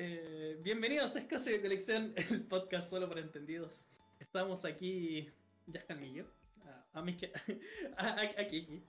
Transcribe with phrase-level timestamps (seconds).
[0.00, 3.88] Eh, bienvenidos a Escaso de Colección, el podcast solo para entendidos.
[4.20, 5.28] Estamos aquí,
[5.66, 6.24] ya Millo,
[6.64, 7.32] a, a, mí que,
[7.96, 8.80] a, aquí,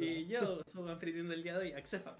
[0.00, 2.18] y yo soy anfitrión del día de hoy, Axefa.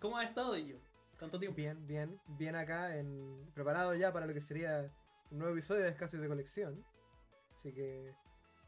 [0.00, 0.76] ¿Cómo has estado, yo?
[1.18, 1.56] ¿Cuánto tiempo?
[1.56, 4.88] Bien, bien, bien acá, en, preparado ya para lo que sería
[5.32, 6.84] un nuevo episodio de Escaso de Colección.
[7.52, 8.14] Así que,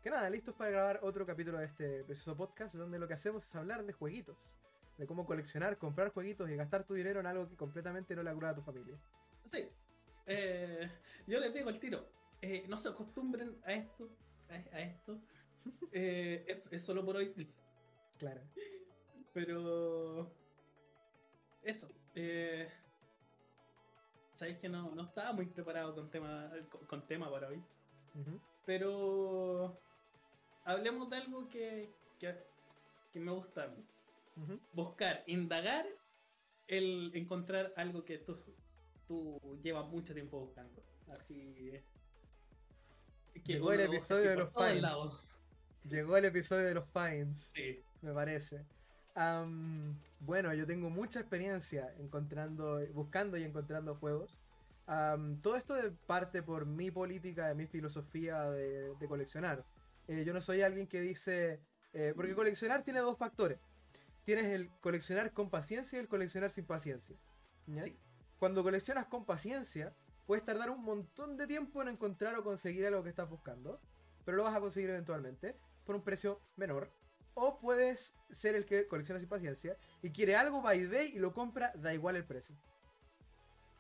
[0.03, 3.45] que nada, listos para grabar otro capítulo de este precioso podcast donde lo que hacemos
[3.45, 4.60] es hablar de jueguitos
[5.01, 8.29] de cómo coleccionar, comprar jueguitos y gastar tu dinero en algo que completamente no le
[8.29, 8.99] agrada a tu familia.
[9.45, 9.67] Sí.
[10.27, 10.91] Eh,
[11.27, 12.07] yo les digo el tiro.
[12.43, 14.09] Eh, no se acostumbren a esto.
[14.51, 15.19] A, esto.
[15.93, 17.35] Eh, es, solo por hoy.
[18.19, 18.41] Claro.
[19.35, 20.31] Pero.
[21.63, 21.89] Eso.
[24.35, 26.51] Sabéis que no, no, estaba muy preparado con tema,
[26.89, 27.63] con, tema para hoy.
[28.65, 29.79] Pero.
[30.65, 32.35] Hablemos de algo que, que,
[33.13, 33.85] que me gusta a mí
[34.73, 35.87] buscar, indagar,
[36.67, 38.39] el encontrar algo que tú,
[39.07, 40.83] tú llevas mucho tiempo buscando.
[41.09, 41.83] Así es.
[43.45, 44.85] Llegó el episodio de los Pines.
[45.89, 47.51] Llegó el episodio de los Pines.
[47.55, 47.83] Sí.
[48.03, 48.65] Me parece.
[50.21, 54.39] bueno, yo tengo mucha experiencia encontrando, buscando y encontrando juegos.
[55.43, 55.75] todo esto
[56.07, 59.65] parte por mi política, de mi filosofía de, coleccionar.
[60.09, 61.61] Eh, yo no soy alguien que dice.
[61.93, 63.59] Eh, porque coleccionar tiene dos factores
[64.25, 67.17] tienes el coleccionar con paciencia y el coleccionar sin paciencia.
[68.39, 69.95] Cuando coleccionas con paciencia,
[70.27, 73.81] puedes tardar un montón de tiempo en encontrar o conseguir algo que estás buscando,
[74.25, 76.91] pero lo vas a conseguir eventualmente por un precio menor.
[77.35, 81.19] O puedes ser el que colecciona sin paciencia y quiere algo, va y ve y
[81.19, 82.55] lo compra, da igual el precio.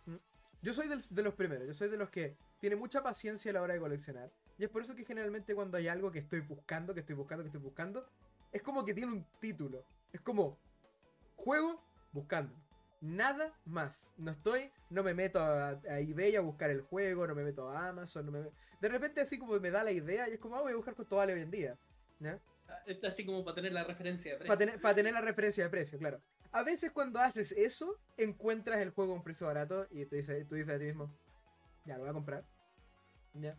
[0.07, 0.17] ¿Mm?
[0.63, 3.63] Yo soy de los primeros, yo soy de los que tiene mucha paciencia a la
[3.63, 4.31] hora de coleccionar.
[4.59, 7.43] Y es por eso que generalmente cuando hay algo que estoy buscando, que estoy buscando,
[7.43, 8.07] que estoy buscando,
[8.53, 9.85] es como que tiene un título.
[10.13, 10.59] Es como,
[11.37, 12.55] juego buscando.
[13.01, 14.13] Nada más.
[14.19, 17.89] No estoy, no me meto a, eBay a buscar el juego, no me meto a
[17.89, 18.41] Amazon, no me
[18.81, 20.95] De repente así como me da la idea y es como, ah, voy a buscar
[20.95, 21.79] cuánto vale hoy en día.
[22.25, 22.39] Ah,
[23.05, 24.49] así como para tener la referencia de precio.
[24.49, 26.21] Para tener, para tener la referencia de precio, claro.
[26.53, 30.45] A veces cuando haces eso, encuentras el juego a un precio barato y te dice,
[30.45, 31.11] tú dices a ti mismo,
[31.87, 32.45] ya lo voy a comprar.
[33.35, 33.57] ¿Ya?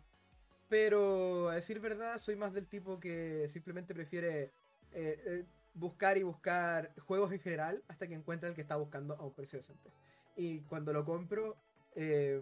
[0.68, 4.52] Pero a decir verdad, soy más del tipo que simplemente prefiere
[4.92, 5.44] eh, eh,
[5.74, 9.32] buscar y buscar juegos en general hasta que encuentre el que está buscando a un
[9.32, 9.90] precio decente.
[10.36, 11.56] Y cuando lo compro,
[11.94, 12.40] eh,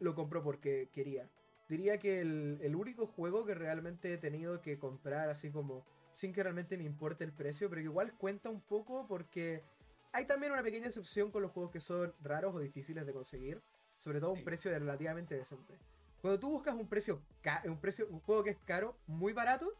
[0.00, 1.28] lo compro porque quería.
[1.68, 6.42] Diría que el, único juego que realmente he tenido que comprar así como sin que
[6.42, 9.62] realmente me importe el precio, pero que igual cuenta un poco porque
[10.10, 13.62] hay también una pequeña excepción con los juegos que son raros o difíciles de conseguir,
[13.98, 15.78] sobre todo un precio relativamente decente.
[16.20, 17.22] Cuando tú buscas un precio,
[17.64, 19.72] un precio, un juego que es caro, muy barato,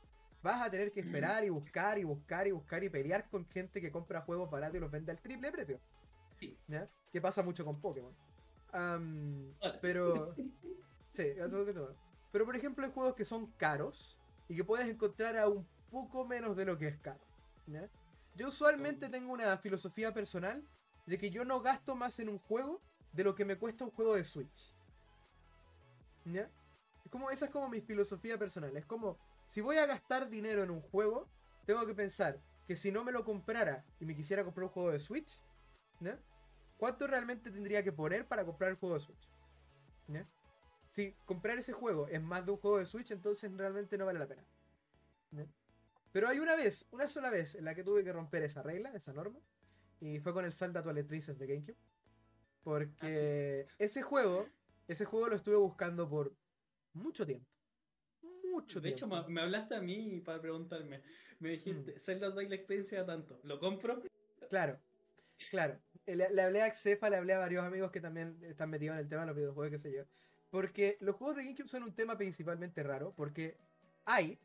[0.42, 3.80] vas a tener que esperar y buscar y buscar y buscar y pelear con gente
[3.80, 5.80] que compra juegos baratos y los vende al triple precio.
[6.68, 6.88] ¿Ya?
[7.12, 8.14] Que pasa mucho con Pokémon.
[9.80, 10.34] pero.
[11.12, 11.34] sí,
[12.32, 14.18] Pero por ejemplo, hay juegos que son caros
[14.48, 17.20] y que puedes encontrar a un poco menos de lo que es caro.
[18.36, 20.64] Yo usualmente tengo una filosofía personal
[21.06, 22.80] de que yo no gasto más en un juego
[23.12, 24.74] de lo que me cuesta un juego de Switch.
[26.24, 26.48] ¿Ya?
[27.04, 28.76] Es como, esa es como mi filosofía personal.
[28.76, 29.18] Es como,
[29.50, 31.28] si voy a gastar dinero en un juego,
[31.66, 34.92] tengo que pensar que si no me lo comprara y me quisiera comprar un juego
[34.92, 35.40] de Switch,
[36.76, 39.28] ¿cuánto realmente tendría que poner para comprar el juego de Switch?
[40.90, 44.20] Si comprar ese juego es más de un juego de Switch, entonces realmente no vale
[44.20, 44.44] la pena.
[46.12, 48.92] Pero hay una vez, una sola vez, en la que tuve que romper esa regla,
[48.94, 49.40] esa norma,
[49.98, 51.76] y fue con el Zelda Twilight Princess de GameCube.
[52.62, 54.46] Porque ah, ese juego,
[54.86, 56.32] ese juego lo estuve buscando por
[56.92, 57.50] mucho tiempo
[58.60, 61.02] mucho de hecho, me hablaste a mí para preguntarme.
[61.38, 61.98] Me dijiste, mm.
[61.98, 63.40] Zelda doy la experiencia tanto.
[63.44, 64.02] ¿Lo compro?
[64.48, 64.78] Claro,
[65.50, 65.78] claro.
[66.06, 69.08] Le, hablé a Xefa, le hablé a varios amigos que también están metidos en el
[69.08, 70.04] tema de los videojuegos, qué sé yo.
[70.50, 73.56] Porque los juegos de GameCube son un tema principalmente raro, porque
[74.04, 74.38] hay,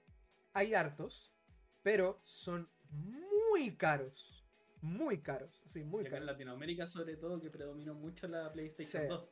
[0.53, 1.33] hay hartos,
[1.81, 4.43] pero son muy caros.
[4.81, 6.19] Muy caros, sí, muy caros.
[6.19, 9.29] En Latinoamérica, sobre todo, que predominó mucho la PlayStation 2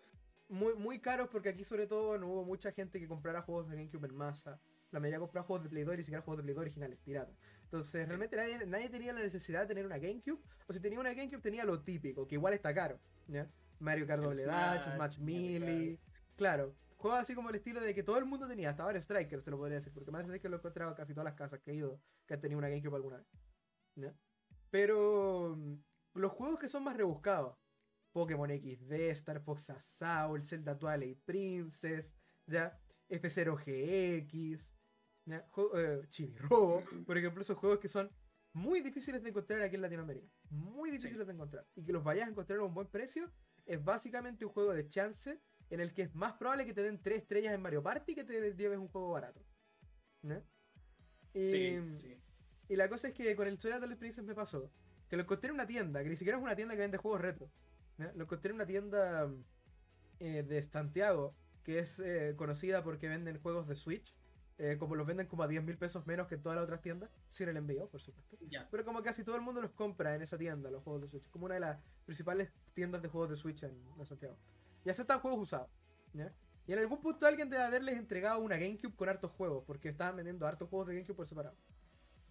[0.50, 3.76] muy, muy caros porque aquí sobre todo no hubo mucha gente que comprara juegos de
[3.76, 4.62] GameCube en masa.
[4.94, 7.00] La mayoría compraba juegos de Play 2 y ni siquiera juegos de Play 2 originales,
[7.04, 7.34] pirata.
[7.64, 10.40] Entonces, realmente nadie, tenía la necesidad de tener una GameCube.
[10.68, 13.00] O si tenía una GameCube, tenía lo típico, que igual está caro.
[13.80, 16.00] Mario Kart Double Dash, Smash Melee.
[16.36, 19.44] Claro, juegos así como el estilo de que todo el mundo tenía, hasta Mario Strikers,
[19.44, 19.92] se lo podría decir.
[19.92, 22.42] Porque más que lo he encontrado casi todas las casas que he ido que han
[22.42, 24.14] tenido una GameCube alguna vez.
[24.70, 25.76] Pero mm,
[26.14, 27.58] los juegos que son más rebuscados,
[28.12, 32.16] Pokémon XD, Star Fox Assault, Zelda Twilight Princess,
[32.46, 32.80] ¿ya?
[33.10, 34.74] F0GX,
[35.26, 35.48] ¿ya?
[35.76, 36.02] Eh,
[36.38, 38.10] Robo, por ejemplo, esos juegos que son
[38.54, 40.28] muy difíciles de encontrar aquí en Latinoamérica.
[40.50, 41.66] Muy difíciles de encontrar.
[41.76, 43.32] Y que los vayas a encontrar a un buen precio
[43.66, 47.02] es básicamente un juego de chance en el que es más probable que te den
[47.02, 49.44] 3 estrellas en Mario Party que te lleves un juego barato.
[51.34, 52.18] Y, sí, sí.
[52.70, 54.72] y la cosa es que con el Twilight Princess Princess me pasó
[55.14, 57.22] que lo encontré en una tienda, que ni siquiera es una tienda que vende juegos
[57.22, 57.52] retro.
[58.16, 59.32] Lo encontré en una tienda
[60.20, 64.16] eh, de Santiago, que es eh, conocida porque venden juegos de Switch.
[64.64, 66.80] Eh, como los venden como a 10 mil pesos menos que en todas las otras
[66.80, 68.38] tiendas, sin el envío, por supuesto.
[68.72, 71.30] Pero como casi todo el mundo los compra en esa tienda, los juegos de Switch.
[71.32, 74.38] Como una de las principales tiendas de juegos de Switch en, Santiago.
[74.86, 75.70] Y aceptan juegos usados.
[76.66, 80.16] Y en algún punto alguien debe haberles entregado una GameCube con hartos juegos, porque estaban
[80.16, 81.58] vendiendo hartos juegos de GameCube por separado.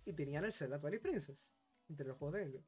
[0.06, 1.52] Y tenían el Zelda Twilight Princess,
[1.90, 2.64] entre los juegos de GameCube.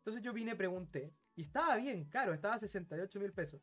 [0.00, 3.62] Entonces yo vine pregunté, y estaba bien caro, estaba a 68 mil pesos.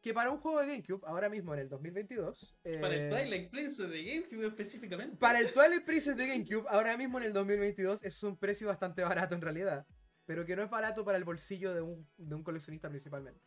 [0.00, 2.56] Que para un juego de GameCube, ahora mismo en el 2022.
[2.80, 5.16] para el eh, Twilight Princess de GameCube específicamente.
[5.16, 9.02] Para el Twilight Princess de GameCube, ahora mismo en el 2022, es un precio bastante
[9.02, 9.86] barato en realidad.
[10.24, 13.40] Pero que no es barato para el bolsillo de un, de un coleccionista principalmente.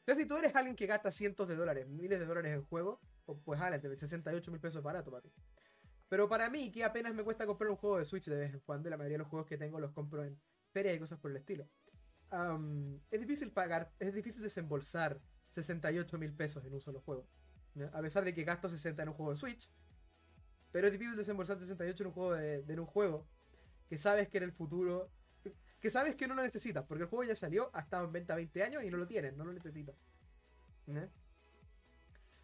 [0.00, 3.00] Entonces, si tú eres alguien que gasta cientos de dólares, miles de dólares en juego,
[3.44, 5.30] pues adelante, 68 mil pesos es barato para ti.
[6.08, 8.60] Pero para mí, que apenas me cuesta comprar un juego de Switch de vez en
[8.60, 10.40] cuando, la mayoría de los juegos que tengo los compro en
[10.72, 11.68] ferias y cosas por el estilo.
[13.10, 17.26] es difícil pagar, es difícil desembolsar 68 mil pesos en un solo juego.
[17.92, 19.70] A pesar de que gasto 60 en un juego de Switch.
[20.72, 23.26] Pero es difícil desembolsar 68 en un juego de, un juego
[23.88, 25.10] que sabes que en el futuro.
[25.80, 26.84] Que sabes que no lo necesitas.
[26.84, 29.36] Porque el juego ya salió, ha estado en venta 20 años y no lo tienes,
[29.36, 29.94] no lo necesitas.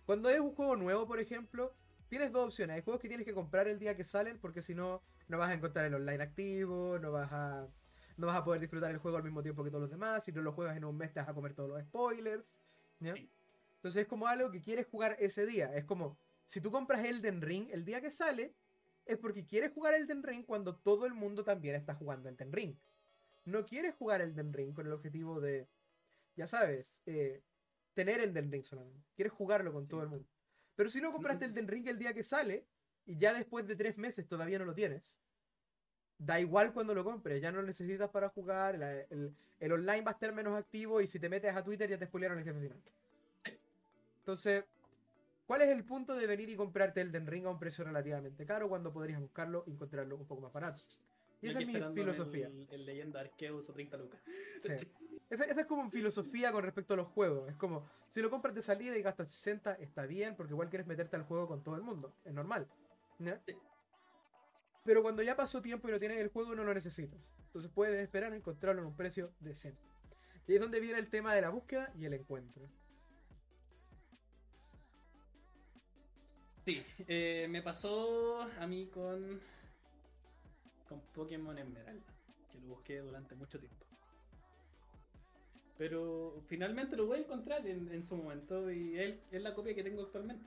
[0.06, 1.74] Cuando es un juego nuevo, por ejemplo,
[2.08, 2.76] tienes dos opciones.
[2.76, 5.50] Hay juegos que tienes que comprar el día que salen porque si no, no vas
[5.50, 7.66] a encontrar el online activo, no vas a,
[8.16, 10.24] no vas a poder disfrutar el juego al mismo tiempo que todos los demás.
[10.24, 12.56] Si no lo juegas en un mes te vas a comer todos los spoilers.
[13.06, 15.74] Entonces es como algo que quieres jugar ese día.
[15.74, 18.54] Es como, si tú compras Elden Ring el día que sale,
[19.04, 22.76] es porque quieres jugar Elden Ring cuando todo el mundo también está jugando Elden Ring.
[23.44, 25.68] No quieres jugar Elden Ring con el objetivo de,
[26.36, 27.42] ya sabes, eh,
[27.92, 29.06] tener Elden Ring solamente.
[29.14, 30.26] Quieres jugarlo con todo el mundo.
[30.74, 32.66] Pero si no compraste Elden Ring el día que sale,
[33.06, 35.18] y ya después de tres meses todavía no lo tienes,
[36.18, 38.76] da igual cuando lo compres, ya no lo necesitas para jugar,
[39.10, 42.06] el, online va a estar menos activo y si te metes a Twitter ya te
[42.06, 42.78] spoilearon el jefe final.
[44.20, 44.64] Entonces,
[45.46, 48.68] ¿cuál es el punto de venir y comprarte Elden Ring a un precio relativamente caro
[48.68, 50.80] cuando podrías buscarlo y encontrarlo un poco más barato?
[51.42, 52.50] Y esa es mi filosofía.
[52.70, 54.20] El, leyenda Arceus o 30 lucas.
[55.28, 57.50] Esa, es como filosofía con respecto a los juegos.
[57.50, 60.86] Es como, si lo compras de salida y gastas 60, está bien, porque igual quieres
[60.86, 62.14] meterte al juego con todo el mundo.
[62.24, 62.66] Es normal.
[64.84, 67.32] Pero cuando ya pasó tiempo y no tienes el juego, no lo necesitas.
[67.46, 69.82] Entonces puedes esperar a encontrarlo en un precio decente.
[70.46, 72.68] Y es donde viene el tema de la búsqueda y el encuentro.
[76.66, 79.40] Sí, eh, me pasó a mí con,
[80.88, 82.14] con Pokémon Esmeralda,
[82.50, 83.84] que lo busqué durante mucho tiempo.
[85.76, 89.82] Pero finalmente lo voy a encontrar en, su momento y él es la copia que
[89.82, 90.46] tengo actualmente.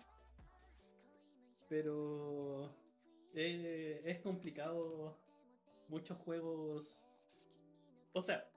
[1.70, 2.74] Pero
[3.40, 5.16] eh, es complicado
[5.90, 7.08] muchos juegos.
[8.14, 8.50] O sea,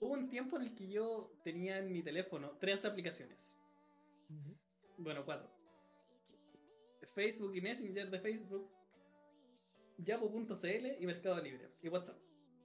[0.00, 3.56] hubo un tiempo en el que yo tenía en mi teléfono tres aplicaciones.
[4.98, 5.50] Bueno, cuatro.
[7.14, 8.70] Facebook y Messenger de Facebook,
[9.98, 12.18] Yapo.cl y Mercado Libre y WhatsApp.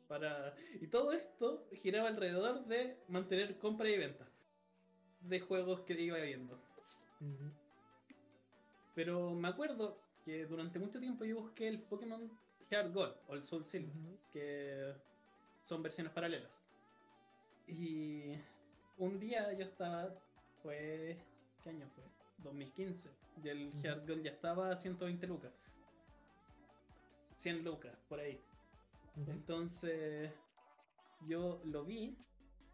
[0.09, 0.53] Para...
[0.81, 4.29] Y todo esto giraba alrededor de mantener compra y venta
[5.21, 6.61] de juegos que iba viendo.
[8.93, 12.29] Pero me acuerdo que durante mucho tiempo yo busqué el Pokémon
[12.69, 13.93] Heart Gold o el Soul Silver,
[14.31, 14.93] que
[15.61, 16.63] son versiones paralelas.
[17.67, 18.33] Y
[18.97, 20.13] un día yo estaba,
[20.61, 21.17] fue,
[21.63, 22.03] ¿qué año fue?
[22.43, 23.09] 2015.
[23.43, 25.51] Y el Heart Gold ya estaba a 120 lucas.
[27.35, 28.39] 100 lucas, por ahí.
[29.27, 30.31] Entonces,
[31.27, 32.15] yo lo vi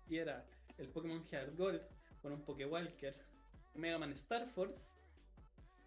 [0.10, 0.46] y era
[0.78, 1.82] el Pokémon Heart Gold
[2.22, 3.16] con un Pokewalker,
[3.76, 4.98] Mega Man Star Force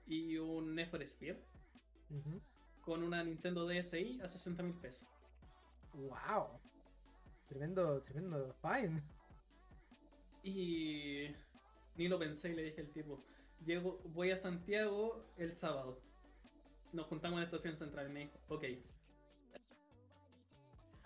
[0.06, 1.36] y un Nefer Spear
[2.82, 5.08] con una Nintendo DSi a 60 mil pesos.
[5.94, 6.60] ¡Wow!
[7.48, 9.02] Tremendo, tremendo fine.
[10.42, 11.34] Y
[11.96, 13.22] ni lo pensé y le dije al tipo,
[13.64, 16.00] llego, voy a Santiago el sábado.
[16.92, 18.64] Nos juntamos en la estación central y me dijo, ok.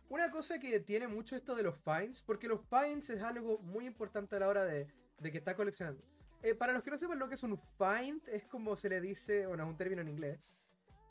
[0.08, 3.86] Una cosa que tiene mucho esto de los fines, porque los fines es algo muy
[3.86, 4.86] importante a la hora de,
[5.20, 6.02] que está coleccionando.
[6.42, 9.00] Eh, para los que no sepan lo que es un find, es como se le
[9.00, 10.54] dice, bueno, es un término en inglés,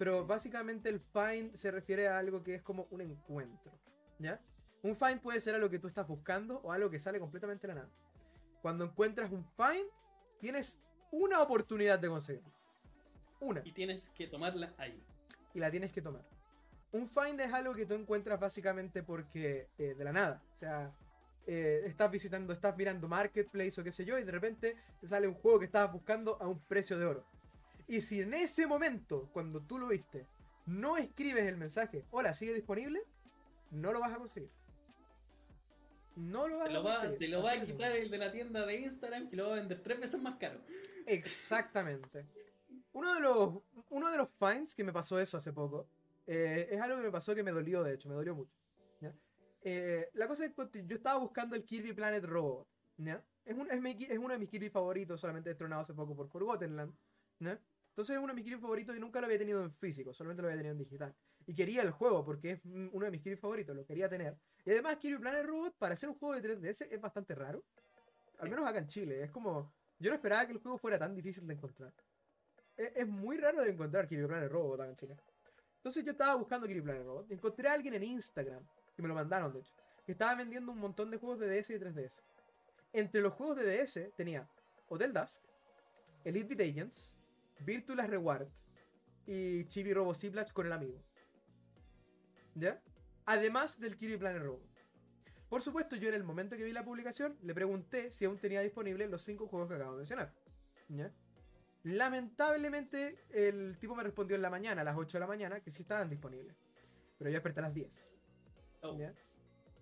[0.03, 3.71] pero básicamente el find se refiere a algo que es como un encuentro.
[4.19, 4.37] ¿Ya?
[4.81, 7.73] Un find puede ser algo que tú estás buscando o algo que sale completamente de
[7.73, 7.93] la nada.
[8.61, 9.87] Cuando encuentras un find,
[10.41, 12.51] tienes una oportunidad de conseguirlo.
[13.39, 13.61] Una.
[13.63, 15.01] Y tienes que tomarla ahí.
[15.53, 16.25] Y la tienes que tomar.
[16.91, 20.43] Un find es algo que tú encuentras básicamente porque eh, de la nada.
[20.53, 20.91] O sea,
[21.47, 25.29] eh, estás visitando, estás mirando Marketplace o qué sé yo, y de repente te sale
[25.29, 27.25] un juego que estabas buscando a un precio de oro.
[27.93, 30.25] Y si en ese momento, cuando tú lo viste,
[30.65, 33.03] no escribes el mensaje, hola, sigue disponible,
[33.69, 34.49] no lo vas a conseguir.
[36.15, 37.19] No lo vas te lo a conseguir.
[37.19, 39.55] te lo va a quitar el de la tienda de Instagram que lo va a
[39.57, 40.59] vender tres veces más caro.
[41.05, 42.25] Exactamente.
[42.93, 43.59] Uno de los,
[43.91, 45.87] uno de los finds que me pasó eso hace poco,
[46.25, 48.57] eh, es algo que me pasó que me dolió, de hecho, me dolió mucho.
[49.65, 52.67] Eh, la cosa es que yo estaba buscando el Kirby Planet Robot.
[52.97, 53.23] ¿ya?
[53.45, 56.75] Es, un, es, es, uno de mis Kirby favoritos, solamente destronado hace poco por Forgotten
[56.75, 56.95] Land.
[57.93, 60.41] Entonces es uno de mis Kirby favoritos y nunca lo había tenido en físico, solamente
[60.41, 61.15] lo había tenido en digital.
[61.45, 64.35] Y quería el juego porque es uno de mis Kirby favoritos, lo quería tener.
[64.65, 67.63] Y además Kirby Planet Robot, para hacer un juego de 3DS, es bastante raro.
[68.39, 69.23] Al menos acá en Chile.
[69.23, 69.71] Es como...
[69.99, 71.93] Yo no esperaba que el juego fuera tan difícil de encontrar.
[72.75, 75.17] Es, es muy raro de encontrar Kirby Planet Robot acá en Chile.
[75.77, 77.29] Entonces yo estaba buscando Kirby Planet Robot.
[77.29, 79.73] Y encontré a alguien en Instagram que me lo mandaron de hecho,
[80.05, 82.21] que estaba vendiendo un montón de juegos de DS y 3DS.
[82.93, 84.47] Entre los juegos de DS tenía
[84.87, 85.43] Hotel Dusk,
[86.23, 87.15] Elite Beat Agents,
[87.59, 88.47] Virtual Reward
[89.25, 91.01] y Chibi Robo Ziplash con el amigo.
[92.55, 92.81] ¿Ya?
[93.25, 94.61] Además del Kirby Planet Robo.
[95.49, 98.61] Por supuesto, yo en el momento que vi la publicación le pregunté si aún tenía
[98.61, 100.33] disponibles los 5 juegos que acabo de mencionar.
[100.89, 101.11] ¿Ya?
[101.83, 105.69] Lamentablemente, el tipo me respondió en la mañana, a las 8 de la mañana, que
[105.69, 106.55] sí estaban disponibles.
[107.17, 108.15] Pero yo desperté a las 10.
[108.81, 108.97] Oh.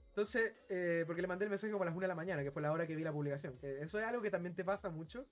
[0.09, 2.51] Entonces, eh, porque le mandé el mensaje como a las 1 de la mañana, que
[2.51, 3.57] fue la hora que vi la publicación.
[3.57, 5.25] Que eso es algo que también te pasa mucho.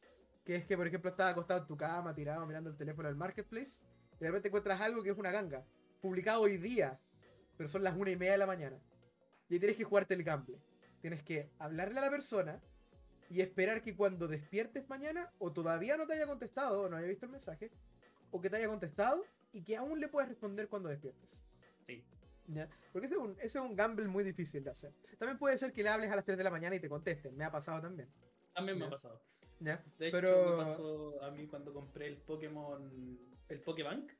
[0.50, 3.16] Que es que, por ejemplo, estás acostado en tu cama, tirado, mirando el teléfono del
[3.16, 3.78] marketplace.
[4.14, 5.64] Y de repente encuentras algo que es una ganga.
[6.02, 7.00] Publicado hoy día.
[7.56, 8.80] Pero son las 1 y media de la mañana.
[9.48, 10.58] Y tienes que jugarte el gamble.
[11.02, 12.60] Tienes que hablarle a la persona.
[13.30, 17.06] Y esperar que cuando despiertes mañana, o todavía no te haya contestado, o no haya
[17.06, 17.70] visto el mensaje,
[18.32, 21.38] o que te haya contestado, y que aún le puedas responder cuando despiertes.
[21.86, 22.04] Sí.
[22.92, 24.96] Porque ese es, un, gamble muy difícil de hacer.
[25.20, 27.38] También puede ser que le hables a las 3 de la mañana y te contesten.
[27.38, 28.10] Me ha pasado también.
[28.56, 29.22] También me ha pasado.
[29.60, 29.84] ¿Ya?
[29.98, 30.30] De Pero...
[30.30, 33.20] hecho, me pasó a mí cuando compré el Pokémon.
[33.48, 34.12] El Pokébank.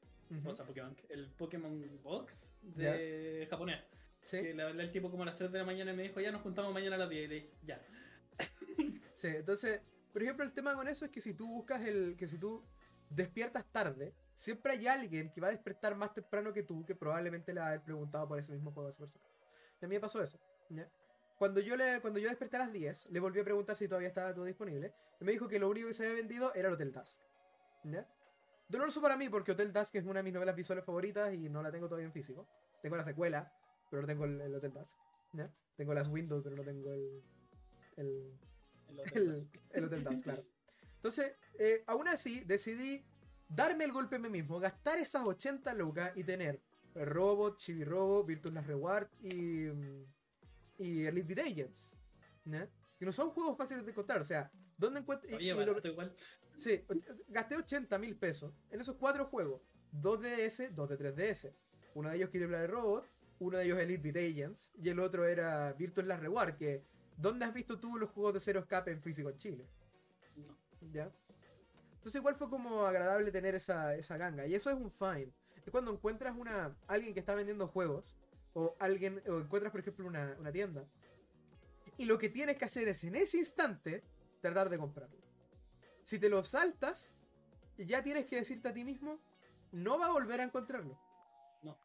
[0.46, 1.00] O sea, Pokébank.
[1.10, 3.82] El Pokémon Box de japonés.
[4.24, 4.42] ¿Sí?
[4.42, 6.20] Que le hablé al tipo como a las 3 de la mañana y me dijo,
[6.20, 7.24] ya nos juntamos mañana a las 10.
[7.24, 7.82] Y le dije, ya.
[9.16, 9.82] sí, entonces,
[10.12, 12.16] por ejemplo, el tema con eso es que si tú buscas el.
[12.18, 12.64] que si tú
[13.10, 17.54] despiertas tarde, siempre hay alguien que va a despertar más temprano que tú, que probablemente
[17.54, 19.24] le va a haber preguntado por ese mismo juego a esa persona.
[19.82, 20.40] Y a mí me pasó eso.
[21.40, 24.10] Cuando yo, le, cuando yo desperté a las 10, le volví a preguntar si todavía
[24.10, 24.94] estaba todo disponible.
[25.22, 27.22] Y me dijo que lo único que se había vendido era el Hotel Dusk.
[27.86, 28.06] ¿Ya?
[28.68, 31.64] Doloroso para mí porque Hotel Dusk es una de mis novelas visuales favoritas y no
[31.64, 32.46] la tengo todavía en físico.
[32.82, 33.54] Tengo la secuela,
[33.90, 34.98] pero no tengo el, Hotel Dusk.
[35.32, 35.50] ¿ya?
[35.78, 37.24] Tengo las Windows, pero no tengo el.
[37.96, 38.38] El,
[38.90, 39.56] el, Hotel, Dusk.
[39.72, 40.44] el Hotel Dusk, claro.
[40.98, 43.06] Entonces, eh, aún así, decidí
[43.48, 46.62] darme el golpe a mí mismo, gastar esas 80 lucas y tener
[46.96, 49.70] Robot, Chibi Robo, Virtual Last Reward y,
[50.80, 51.94] y Elite Beat Agents.
[52.98, 55.30] Que no son juegos fáciles de encontrar, o sea, ¿dónde encuentro?
[55.90, 56.14] igual.
[56.56, 56.84] Sí,
[57.28, 61.54] gasté 80 mil pesos en esos cuatro juegos: 2 de DS, 2 de 3DS.
[61.96, 63.06] Uno de ellos Kirby Planet Robot,
[63.40, 66.56] uno de ellos Elite Beat Agents y el otro era Virtual Last Reward.
[66.56, 66.84] Que,
[67.18, 69.68] ¿Dónde has visto tú los juegos de Zero Escape en físico en Chile?
[70.36, 70.58] No.
[70.92, 71.12] ¿Ya?
[71.96, 74.48] Entonces igual fue como agradable tener esa, esa ganga.
[74.48, 75.34] Y eso es un fine.
[75.66, 78.16] Es cuando encuentras una alguien que está vendiendo juegos.
[78.54, 79.22] O alguien.
[79.28, 80.86] O encuentras, por ejemplo, una, tienda.
[81.98, 84.04] Y lo que tienes que hacer es en ese instante
[84.42, 85.20] tratar de comprarlo.
[86.04, 87.14] Si te lo saltas,
[87.78, 89.20] ya tienes que decirte a ti mismo,
[89.72, 91.00] no va a volver a encontrarlo.
[91.62, 91.78] No.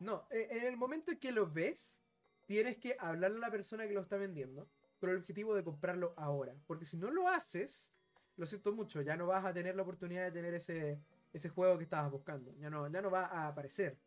[0.00, 2.00] No, e, en el momento en que lo ves,
[2.46, 6.14] tienes que hablarle a la persona que lo está vendiendo con el objetivo de comprarlo
[6.16, 6.54] ahora.
[6.66, 7.90] Porque si no lo haces,
[8.36, 11.00] lo siento mucho, ya no vas a tener la oportunidad de tener ese,
[11.32, 12.54] ese juego que estabas buscando.
[12.58, 13.98] Ya no, ya no va a aparecer.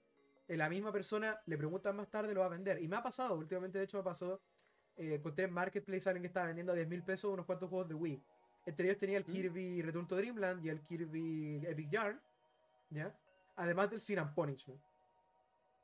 [0.48, 2.82] Eh, la misma persona le preguntan más tarde, lo va a vender.
[2.82, 4.42] Y me ha pasado, últimamente de hecho me pasó,
[4.98, 7.88] eh, encontré en Marketplace alguien que estaba vendiendo a 10 mil pesos unos cuantos juegos
[7.88, 8.22] de Wii.
[8.66, 9.32] Entre ellos tenía el ¿Mm?
[9.32, 12.20] Kirby Return to Dreamland y el Kirby Epic Yarn.
[12.90, 13.16] ¿Ya?
[13.56, 14.82] Además del Sin and Punishment.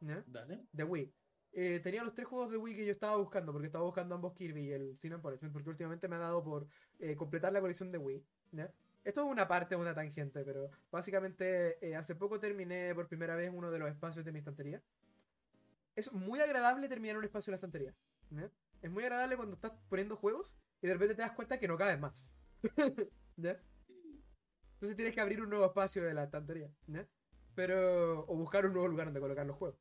[0.01, 0.23] ¿Ya?
[0.27, 0.65] Dale.
[0.71, 1.13] De Wii.
[1.51, 4.33] Eh, tenía los tres juegos de Wii que yo estaba buscando, porque estaba buscando ambos
[4.33, 6.67] Kirby y el Sin and Punishment, porque últimamente me ha dado por
[7.17, 8.23] completar la colección de Wii.
[9.03, 13.51] Esto es una parte, una tangente, pero básicamente eh, hace poco terminé por primera vez
[13.53, 14.81] uno de los espacios de mi estantería.
[15.95, 17.95] Es muy agradable terminar un espacio de la estantería.
[18.81, 21.77] Es muy agradable cuando estás poniendo juegos y de repente te das cuenta que no
[21.77, 22.31] cabes más.
[23.37, 26.69] Entonces tienes que abrir un nuevo espacio de la estantería.
[27.55, 28.25] Pero.
[28.27, 29.79] O buscar un nuevo lugar donde colocar los juegos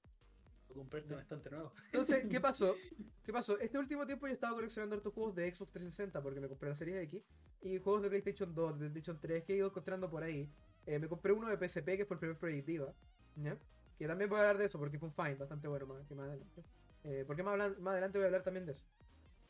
[0.79, 1.73] comprarte un estante nuevo.
[1.87, 2.75] Entonces, ¿qué pasó?
[3.25, 3.59] ¿Qué pasó?
[3.59, 6.69] Este último tiempo yo he estado coleccionando estos juegos de Xbox 360 porque me compré
[6.71, 7.23] la serie X
[7.61, 10.51] y juegos de PlayStation 2, de PlayStation 3 que he ido encontrando por ahí.
[10.87, 12.95] Eh, me compré uno de PSP que fue el primer proyectiva,
[13.37, 13.59] ¿ya?
[13.99, 16.15] Que también voy a hablar de eso porque fue un find bastante bueno más, que
[16.15, 16.63] más adelante.
[17.05, 18.85] Eh, porque más, más, adelante voy a hablar también de eso.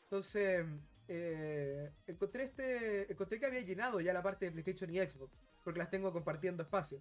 [0.03, 0.65] Entonces,
[1.07, 3.11] eh, encontré este.
[3.11, 5.31] Encontré que había llenado ya la parte de PlayStation y Xbox.
[5.63, 6.99] Porque las tengo compartiendo espacio.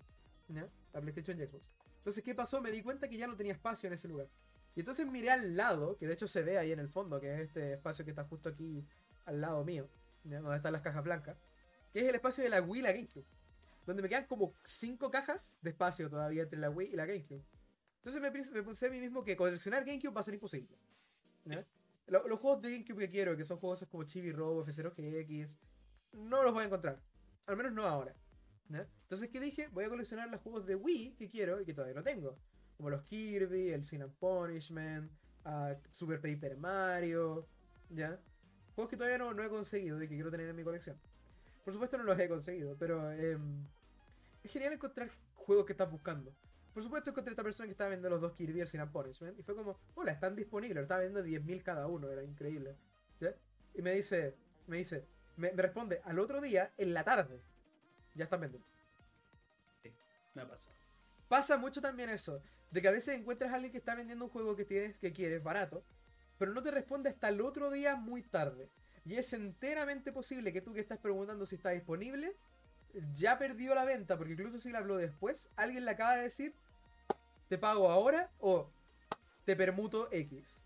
[0.48, 0.68] ¿ya?
[0.92, 1.70] La PlayStation y Xbox.
[1.98, 2.60] Entonces, ¿qué pasó?
[2.60, 4.28] Me di cuenta que ya no tenía espacio en ese lugar.
[4.74, 7.34] Y entonces miré al lado, que de hecho se ve ahí en el fondo, que
[7.34, 8.86] es este espacio que está justo aquí
[9.24, 9.88] al lado mío,
[10.24, 11.36] donde están las cajas blancas,
[11.92, 13.26] que es el espacio de la Wii y la GameCube.
[13.86, 17.42] Donde me quedan como 5 cajas de espacio todavía entre la Wii y la GameCube.
[17.96, 20.78] Entonces me, me pensé a mí mismo que coleccionar GameCube va a ser imposible.
[22.06, 25.58] Los, juegos de GameCube que quiero, que son juegos como Chibi Robo, F0GX,
[26.12, 27.00] no los voy a encontrar.
[27.46, 28.14] Al menos no ahora.
[29.08, 29.68] Entonces, ¿qué dije?
[29.72, 32.36] Voy a coleccionar los juegos de Wii que quiero y que todavía no tengo.
[32.76, 35.10] Como los Kirby, el Sin Punishment,
[35.46, 37.48] uh, Super Paper Mario,
[37.88, 38.20] ¿ya?
[38.74, 41.00] Juegos que todavía no, no, he conseguido y que quiero tener en mi colección.
[41.64, 43.64] Por supuesto no los he conseguido, pero em,
[44.44, 46.30] es genial encontrar juegos que estás buscando.
[46.74, 49.38] Por supuesto encontré a esta persona que estaba viendo los dos Kirby el Sin Punishment
[49.38, 52.76] y fue como, hola, están disponibles, estaba viendo 10.000 cada uno, era increíble.
[53.20, 53.34] ¿ya?
[53.74, 54.36] Y me dice,
[54.66, 55.06] me dice,
[55.38, 57.40] me, me responde al otro día en la tarde.
[58.14, 58.77] Ya están vendiendo.
[60.34, 60.76] Me ha pasado.
[61.28, 64.30] Pasa mucho también eso de que a veces encuentras a alguien que está vendiendo un
[64.30, 65.82] juego que tienes que quieres barato,
[66.38, 68.68] pero no te responde hasta el otro día muy tarde.
[69.04, 72.36] Y es enteramente posible que tú que estás preguntando si está disponible,
[73.14, 76.54] ya perdió la venta, porque incluso si la habló después, alguien le acaba de decir,
[77.48, 78.70] te pago ahora o
[79.44, 80.60] te permuto X.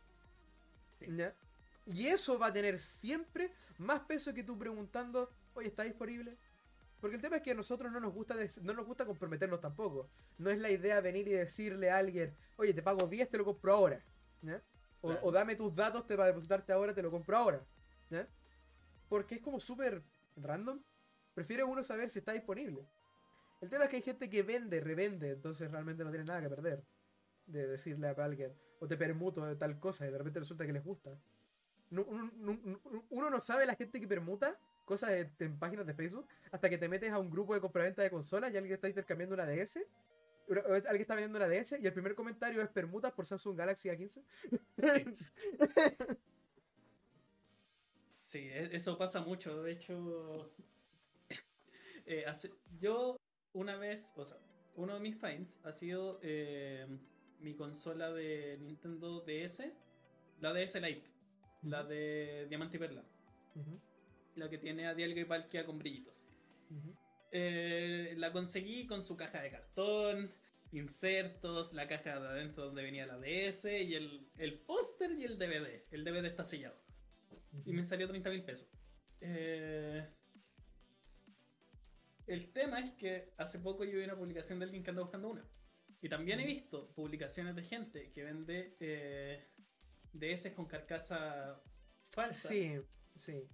[1.86, 6.36] Y eso va a tener siempre más peso que tú preguntando, oye, ¿está disponible?
[7.02, 10.08] Porque el tema es que a nosotros no nos gusta no nos gusta comprometernos tampoco.
[10.38, 13.44] No es la idea venir y decirle a alguien, oye, te pago 10, te lo
[13.44, 14.04] compro ahora.
[15.00, 17.66] O, dame tus datos te, para depositarte ahora, te lo compro ahora.
[19.08, 20.00] Porque es como súper
[20.36, 20.80] random.
[21.34, 22.86] Prefiere uno saber si está disponible.
[23.60, 26.50] El tema es que hay gente que vende, revende, entonces realmente no tiene nada que
[26.50, 26.84] perder.
[27.46, 30.72] De decirle a alguien, o te permuto de tal cosa, y de repente resulta que
[30.72, 31.18] les gusta.
[31.90, 36.88] uno no sabe la gente que permuta cosas en, páginas de Facebook hasta que te
[36.88, 39.78] metes a un grupo de compraventa de consolas y alguien está intercambiando una DS.
[40.48, 44.22] Alguien está vendiendo una DS y el primer comentario es permutas por Samsung Galaxy A15.
[48.24, 49.62] Sí, e, eso pasa mucho.
[49.62, 50.50] De hecho,
[52.06, 52.24] eh,
[52.80, 53.20] yo
[53.52, 54.38] una vez, o sea,
[54.74, 56.86] uno de mis finds ha sido eh,
[57.40, 59.64] mi consola de Nintendo DS,
[60.40, 61.10] la DS Lite,
[61.64, 63.04] la de Diamante y Perla
[64.36, 66.28] la que tiene a Dialga y Palkia con brillitos.
[67.30, 70.32] Eh, la conseguí con su caja de cartón,
[70.72, 75.38] insertos, la caja de adentro donde venía la DS y el, el póster y el
[75.38, 75.84] DVD.
[75.90, 76.76] El DVD está sellado.
[77.64, 78.68] Y me salió 30 mil pesos.
[79.20, 80.06] Eh,
[82.26, 85.28] el tema es que hace poco yo vi una publicación de alguien que anda buscando
[85.28, 85.44] una.
[86.00, 89.46] Y también he visto publicaciones de gente que vende eh,
[90.12, 91.62] DS con carcasa
[92.10, 92.48] falsa.
[92.48, 92.80] Sí,
[93.16, 93.48] sí.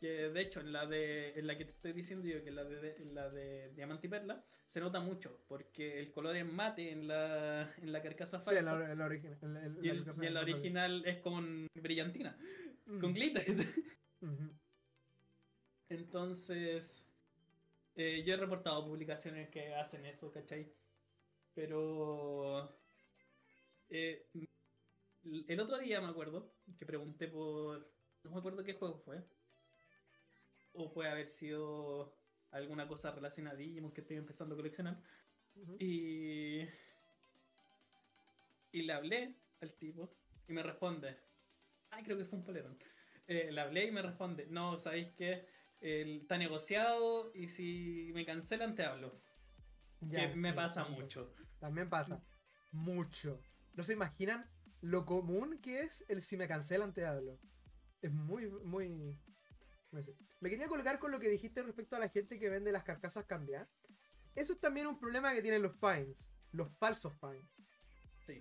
[0.00, 2.64] Que de hecho, en la de en la que te estoy diciendo yo, que la
[2.64, 7.06] de, la de Diamante y Perla, se nota mucho, porque el color es mate en
[7.06, 8.62] la, en la carcasa falsa.
[8.62, 9.76] Sí, en la, original.
[9.82, 12.34] y, en la original es con brillantina,
[12.98, 13.44] con glitter.
[15.90, 17.06] Entonces,
[17.94, 20.72] eh, yo he reportado publicaciones que hacen eso, ¿cachai?
[21.54, 22.74] Pero...
[23.90, 24.24] Eh,
[25.46, 27.86] el otro día me acuerdo que pregunté por...
[28.22, 29.22] No me acuerdo qué juego fue
[30.72, 32.14] o puede haber sido
[32.50, 35.00] alguna cosa relacionada a Digimon que estoy empezando a coleccionar.
[35.78, 36.60] Y.
[38.72, 40.14] Y le hablé al tipo
[40.48, 41.16] y me responde.
[41.90, 42.78] Ay, creo que fue un polerón.
[43.26, 45.46] Eh, le hablé y me responde: No, sabéis que
[45.80, 49.20] está negociado y si me cancelan te hablo.
[50.10, 51.34] que me pasa mucho.
[51.58, 52.22] También pasa.
[52.72, 53.40] Mucho.
[53.74, 54.48] No se imaginan
[54.80, 57.38] lo común que es el si me cancelan te hablo.
[58.02, 59.18] Es muy, muy,
[60.40, 63.24] me quería colgar con lo que dijiste respecto a la gente que vende las carcasas
[63.26, 63.68] cambiadas.
[64.34, 67.50] Eso es también un problema que tienen los fines, los falsos fines.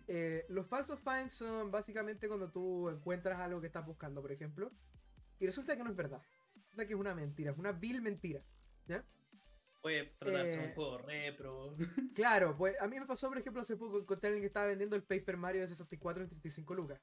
[0.07, 4.71] Eh, los falsos fines son básicamente cuando tú encuentras algo que estás buscando, por ejemplo,
[5.39, 6.21] y resulta que no es verdad.
[6.53, 8.43] Resulta que es una mentira, es una vil mentira.
[8.85, 9.03] ¿Ya?
[9.81, 11.75] Puede tratarse de un eh, juego repro.
[12.13, 14.67] Claro, pues a mí me pasó, por ejemplo, hace poco encontré a alguien que estaba
[14.67, 17.01] vendiendo el Paper Mario de 64 en 35 lucas.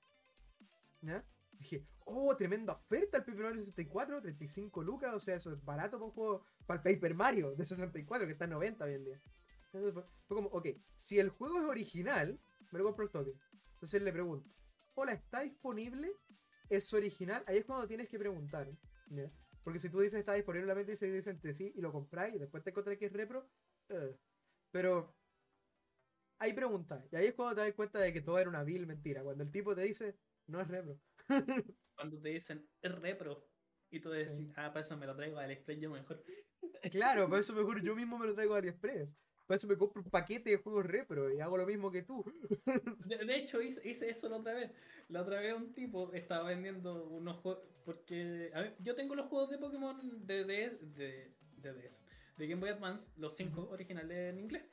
[1.01, 1.25] ¿Ya?
[1.59, 5.99] Dije, oh, tremenda oferta el Paper Mario 64, 35 lucas, o sea, eso es barato
[5.99, 9.05] para un juego, para el Paper Mario de 64, que está en 90 hoy en
[9.05, 9.23] día.
[9.71, 9.93] Fue,
[10.29, 12.41] como, ok, si el juego es original,
[12.73, 13.35] me lo compro el toque.
[13.75, 14.49] Entonces le pregunto,
[14.95, 16.13] hola, ¿está disponible?
[16.69, 17.45] ¿Es original?
[17.47, 18.69] Ahí es cuando tienes que preguntar.
[19.63, 22.35] Porque si tú dices está disponible, la mente se dice entre sí y lo compráis
[22.35, 23.49] y después te encontrás que es repro.
[23.89, 24.17] Uh.
[24.71, 25.15] Pero
[26.39, 27.05] hay preguntas.
[27.11, 29.23] Y ahí es cuando te das cuenta de que todo era una vil mentira.
[29.23, 30.17] Cuando el tipo te dice,
[30.47, 30.99] no es repro.
[31.97, 33.49] cuando te dicen es repro
[33.91, 36.23] y tú decís, ah, para eso me lo traigo a AliExpress yo mejor.
[36.91, 39.09] Claro, para eso mejor yo mismo me lo traigo a AliExpress.
[39.47, 42.25] Para eso me compro un paquete de juegos repro y hago lo mismo que tú.
[43.05, 44.73] De, hecho, hice, eso la otra vez.
[45.09, 47.63] La otra vez un tipo estaba vendiendo unos juegos.
[47.85, 51.91] Porque a ver, yo tengo los juegos de Pokémon de, de, de, de,
[52.37, 54.65] de Game Boy Advance, los cinco originales en inglés.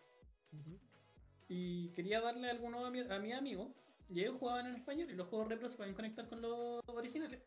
[1.47, 3.75] Y quería darle algunos a mi, a mi amigo.
[4.09, 7.41] Y ellos jugaban en español y los juegos repro se pueden conectar con los originales.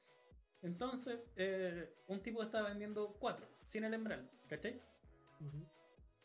[0.63, 4.81] Entonces, eh, un tipo estaba vendiendo cuatro, sin el embral, ¿cachai?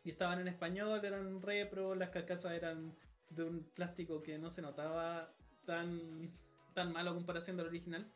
[0.04, 2.96] Y estaban en español, eran repro, las carcasas eran
[3.30, 5.34] de un plástico que no se notaba
[5.65, 6.32] tan,
[6.74, 8.12] tan malo a comparación del original.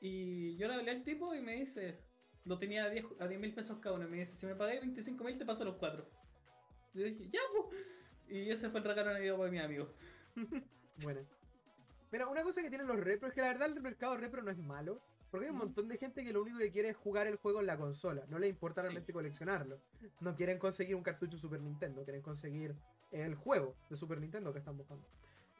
[0.00, 2.04] Y yo le hablé al tipo y me dice,
[2.44, 2.90] lo tenía a
[3.28, 4.06] 10 mil pesos cada uno.
[4.06, 6.08] Y me dice, si me pagáis 25 mil, te paso los cuatro.
[6.92, 7.80] Y yo dije, ya, pues.
[8.28, 9.94] Y ese fue el regalo navideño para mi amigo.
[11.02, 11.20] bueno.
[12.10, 14.50] Mira, una cosa que tienen los repro es que la verdad el mercado repro no
[14.50, 15.00] es malo.
[15.32, 17.60] Porque hay un montón de gente que lo único que quiere es jugar el juego
[17.60, 18.22] en la consola.
[18.28, 19.80] No le importa realmente coleccionarlo.
[20.20, 22.76] No quieren conseguir un cartucho Super Nintendo, quieren conseguir
[23.12, 25.08] el juego de Super Nintendo que están buscando.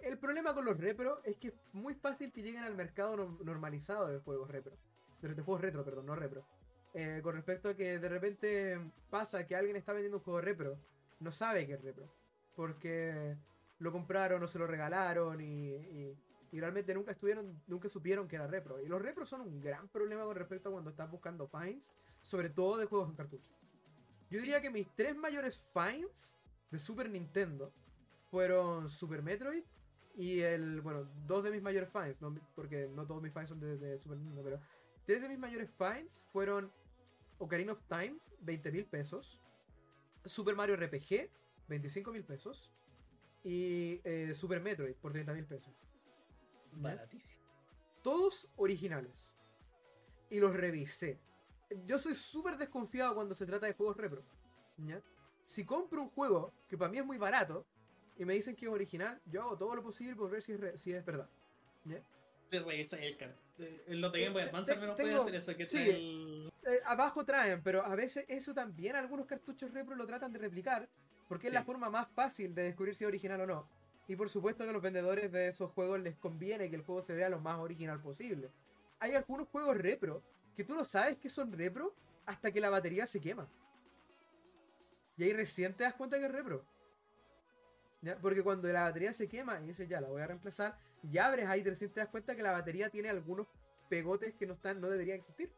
[0.03, 4.09] El problema con los repro es que es muy fácil que lleguen al mercado normalizado
[4.09, 4.77] de juegos repro.
[5.23, 6.45] De juegos retro, perdón, no repro.
[6.93, 10.77] Eh, con respecto a que de repente pasa que alguien está vendiendo un juego repro,
[11.21, 12.13] no sabe que es repro.
[12.55, 13.39] Porque
[13.83, 16.17] lo compraron o se lo regalaron y
[16.53, 18.79] y realmente nunca estuvieron, nunca supieron que era repro.
[18.79, 21.91] Y los repros son un gran problema con respecto a cuando estás buscando finds,
[22.21, 23.51] sobre todo de juegos en cartucho.
[24.31, 26.37] Yo diría que mis tres mayores finds
[26.71, 27.73] de Super Nintendo
[28.31, 29.65] fueron Super Metroid
[30.15, 32.19] y el, bueno, dos de mis mayores finds,
[32.55, 34.61] porque no todos mis finds son de, Super Nintendo, pero
[35.07, 36.71] tres de mis mayores finds fueron
[37.39, 39.41] Ocarina of Time, 20 mil pesos,
[40.27, 41.31] Super Mario RPG,
[41.69, 42.71] 25 mil pesos,
[43.45, 45.73] y eh, Super Metroid por 30 mil pesos.
[46.73, 47.43] Baratísimo.
[48.03, 49.33] Todos originales.
[50.31, 51.21] Y los revisé.
[51.87, 54.23] Yo soy súper desconfiado cuando se trata de juegos repro.
[55.43, 57.67] Si compro un juego que para mí es muy barato
[58.17, 60.81] y me dicen que es original, yo hago todo lo posible por ver si es,
[60.81, 61.29] si es verdad.
[61.85, 62.03] ¿ya?
[62.51, 63.33] Te el card.
[63.89, 67.83] Lo de Game Boy Advance menos puede hacer eso que sí, eh, abajo traen, pero
[67.83, 70.89] a veces eso también algunos cartuchos repro lo tratan de replicar
[71.29, 73.69] porque es la forma más fácil de descubrir si es original o no.
[74.09, 77.03] Y por supuesto que a los vendedores de esos juegos les conviene que el juego
[77.03, 78.51] se vea lo más original posible.
[78.99, 80.23] Hay algunos juegos repro
[80.57, 81.95] que tú no sabes que son repro
[82.27, 83.49] hasta que la batería se quema.
[85.17, 86.65] Y ahí recién te das cuenta que es repro.
[88.21, 91.49] Porque cuando la batería se quema y dices ya la voy a reemplazar, y abres
[91.49, 93.47] ahí recién te das cuenta que la batería tiene algunos
[93.89, 95.53] pegotes que no están, no deberían existir.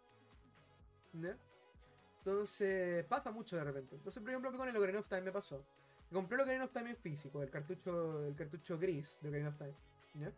[2.24, 3.96] Entonces pasa mucho de repente.
[3.96, 5.62] Entonces, por ejemplo, con el Ocarina of Time me pasó.
[6.10, 9.58] Compré el Ocarina of Time en físico, el cartucho, el cartucho gris de Ocarina of
[9.58, 9.74] Time.
[10.14, 10.32] ¿ya?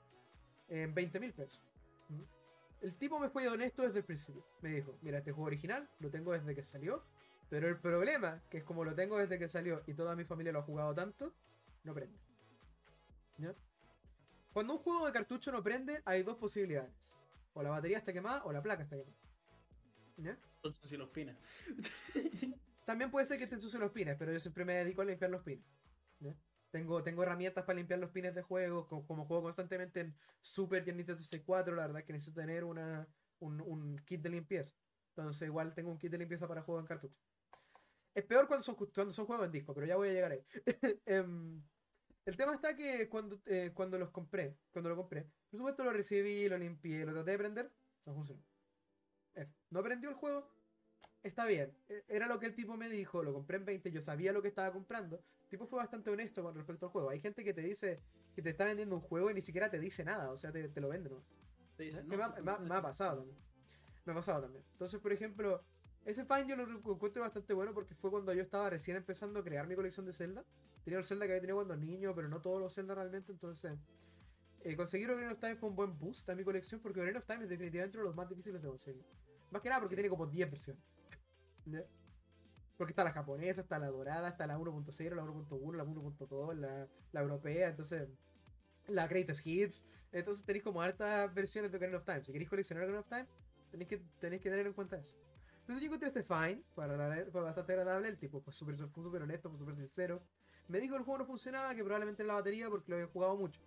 [0.68, 1.62] En 20 mil pesos.
[2.80, 4.44] El tipo me fue honesto desde el principio.
[4.62, 7.04] Me dijo, mira, este juego original lo tengo desde que salió.
[7.48, 10.50] Pero el problema, que es como lo tengo desde que salió y toda mi familia
[10.50, 11.32] lo ha jugado tanto,
[11.84, 12.18] no prende.
[13.38, 13.54] ¿Ya?
[14.52, 17.14] Cuando un juego de cartucho no prende, hay dos posibilidades.
[17.54, 19.16] O la batería está quemada o la placa está quemada.
[20.16, 20.36] ¿Ya?
[20.56, 21.36] Entonces si los pines.
[22.84, 25.30] También puede ser que te ensucien los pines, pero yo siempre me dedico a limpiar
[25.30, 25.64] los pines.
[26.70, 31.16] Tengo, tengo herramientas para limpiar los pines de juego, como, juego constantemente en Super Nintendo
[31.16, 33.08] 64, la verdad es que necesito tener una,
[33.40, 34.74] un, kit de limpieza.
[35.10, 37.18] Entonces igual tengo un kit de limpieza para juegos en cartucho.
[38.14, 40.44] Es peor cuando son, cuando son juegos en disco, pero ya voy a llegar ahí.
[41.06, 41.62] Em,
[42.24, 45.92] el tema está que cuando, eh, cuando los compré, cuando lo compré, por supuesto lo
[45.92, 47.72] recibí, lo limpié, lo traté de prender,
[48.04, 48.42] no funcionó.
[49.70, 50.50] No prendió el juego,
[51.22, 51.76] está bien.
[51.88, 54.42] E, era lo que el tipo me dijo, lo compré en 20, yo sabía lo
[54.42, 55.22] que estaba comprando.
[55.42, 57.10] El tipo fue bastante honesto con respecto al juego.
[57.10, 58.00] Hay gente que te dice
[58.34, 60.80] que te está vendiendo un juego y ni siquiera te dice nada, o sea, te,
[60.80, 61.22] lo vende, ¿no?
[61.78, 63.38] me, ha, pasado también.
[64.04, 64.64] Me ha pasado también.
[64.72, 65.62] Entonces, por ejemplo,
[66.04, 69.44] ese find yo lo encuentro bastante bueno porque fue cuando yo estaba recién empezando a
[69.44, 70.44] crear mi colección de Zelda.
[70.84, 73.78] Tenía el Zelda que había tenido cuando niño, pero no todos los Zelda realmente, entonces...
[74.60, 77.26] Eh, conseguir Ocarina of Time fue un buen boost a mi colección porque Ocarina of
[77.26, 79.04] Time es definitivamente uno de los más difíciles de conseguir.
[79.50, 80.82] Más que nada porque tiene como 10 versiones.
[82.76, 86.88] Porque está la japonesa, está la dorada, está la 1.0, la 1.1, la 1.2, la,
[87.12, 88.08] la europea, entonces
[88.88, 89.86] la Greatest Hits.
[90.12, 92.22] Entonces tenéis como hartas versiones de Ocarina of Time.
[92.22, 93.26] Si queréis coleccionar Ocarina of Time,
[93.70, 95.16] tenéis que, tenéis que tener en cuenta eso.
[95.60, 99.58] Entonces yo encontré este Fine, fue, bastante agradable, el tipo fue súper super honesto, fue
[99.58, 100.22] súper sincero.
[100.68, 103.08] Me dijo que el juego no funcionaba, que probablemente en la batería porque lo había
[103.08, 103.60] jugado mucho.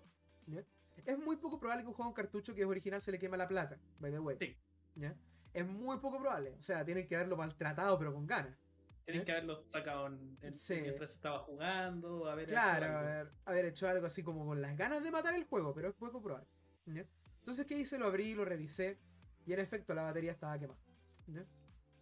[1.06, 3.38] Es muy poco probable que un juego en cartucho que es original se le queme
[3.38, 4.58] la placa, by the way.
[4.96, 5.16] ¿Ya?
[5.54, 6.56] Es muy poco probable.
[6.60, 8.58] O sea, tienen que haberlo maltratado, pero con ganas.
[9.06, 9.26] Tienen ¿Eh?
[9.26, 14.22] que haberlo sacado en, mientras estaba jugando, haber claro, hecho Haber, haber, hecho algo así
[14.22, 16.48] como con las ganas de matar el juego, pero es poco probable.
[16.86, 17.98] Entonces, ¿qué hice?
[17.98, 19.00] Lo abrí, lo revisé.
[19.46, 20.80] Y en efecto, la batería estaba quemada.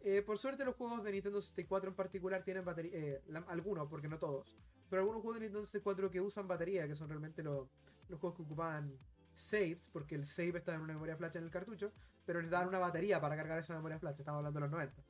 [0.02, 2.92] Eh, por suerte, los juegos de Nintendo 64 en particular tienen batería.
[2.94, 4.58] Eh, algunos, porque no todos.
[4.90, 7.70] Pero algunos juegos de Nintendo 64 que usan batería, que son realmente los,
[8.10, 8.98] los juegos que ocupaban
[9.38, 11.92] saves, porque el save está en una memoria flash en el cartucho,
[12.26, 14.20] pero dan una batería para cargar esa memoria flash.
[14.20, 15.04] Estamos hablando de los 90.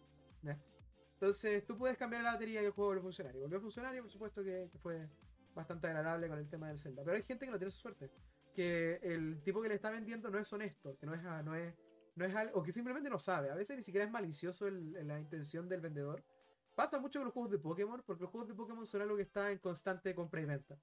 [1.14, 3.36] Entonces, tú puedes cambiar la batería y el juego vuelve a funcionar.
[3.36, 5.08] Y volvió a funcionar y por supuesto que, fue
[5.56, 7.04] bastante agradable con el tema del Zelda.
[7.04, 8.12] Pero hay gente que no tiene su suerte.
[8.54, 11.74] Que el tipo que le está vendiendo no es honesto, que no es, no es,
[12.16, 13.50] no es algo, o que simplemente no sabe.
[13.50, 16.24] A veces ni siquiera es malicioso la intención del vendedor.
[16.76, 19.24] Pasa mucho con los juegos de Pokémon, porque los juegos de Pokémon son algo que
[19.24, 20.78] está en constante compra y venta.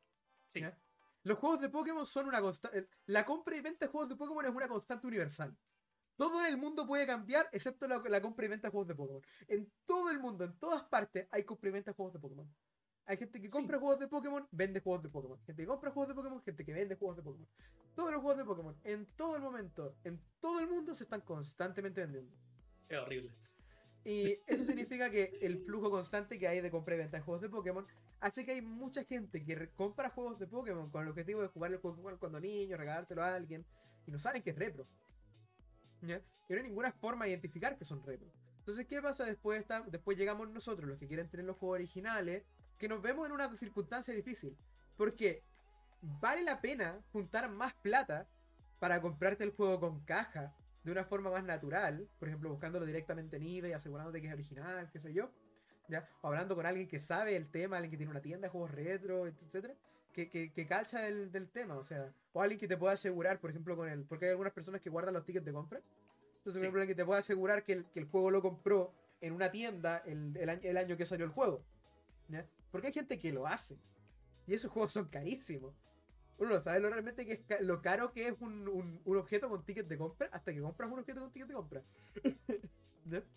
[1.25, 2.87] Los juegos de Pokémon son una constante.
[3.07, 5.57] La compra y venta de juegos de Pokémon es una constante universal.
[6.17, 9.23] Todo en el mundo puede cambiar, excepto la, compra y venta de juegos de Pokémon.
[9.49, 12.55] En todo el mundo, en todas partes, hay compra y venta de juegos de Pokémon.
[13.07, 15.39] Hay gente que compra juegos de Pokémon, vende juegos de Pokémon.
[15.45, 17.49] Gente que compra juegos de Pokémon, gente que vende juegos de Pokémon.
[17.95, 21.23] Todos los juegos de Pokémon, en todo el momento, en todo el mundo, se están
[21.23, 22.37] constantemente vendiendo.
[22.89, 23.35] Es horrible.
[24.05, 27.41] Y eso significa que el flujo constante que hay de compra y venta de juegos
[27.41, 27.87] de Pokémon
[28.21, 31.73] hace que hay mucha gente que compra juegos de Pokémon con el objetivo de jugar
[31.73, 33.65] el juego cuando niño, regalárselo a alguien,
[34.07, 34.87] y no saben que es repro.
[36.03, 38.31] Y no hay ninguna forma de identificar que son repro.
[38.59, 39.65] Entonces, ¿qué pasa después?
[39.89, 42.45] después llegamos nosotros, los que quieren tener los juegos originales,
[42.79, 44.57] que nos vemos en una circunstancia difícil.
[44.97, 45.43] Porque
[46.01, 48.29] vale la pena juntar más plata
[48.79, 53.39] para comprarte el juego con caja de una forma más natural, por ejemplo, buscándolo directamente
[53.39, 55.31] en eBay, asegurándote que es original, qué sé yo,
[55.89, 56.07] ¿ya?
[56.21, 58.71] O hablando con alguien que sabe el tema, alguien que tiene una tienda de juegos
[58.71, 59.75] retro, etcétera,
[60.13, 63.51] que, que, que calcha del, tema, o sea, o alguien que te pueda asegurar, por
[63.51, 66.63] ejemplo, con él, porque hay algunas personas que guardan los tickets de compra, entonces, por
[66.63, 68.93] ejemplo, alguien que te pueda asegurar que el, que el, juego lo compró
[69.23, 71.65] en una tienda el, el, año que salió el juego,
[72.29, 72.47] ¿ya?
[72.71, 73.79] Porque hay gente que lo hace,
[74.47, 75.75] y esos juegos son carísimos
[76.39, 78.69] uno no sabe lo realmente que es lo caro que es un,
[79.05, 81.83] un, objeto con ticket de compra hasta que compras un objeto con ticket de compra.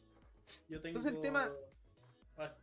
[0.69, 1.51] Entonces el tema.
[2.38, 2.55] Ah,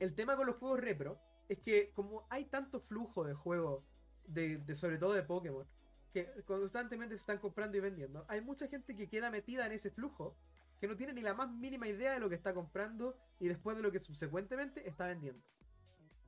[0.00, 1.18] el tema con los juegos repro
[1.48, 3.84] es que como hay tanto flujo de juegos,
[4.26, 5.66] de, de, sobre todo de Pokémon,
[6.12, 9.90] que constantemente se están comprando y vendiendo, hay mucha gente que queda metida en ese
[9.90, 10.36] flujo,
[10.80, 13.76] que no tiene ni la más mínima idea de lo que está comprando y después
[13.76, 15.42] de lo que subsecuentemente está vendiendo.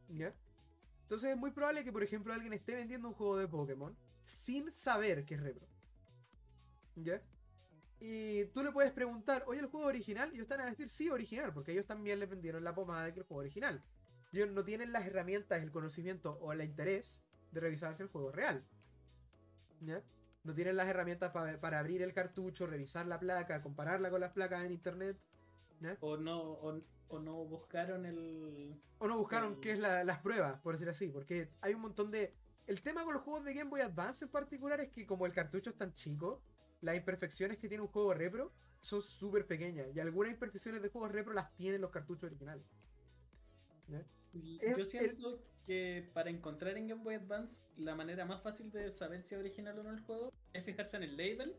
[0.09, 0.35] ¿Ya?
[1.09, 4.71] Entonces es muy probable que, por ejemplo, alguien esté vendiendo un juego de Pokémon sin
[4.71, 5.67] saber que es repro.
[6.97, 7.23] ¿Ya?
[7.99, 10.29] Y tú le puedes preguntar, oye, ¿el juego original?
[10.29, 13.15] Y ellos están a decir, sí, original, porque ellos también les vendieron la pomada de
[13.15, 13.83] que el juego original.
[14.35, 18.31] Ellos no tienen las herramientas, el conocimiento o el interés de revisar si el juego
[18.31, 18.63] real.
[19.81, 20.03] ¿Ya?
[20.45, 24.63] No tienen las herramientas para abrir el cartucho, revisar la placa, compararla con las placas
[24.67, 25.17] en internet.
[26.01, 26.83] O no, o
[27.19, 28.79] no buscaron el.
[28.99, 31.09] O no buscaron qué es las pruebas, por decir así.
[31.09, 32.35] Porque hay un montón de.
[32.67, 35.33] El tema con los juegos de Game Boy Advance en particular es que, como el
[35.33, 36.43] cartucho es tan chico,
[36.83, 39.89] las imperfecciones que tiene un juego repro son súper pequeñas.
[39.95, 42.67] Y algunas imperfecciones de juegos repro las tienen los cartuchos originales.
[44.77, 49.23] Yo siento que para encontrar en Game Boy Advance la manera más fácil de saber
[49.23, 51.57] si es original o no el juego es fijarse en el label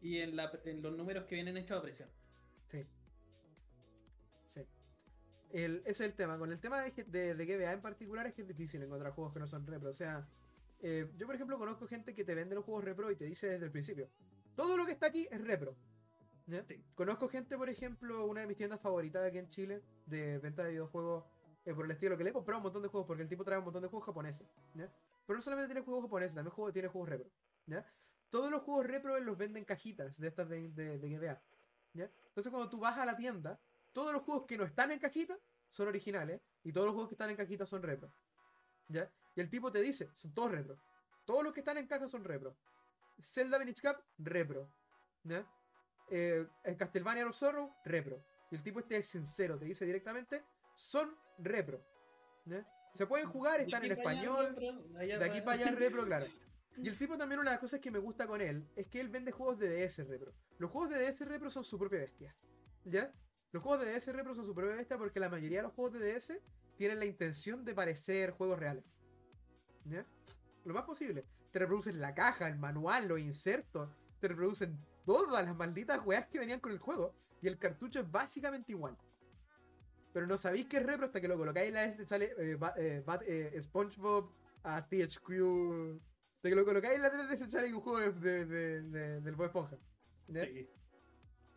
[0.00, 2.08] y en, en los números que vienen hechos a presión.
[5.52, 6.38] Ese es el tema.
[6.38, 9.40] Con el tema de, de, GBA en particular es que es difícil encontrar juegos que
[9.40, 9.90] no son repro.
[9.90, 10.26] O sea,
[10.80, 13.50] eh, yo por ejemplo conozco gente que te vende los juegos repro y te dice
[13.50, 14.08] desde el principio,
[14.56, 15.76] todo lo que está aquí es repro.
[16.94, 20.70] Conozco gente, por ejemplo, una de mis tiendas favoritas aquí en Chile, de venta de
[20.70, 21.24] videojuegos
[21.64, 23.44] eh, por el estilo, que le he comprado un montón de juegos, porque el tipo
[23.44, 24.48] trae un montón de juegos japoneses.
[24.74, 27.30] Pero no solamente tiene juegos japoneses, también tiene juegos repro.
[28.28, 31.40] Todos los juegos repro los venden cajitas de estas de, de, de GBA.
[31.94, 33.60] Entonces cuando tú vas a la tienda,
[33.92, 35.38] todos los juegos que no están en cajita
[35.70, 38.12] son originales y todos los juegos que están en cajita son repro.
[38.88, 39.10] ¿Ya?
[39.34, 40.78] Y el tipo te dice, son todos repro.
[41.24, 42.56] Todos los que están en caja son repro.
[43.18, 44.70] Zelda Vintage Cup, repro.
[45.24, 45.46] ¿Ya?
[46.10, 48.24] Eh, Castlevania of Sorrow, repro.
[48.50, 50.44] Y el tipo este es sincero, te dice directamente,
[50.76, 51.82] son repro.
[52.44, 52.66] ¿Ya?
[52.92, 54.54] Se pueden jugar, están en español.
[54.54, 56.26] de aquí para allá repro, claro.
[56.76, 59.00] Y el tipo también una de las cosas que me gusta con él es que
[59.00, 60.34] él vende juegos de DS repro.
[60.58, 62.34] Los juegos de DS repro son su propia bestia.
[62.84, 63.12] ¿Ya?
[63.52, 65.98] Los juegos de DS repro son su propia bestia porque la mayoría de los juegos
[65.98, 66.32] de DS
[66.76, 68.84] tienen la intención de parecer juegos reales.
[69.84, 70.06] ¿Ya?
[70.64, 71.26] Lo más posible.
[71.50, 73.90] Te reproducen la caja, el manual, los insertos.
[74.20, 77.14] Te reproducen todas las malditas weas que venían con el juego.
[77.42, 78.96] Y el cartucho es básicamente igual.
[80.14, 82.58] Pero no sabéis que es repro hasta que lo colocáis en la S sale eh,
[82.76, 84.30] eh, eh, SpongeBob
[84.62, 86.00] a THQ.
[86.36, 88.46] Hasta que lo colocáis en la 3DS sale un juego de,
[89.20, 89.78] del Bob Esponja.
[90.32, 90.68] Sí.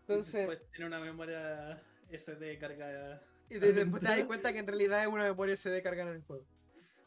[0.07, 0.47] Entonces.
[0.47, 3.23] Después tiene una memoria SD cargada.
[3.49, 6.23] Y después te das cuenta que en realidad es una memoria SD cargada en el
[6.23, 6.45] juego.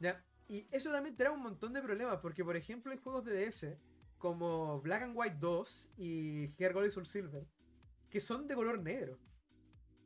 [0.01, 0.25] ¿Ya?
[0.49, 3.77] Y eso también trae un montón de problemas, porque por ejemplo en juegos de DS,
[4.17, 7.47] como Black and White 2 y Hair Gold y Soul Silver,
[8.11, 9.19] que son de color negro.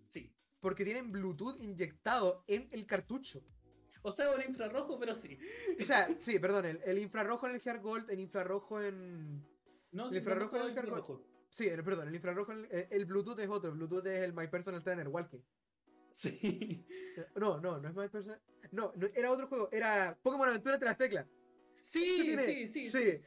[0.09, 0.35] Sí.
[0.61, 3.42] Porque tienen Bluetooth inyectado en el cartucho.
[4.02, 5.38] O sea, un infrarrojo, pero sí.
[5.81, 9.46] O sea, sí, perdón, el, infrarrojo en el Hair Gold, el infrarrojo en.
[9.92, 11.32] No, el infrarrojo en el Gold.
[11.53, 14.83] Sí, perdón, el infrarrojo, el, el, Bluetooth es otro, el Bluetooth es el My Personal
[14.83, 15.41] Trainer Walking.
[16.11, 16.87] Sí.
[17.37, 18.41] No, no, no es My Personal.
[18.71, 21.27] No, no, era otro juego, era Pokémon Aventura entre las teclas.
[21.83, 22.85] Sí, sí, sí.
[22.87, 23.21] Sí.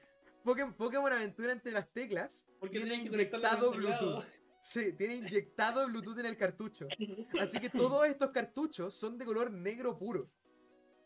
[0.43, 4.23] Pokémon, Aventura entre las teclas Porque tiene inyectado Bluetooth.
[4.59, 6.87] Sí, tiene inyectado Bluetooth en el cartucho.
[7.39, 10.27] Así que todos estos cartuchos son de color negro puro.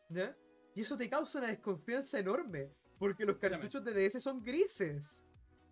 [0.08, 0.38] ¿Ya?
[0.74, 2.72] Y eso te causa una desconfianza enorme.
[2.98, 5.22] Porque los cartuchos de DS son grises.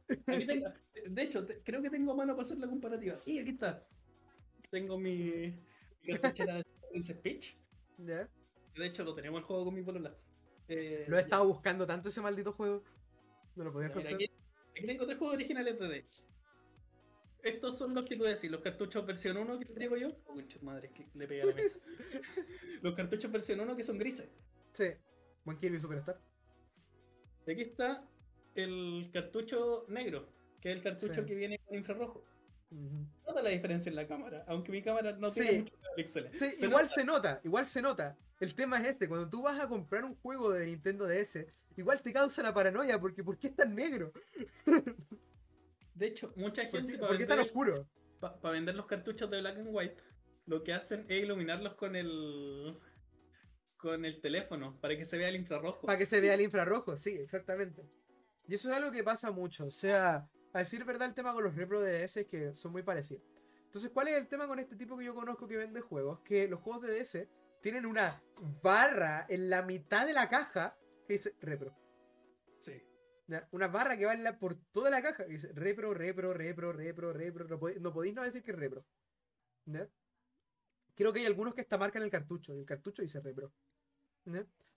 [1.07, 3.17] de hecho, creo que tengo mano para hacer la comparativa.
[3.17, 3.85] Sí, aquí está.
[4.69, 5.53] Tengo mi,
[6.03, 7.57] mi cartuchera de Princess Peach.
[7.97, 8.29] ¿Ya?
[8.75, 10.15] De hecho, lo tenemos el juego con mi polola.
[10.67, 12.83] Eh, lo he estado buscando tanto ese maldito juego.
[13.55, 14.13] No lo podías contar.
[14.13, 14.29] Aquí,
[14.85, 16.27] tengo tres juegos originales de DS.
[17.43, 20.11] Estos son los que tú decís, los cartuchos versión 1 que te digo yo.
[20.25, 21.79] Oh, madre, que le pegué a la mesa.
[22.81, 24.29] los cartuchos versión 1 que son grises.
[24.73, 24.89] Sí.
[25.45, 26.19] Buen Kirby Superstar.
[27.47, 28.05] Aquí está
[28.63, 30.27] el cartucho negro,
[30.61, 32.23] que es el cartucho que viene con infrarrojo.
[33.25, 36.37] Nota la diferencia en la cámara, aunque mi cámara no tiene muchos píxeles.
[36.37, 38.17] Sí, igual se nota, igual se nota.
[38.39, 41.45] El tema es este, cuando tú vas a comprar un juego de Nintendo DS,
[41.77, 44.11] igual te causa la paranoia, porque ¿por qué es tan negro?
[45.95, 46.97] De hecho, mucha gente...
[46.97, 47.87] ¿Por qué, tan oscuro?
[48.19, 50.03] Para vender los cartuchos de Black and White,
[50.45, 52.77] lo que hacen es iluminarlos con el...
[53.77, 55.87] con el teléfono, para que se vea el infrarrojo.
[55.87, 57.83] Para que se vea el infrarrojo, sí, exactamente.
[58.47, 61.43] Y eso es algo que pasa mucho, o sea, a decir verdad el tema con
[61.43, 63.23] los repro de DS es que son muy parecidos.
[63.65, 66.21] Entonces, ¿cuál es el tema con este tipo que yo conozco que vende juegos?
[66.21, 67.27] Que los juegos de DS
[67.61, 68.23] tienen una
[68.63, 71.75] barra en la mitad de la caja que dice repro.
[72.59, 72.81] Sí.
[73.51, 77.47] Una barra que va por toda la caja que dice repro, repro, repro, repro, repro.
[77.81, 78.85] No, podéis, no decir que es repro.
[80.95, 83.51] Creo que hay algunos que esta marcan el cartucho y el cartucho dice repro.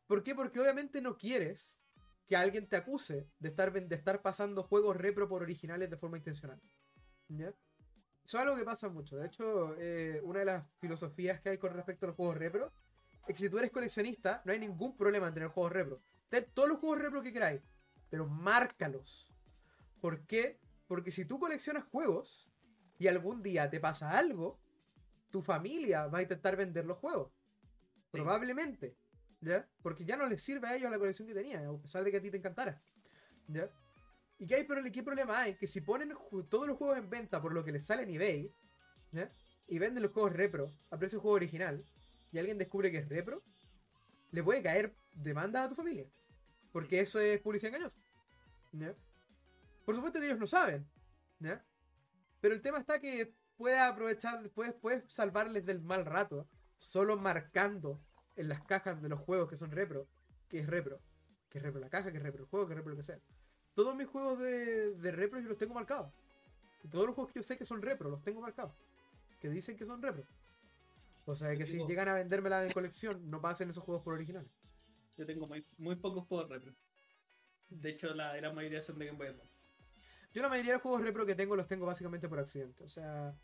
[0.06, 0.34] ¿Por qué?
[0.34, 1.79] Porque obviamente no quieres
[2.30, 6.16] que alguien te acuse de estar, de estar pasando juegos repro por originales de forma
[6.16, 6.62] intencional.
[7.26, 7.48] ¿Ya?
[7.48, 7.56] Eso
[8.24, 9.16] es algo que pasa mucho.
[9.16, 12.72] De hecho, eh, una de las filosofías que hay con respecto a los juegos repro
[13.26, 16.02] es que si tú eres coleccionista, no hay ningún problema en tener juegos repro.
[16.28, 17.62] Ten todos los juegos repro que queráis,
[18.08, 19.34] pero márcalos.
[20.00, 20.60] ¿Por qué?
[20.86, 22.48] Porque si tú coleccionas juegos
[22.96, 24.60] y algún día te pasa algo,
[25.30, 27.32] tu familia va a intentar vender los juegos.
[28.12, 28.96] Probablemente.
[29.40, 29.68] ¿Ya?
[29.82, 32.16] Porque ya no les sirve a ellos la colección que tenían, a pesar de que
[32.18, 32.80] a ti te encantara,
[33.48, 33.68] ¿ya?
[34.38, 35.54] ¿Y qué, hay, qué problema hay?
[35.56, 36.14] Que si ponen
[36.48, 38.54] todos los juegos en venta por lo que les sale en eBay,
[39.12, 39.30] ¿ya?
[39.66, 41.84] Y venden los juegos repro a precio de juego original,
[42.32, 43.42] y alguien descubre que es repro,
[44.30, 46.06] le puede caer demanda a tu familia.
[46.72, 47.98] Porque eso es publicidad engañosa.
[49.84, 50.88] Por supuesto que ellos no saben,
[51.40, 51.64] ¿ya?
[52.40, 56.48] Pero el tema está que puede aprovechar, puedes, puedes salvarles del mal rato
[56.78, 58.00] solo marcando
[58.40, 60.08] en las cajas de los juegos que son repro,
[60.48, 60.98] que es repro,
[61.50, 63.02] que es repro la caja, que es repro el juego, que es repro lo que
[63.02, 63.20] sea.
[63.74, 66.10] Todos mis juegos de, de repro yo los tengo marcados.
[66.82, 68.72] Y todos los juegos que yo sé que son repro, los tengo marcados.
[69.40, 70.24] Que dicen que son repro.
[71.26, 74.48] O sea, que si llegan a vendérmela en colección, no pasen esos juegos por original.
[75.16, 76.74] Yo tengo muy, pocos juegos repro.
[77.68, 79.68] De hecho, la gran mayoría son de Game Boy Advance.
[80.32, 82.84] Yo la mayoría de los juegos repro que tengo los tengo básicamente por accidente.
[82.84, 83.36] O sea,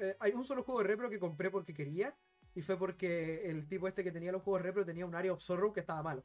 [0.00, 2.14] eh, hay un solo juego de repro que compré porque quería
[2.56, 5.42] y fue porque el tipo este que tenía los juegos repro tenía un área of
[5.42, 6.24] sorrow que estaba malo.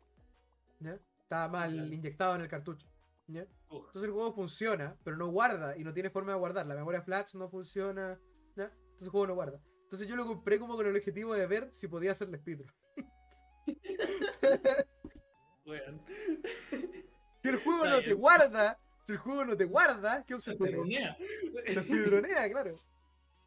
[1.24, 2.88] Estaba mal inyectado en el cartucho.
[3.28, 6.66] Entonces el juego funciona, pero no guarda y no tiene forma de guardar.
[6.66, 8.18] La memoria flash no funciona.
[8.56, 9.62] Entonces el juego no guarda.
[9.84, 12.72] Entonces yo lo compré como con el objetivo de ver si podía hacerle speedrun.
[15.66, 16.06] bueno.
[17.42, 20.78] Si el juego no te guarda, si el juego no te guarda, ¿qué opción tienes?
[20.78, 20.86] Lo
[22.50, 22.76] claro.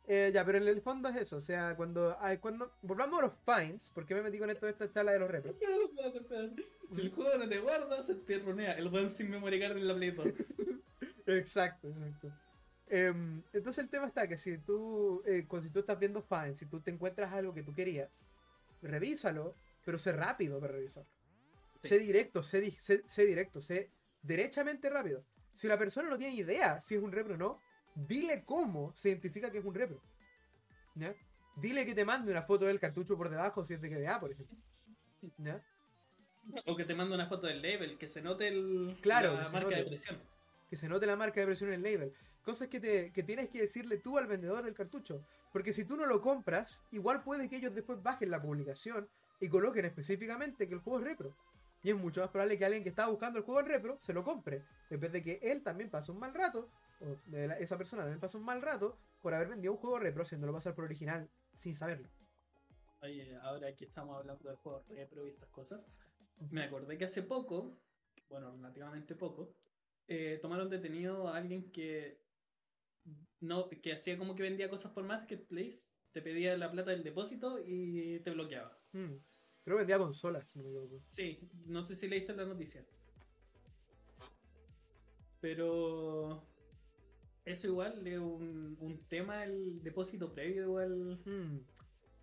[0.06, 1.36] Eh, ya, pero en el fondo es eso.
[1.36, 4.90] O sea, cuando, cuando volvamos a los Pines, porque me metí con esto de esta
[4.90, 5.56] charla de los repros.
[6.86, 8.72] Si el juego no te guarda, se pierronea.
[8.72, 10.14] El buen sin memory card en la Play
[11.26, 12.30] exacto, exacto.
[12.88, 16.66] Em, entonces el tema está que si tú, eh, si tú estás viendo Pines, si
[16.66, 18.22] tú te encuentras algo que tú querías,
[18.82, 21.08] revísalo, pero sé rápido para revisarlo.
[21.82, 23.90] Sé directo, sé, sé directo, sé
[24.22, 25.24] derechamente rápido.
[25.54, 27.60] Si la persona no tiene idea si es un repro o no,
[27.94, 30.00] dile cómo se identifica que es un repro.
[30.94, 31.14] ¿Ya?
[31.56, 34.32] Dile que te mande una foto del cartucho por debajo si es de GBA, por
[34.32, 34.56] ejemplo.
[35.38, 35.62] ¿Ya?
[36.66, 39.76] O que te mande una foto del label, que se note el, claro, la marca
[39.76, 40.20] de presión.
[40.68, 42.12] Que se note la marca de presión en el label.
[42.44, 45.24] Cosas que, te, que tienes que decirle tú al vendedor del cartucho.
[45.52, 49.08] Porque si tú no lo compras, igual puede que ellos después bajen la publicación
[49.40, 51.36] y coloquen específicamente que el juego es repro.
[51.82, 54.12] Y es mucho más probable que alguien que estaba buscando el juego en repro se
[54.12, 54.64] lo compre.
[54.90, 56.68] En vez de que él también pase un mal rato,
[57.00, 57.18] o
[57.58, 60.74] esa persona también pase un mal rato por haber vendido un juego repro haciéndolo pasar
[60.74, 62.08] por original sin saberlo.
[63.00, 65.84] Oye, ahora que estamos hablando de juegos repro y estas cosas,
[66.50, 67.78] me acordé que hace poco,
[68.28, 69.54] bueno, relativamente poco,
[70.08, 72.22] eh, tomaron detenido a alguien que
[73.40, 77.58] no, que hacía como que vendía cosas por Marketplace, te pedía la plata del depósito
[77.64, 78.78] y te bloqueaba.
[78.92, 79.16] Mm.
[79.64, 81.02] Creo que vendía consolas, si no me equivoco.
[81.08, 82.84] Sí, no sé si leíste la noticia.
[85.40, 86.42] Pero
[87.44, 91.20] eso igual es un, tema, el depósito previo igual.
[91.24, 91.58] Mm.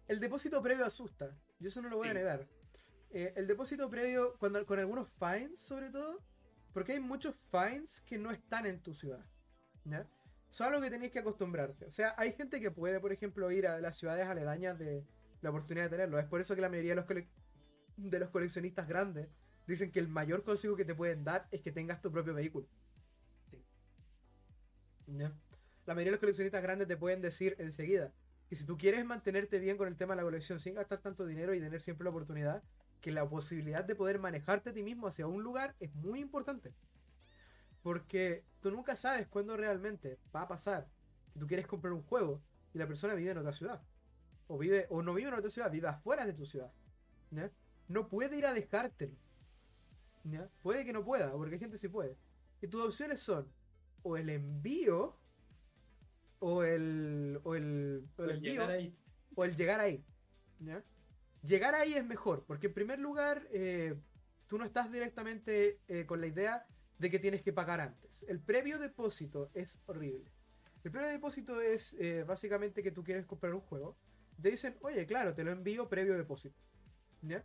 [0.08, 1.38] El depósito previo asusta.
[1.60, 2.48] Yo eso no lo voy a negar.
[3.12, 6.20] Eh, el depósito previo, cuando, con algunos fines sobre todo,
[6.74, 9.24] porque hay muchos fines que no están en tu ciudad.
[9.86, 10.08] ¿ya?
[10.52, 11.86] Es algo que tenéis que acostumbrarte.
[11.86, 15.06] O sea, hay gente que puede, por ejemplo, ir a las ciudades aledañas de
[15.42, 16.20] la oportunidad de tenerlo.
[16.20, 17.26] Es por eso que la mayoría de los,
[17.98, 19.30] de los coleccionistas grandes
[19.68, 22.68] dicen que el mayor consejo que te pueden dar es que tengas tu propio vehículo.
[25.18, 28.14] La mayoría de los coleccionistas grandes te pueden decir enseguida
[28.48, 31.26] que si tú quieres mantenerte bien con el tema de la colección sin gastar tanto
[31.26, 32.64] dinero y tener siempre la oportunidad,
[33.00, 36.74] que la posibilidad de poder manejarte a ti mismo hacia un lugar es muy importante.
[37.82, 40.88] Porque tú nunca sabes cuándo realmente va a pasar
[41.34, 42.42] que tú quieres comprar un juego
[42.74, 43.82] y la persona vive en otra ciudad.
[44.48, 46.72] O vive, o no vive en otra ciudad, vive afuera de tu ciudad.
[47.88, 49.16] No puede ir a dejártelo.
[50.62, 52.18] Puede que no pueda, porque hay gente sí puede.
[52.62, 53.52] Y tus opciones son
[54.04, 55.18] o el envío
[56.40, 58.68] o el, o el, o el, envío
[59.36, 60.04] o el llegar ahí.
[61.44, 63.96] Llegar ahí es mejor, porque en primer lugar eh,
[64.48, 66.68] tú no estás directamente eh, con la idea
[67.00, 68.24] de que tienes que pagar antes.
[68.28, 70.32] El previo depósito es horrible.
[70.84, 73.98] El previo depósito es eh, básicamente que tú quieres comprar un juego.
[74.42, 76.60] Te dicen, oye, claro, te lo envío previo depósito.
[77.22, 77.44] ¿Ya?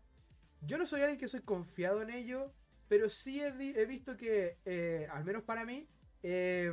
[0.63, 2.55] Yo no soy alguien que soy confiado en ello,
[2.89, 5.87] pero sí he, visto que, al menos para mí,
[6.29, 6.73] eh,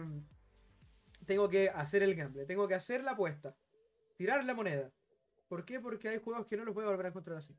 [1.28, 3.56] tengo que hacer el gamble, tengo que hacer la apuesta,
[4.18, 4.92] tirar la moneda.
[5.48, 5.80] ¿Por qué?
[5.80, 7.56] Porque hay juegos que no los voy a volver a encontrar así.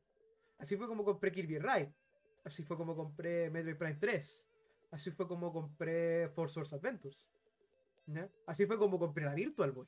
[0.59, 1.95] Así fue como compré Kirby Ride.
[2.43, 4.47] Así fue como compré Metroid Prime 3.
[4.91, 7.25] Así fue como compré Force Source Adventures.
[8.47, 9.87] Así fue como compré la Virtual Boy.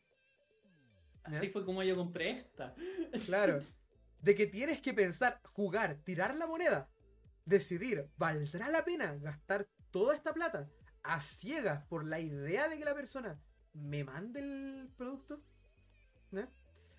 [1.24, 2.72] Así fue como yo compré esta.
[3.24, 3.58] Claro.
[4.20, 6.88] De que tienes que pensar, jugar, tirar la moneda,
[7.44, 10.68] decidir, ¿valdrá la pena gastar toda esta plata
[11.06, 13.40] a ciegas por la idea de que la persona
[13.72, 15.42] me mande el producto?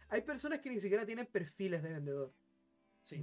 [0.09, 2.33] Hay personas que ni siquiera tienen perfiles de vendedor.
[3.01, 3.21] Sí.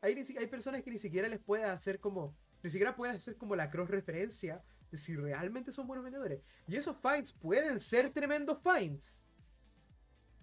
[0.00, 3.56] Hay, hay personas que ni siquiera les puedes hacer como ni siquiera puedes hacer como
[3.56, 6.42] la cross referencia de si realmente son buenos vendedores.
[6.68, 9.20] Y esos finds pueden ser tremendos finds.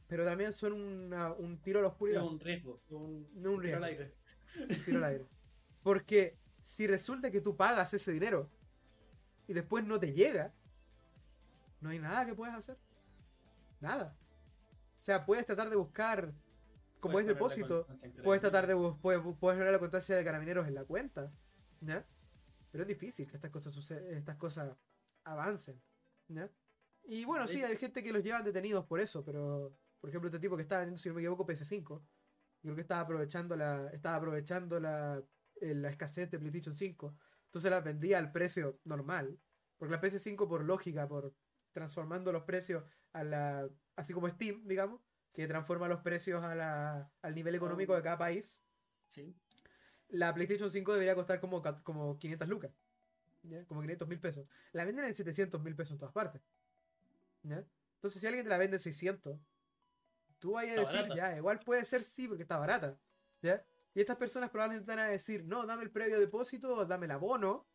[0.07, 2.23] Pero también son un tiro a la oscuridad.
[2.23, 2.81] un riesgo.
[2.89, 4.15] Un, un tiro al aire.
[4.57, 5.27] Un tiro al aire.
[5.83, 8.49] Porque si resulta que tú pagas ese dinero
[9.49, 10.53] y después no te llega,
[11.81, 12.77] no hay nada que puedas hacer.
[13.79, 14.15] Nada.
[14.99, 16.31] O sea, puedes tratar de buscar,
[16.99, 17.87] como es depósito,
[18.23, 21.33] puedes tratar de puedes, puedes ver la constancia de carabineros en la cuenta.
[21.81, 24.77] Pero es difícil que estas cosas estas cosas
[25.23, 25.81] avancen.
[27.05, 30.39] Y bueno, sí, hay gente que los llevan detenidos por eso, pero por ejemplo, este
[30.39, 32.03] tipo que estaba vendiendo, si no me equivoco, PS5,
[32.61, 35.23] creo que estaba aprovechando la, estaba aprovechando la,
[35.59, 37.15] eh, la escasez de PlayStation 5.
[37.49, 39.39] Entonces las vendía al precio normal.
[39.77, 41.33] Porque la PS5, por lógica, por
[41.71, 42.83] transformando los precios
[43.13, 43.69] a la.
[43.95, 45.01] así como Steam, digamos,
[45.33, 48.61] que transforma los precios a la, al nivel económico de cada país.
[49.07, 49.35] Sí
[50.09, 52.71] la PlayStation 5 debería costar como, como 500 lucas.
[53.67, 54.47] Como 500 mil pesos.
[54.73, 56.41] La venden en 700 mil pesos en todas partes.
[57.43, 59.39] Entonces, si alguien te la vende en 600,
[60.39, 62.99] tú vayas a decir, ya, igual puede ser sí, porque está barata.
[63.41, 63.63] ¿ya?
[63.93, 67.67] Y estas personas probablemente van a decir, no, dame el previo depósito, dame el abono.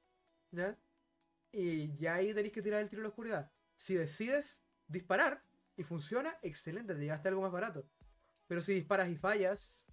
[1.52, 3.52] Y ya ahí tenéis que tirar el tiro a la oscuridad.
[3.76, 5.42] Si decides disparar
[5.76, 7.88] y funciona, excelente, te llegaste algo más barato.
[8.46, 9.84] Pero si disparas y fallas,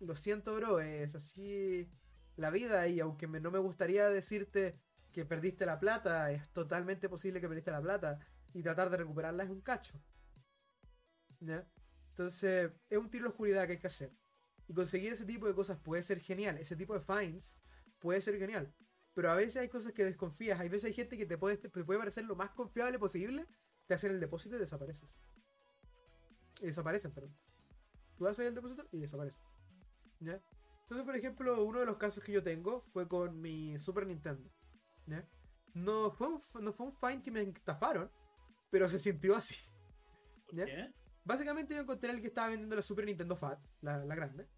[0.00, 1.88] lo siento, bro, es así
[2.36, 4.80] la vida y aunque no me gustaría decirte
[5.12, 8.18] que perdiste la plata, es totalmente posible que perdiste la plata
[8.54, 10.00] y tratar de recuperarla es un cacho.
[11.40, 14.12] Entonces, es un tiro de oscuridad que hay que hacer.
[14.70, 16.56] Y conseguir ese tipo de cosas puede ser genial.
[16.56, 17.56] Ese tipo de fines
[17.98, 18.72] puede ser genial.
[19.14, 20.60] Pero a veces hay cosas que desconfías.
[20.60, 23.48] Hay veces hay gente que te puede, te puede parecer lo más confiable posible.
[23.88, 25.18] Te hacen el depósito y desapareces.
[26.60, 27.36] Y desaparecen, perdón.
[28.16, 29.42] Tú haces el depósito y desaparecen.
[30.20, 34.52] Entonces, por ejemplo, uno de los casos que yo tengo fue con mi Super Nintendo.
[35.74, 38.08] No, fue un, no fue un fine que me estafaron,
[38.70, 39.56] pero se sintió así.
[41.24, 44.48] Básicamente yo encontré el que estaba vendiendo la Super Nintendo Fat, la, grande.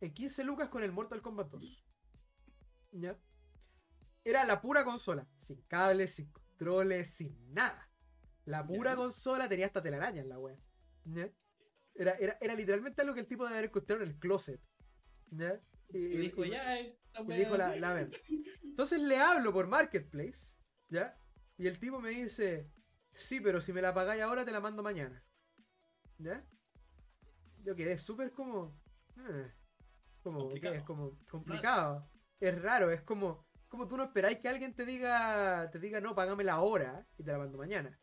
[0.00, 1.84] En 15 lucas con el Mortal Kombat 2.
[2.92, 3.18] ¿Ya?
[4.24, 7.90] Era la pura consola, sin cables, sin controles, sin nada.
[8.44, 10.58] La pura consola tenía hasta telaraña en la web.
[11.04, 11.30] ¿Ya?
[11.94, 14.60] Era, era, era, literalmente algo que el tipo debe haber encontrado en el closet.
[15.30, 15.60] ¿Ya?
[15.90, 18.08] Y, dijo, ya, y dijo la, la
[18.62, 20.54] Entonces le hablo por Marketplace,
[20.88, 21.18] ¿ya?
[21.56, 22.70] Y el tipo me dice,
[23.12, 25.24] sí, pero si me la pagáis ahora te la mando mañana.
[26.18, 26.46] ¿Ya?
[27.64, 28.78] Yo quedé súper como...
[29.18, 29.52] Eh,
[30.22, 32.08] como es como complicado.
[32.40, 33.46] Es raro, es como...
[33.68, 37.32] Como tú no esperáis que alguien te diga, te diga, no, págame ahora y te
[37.32, 38.00] la mando mañana.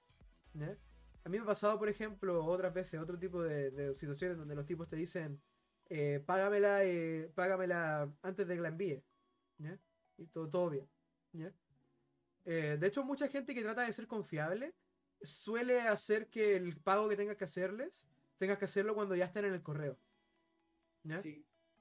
[1.24, 4.68] A mí me ha pasado, por ejemplo, otras veces, otro tipo de, situaciones donde los
[4.68, 5.42] tipos te dicen,
[5.90, 9.04] eh, págamela, eh, págamela antes de que la envíe.
[9.58, 9.80] ¿ya?
[10.18, 10.88] Y todo, todo bien.
[11.34, 11.52] ¿ya?
[12.46, 14.76] Eh, de hecho, mucha gente que trata de ser confiable
[15.22, 18.06] suele hacer que el pago que tengas que hacerles,
[18.38, 19.98] tengas que hacerlo cuando ya estén en el correo.
[21.06, 21.22] ¿Ya?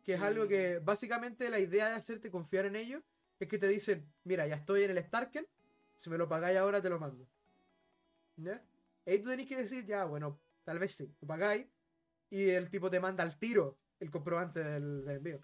[0.05, 3.03] Que es algo que básicamente la idea de hacerte confiar en ellos
[3.41, 5.47] es que te dicen, mira, ya estoy en el Starken,
[5.97, 7.27] si me lo pagáis ahora te lo mando.
[8.37, 8.63] ¿Ya?
[9.07, 11.67] Y tú tenés que decir, ya, bueno, tal vez sí, lo pagáis.
[12.31, 15.41] Y el tipo te manda al tiro el comprobante del, envío.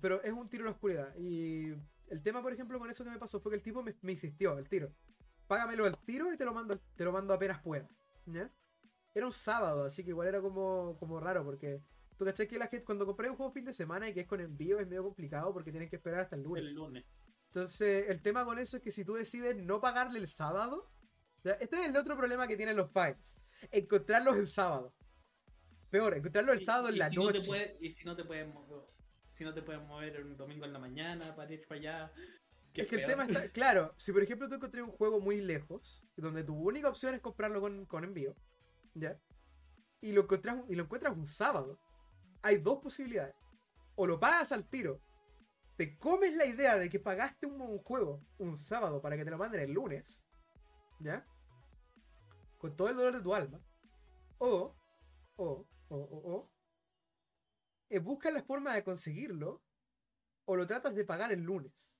[0.00, 1.16] pero es un tiro en la oscuridad.
[1.16, 1.70] Y
[2.08, 4.58] el tema, por ejemplo, con eso que me pasó fue que el tipo me, insistió,
[4.58, 4.92] el tiro.
[5.46, 7.88] Págamelo al tiro y te lo mando, te lo mando apenas pueda.
[9.16, 11.80] Era un sábado, así que igual era como, como raro, porque
[12.18, 14.26] tú cachai que la gente, cuando compré un juego fin de semana y que es
[14.26, 16.62] con envío, es medio complicado porque tienes que esperar hasta el lunes.
[16.62, 17.04] El lunes.
[17.46, 20.90] Entonces, el tema con eso es que si tú decides no pagarle el sábado,
[21.42, 23.34] este es el otro problema que tienen los fights.
[23.70, 24.94] Encontrarlos el sábado.
[25.88, 27.78] Peor, encontrarlos el sábado en la noche.
[27.80, 28.84] y si no te puedes mover,
[29.24, 32.12] si no te puedes mover un domingo en la mañana para ir para allá.
[32.74, 36.04] Es que el tema está, claro, si por ejemplo tú encontré un juego muy lejos,
[36.16, 38.36] donde tu única opción es comprarlo con, con envío,
[38.96, 39.20] ¿ya?
[40.00, 41.78] Y lo, encuentras, y lo encuentras un sábado,
[42.42, 43.34] hay dos posibilidades.
[43.94, 45.00] O lo pagas al tiro
[45.76, 49.38] te comes la idea de que pagaste un, juego un sábado para que te lo
[49.38, 50.24] manden el lunes,
[51.00, 51.26] ¿ya?
[52.58, 53.60] Con todo el dolor de tu alma.
[54.38, 54.74] O,
[55.36, 55.44] o,
[55.88, 56.50] o, o, o,
[57.90, 59.62] eh, buscas la forma de conseguirlo
[60.46, 61.94] o lo tratas de pagar el lunes.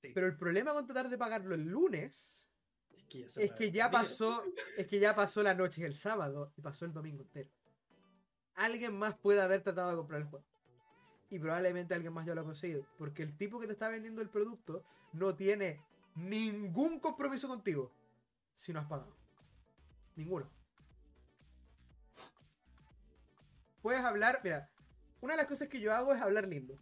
[0.00, 2.46] Pero el problema con tratar de pagarlo el lunes
[3.14, 4.44] es que ya, pasó,
[4.76, 7.50] es que ya pasó la noche el sábado y pasó el domingo entero.
[8.54, 10.44] Alguien más puede haber tratado de comprar el juego
[11.30, 12.86] y probablemente alguien más ya lo ha conseguido.
[12.96, 15.80] Porque el tipo que te está vendiendo el producto no tiene
[16.14, 17.92] ningún compromiso contigo
[18.54, 19.16] si no has pagado.
[20.14, 20.48] Ninguno.
[23.82, 24.70] Puedes hablar, mira,
[25.20, 26.78] una de las cosas que yo hago es hablar lindo.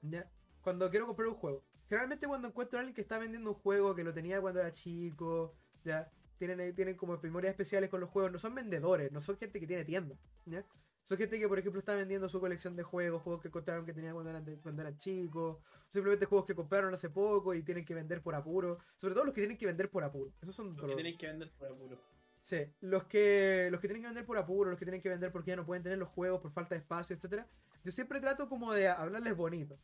[0.00, 0.30] ¿Ya?
[0.62, 1.64] Cuando quiero comprar un juego.
[1.88, 4.72] Generalmente cuando encuentro a alguien que está vendiendo un juego que lo tenía cuando era
[4.72, 9.36] chico, ya, tienen, tienen como memorias especiales con los juegos, no son vendedores, no son
[9.38, 10.16] gente que tiene tienda,
[10.46, 10.64] ¿ya?
[11.02, 13.94] Son gente que, por ejemplo, está vendiendo su colección de juegos, juegos que encontraron que
[13.94, 15.56] tenían cuando eran, cuando eran chicos,
[15.90, 18.78] simplemente juegos que compraron hace poco y tienen que vender por apuro.
[18.98, 20.34] Sobre todo los que tienen que vender por apuro.
[20.42, 21.98] Esos son los que tienen que vender por apuro.
[22.40, 25.32] Sí, los que, los que tienen que vender por apuro, los que tienen que vender
[25.32, 27.48] porque ya no pueden tener los juegos por falta de espacio, etcétera.
[27.84, 29.78] Yo siempre trato como de hablarles bonito.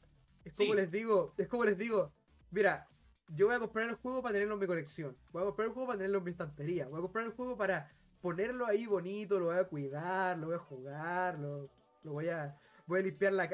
[0.45, 2.13] Es como les digo, es como les digo,
[2.51, 2.89] mira,
[3.29, 5.17] yo voy a comprar el juego para tenerlo en mi colección.
[5.33, 6.87] Voy a comprar el juego para tenerlo en mi estantería.
[6.89, 7.91] Voy a comprar el juego para
[8.21, 11.69] ponerlo ahí bonito, lo voy a cuidar, lo voy a jugar, lo,
[12.05, 13.49] voy a voy a limpiar la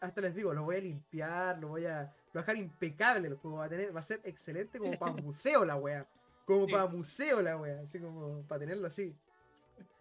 [0.00, 3.58] hasta les digo, lo voy a limpiar, lo voy a, lo dejar impecable el juego,
[3.58, 6.06] va a tener, va a ser excelente como para museo la wea.
[6.44, 9.14] Como para museo la wea, así como para tenerlo así.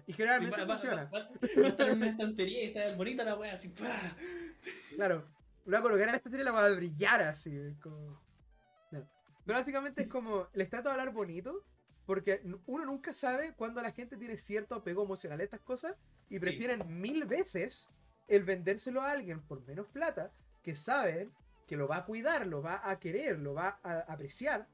[0.05, 1.09] Y generalmente funciona.
[1.13, 3.73] Va, a estar en una estantería y se bonita la wea así.
[4.95, 5.32] Claro, lo
[5.65, 7.75] voy a colocar en la estantería y la va a brillar así.
[7.81, 8.21] Como...
[8.91, 11.65] Pero básicamente es como, les trato de hablar bonito,
[12.05, 15.95] porque uno nunca sabe cuando la gente tiene cierto apego emocional a estas cosas
[16.29, 17.91] y prefieren mil veces
[18.27, 21.33] el vendérselo a alguien por menos plata que saben
[21.67, 24.67] que lo va a cuidar, lo va a querer, lo va a apreciar,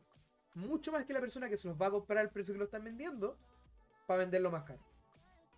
[0.55, 2.65] mucho más que la persona que se los va a comprar al precio que lo
[2.65, 3.37] están vendiendo
[4.07, 4.83] para venderlo más caro.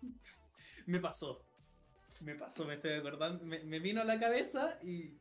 [0.86, 1.44] Me pasó.
[2.20, 3.44] Me pasó, me estoy acordando.
[3.44, 5.18] Me, vino a la cabeza y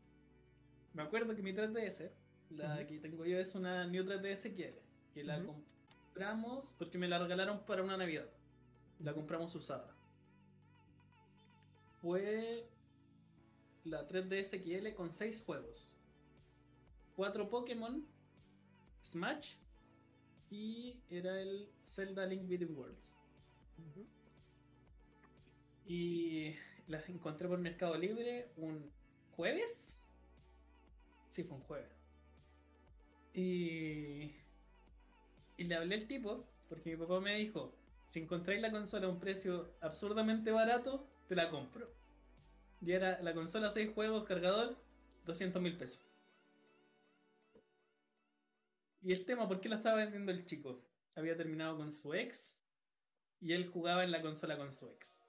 [0.94, 2.12] me acuerdo que mi 3DS,
[2.50, 4.80] la que tengo yo, es una New 3DS que,
[5.14, 8.30] que la compramos porque me la regalaron para una Navidad.
[9.00, 9.96] La compramos usada.
[12.02, 12.68] Fue
[13.84, 15.98] la 3DS XL con 6 juegos.
[17.16, 18.06] 4 Pokémon,
[19.04, 19.56] Smash
[20.50, 23.16] y era el Zelda Link Between Worlds.
[25.86, 26.54] Y
[26.88, 28.92] las encontré por Mercado Libre un
[29.36, 30.01] jueves.
[31.32, 31.90] Sí, fue un jueves.
[33.34, 34.36] Y
[35.62, 37.76] y le hablé al tipo, porque mi papá me dijo,
[38.08, 41.88] si encontráis la consola a un precio absurdamente barato, te la compro.
[42.82, 44.76] Y era la consola 6 juegos, cargador,
[45.26, 46.02] 200 mil pesos.
[49.04, 50.82] Y el tema, ¿por qué la estaba vendiendo el chico?
[51.16, 52.58] Había terminado con su ex
[53.40, 55.24] y él jugaba en la consola con su ex.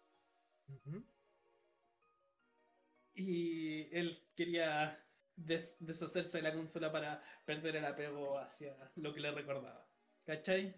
[3.15, 4.99] Y él quería
[5.47, 9.87] deshacerse de la consola para perder el apego hacia lo que le recordaba.
[10.25, 10.75] ¿Cachai?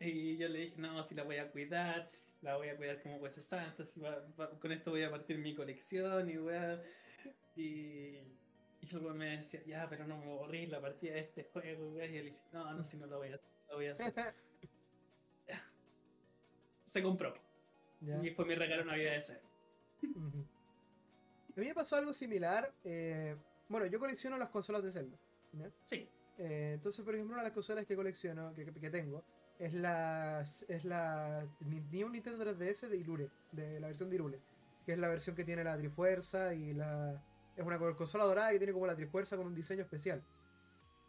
[0.00, 3.20] Y yo le dije, no, si la voy a cuidar, la voy a cuidar como
[3.20, 4.00] pues santa, si
[4.60, 6.82] con esto voy a partir mi colección y a...
[7.54, 8.18] Y,
[8.80, 12.16] y yo me decía, ya, pero no me aburrí la partida de este juego, y
[12.16, 14.34] él dice, no, no, si no lo voy a hacer, lo voy a hacer.
[16.84, 17.34] Se compró.
[18.22, 19.40] Y fue mi regalo Navidad de ese.
[21.56, 22.72] A mí me pasó algo similar.
[22.84, 23.36] Eh,
[23.68, 25.16] bueno, yo colecciono las consolas de Zelda.
[25.84, 26.08] Sí.
[26.38, 29.22] Eh, entonces, por ejemplo, una de las consolas que colecciono, que, que tengo,
[29.58, 34.40] es la, es la New Nintendo 3DS de Irule, de la versión de Irule,
[34.84, 37.22] que es la versión que tiene la Trifuerza y la...
[37.56, 40.22] Es una consola dorada que tiene como la Trifuerza con un diseño especial,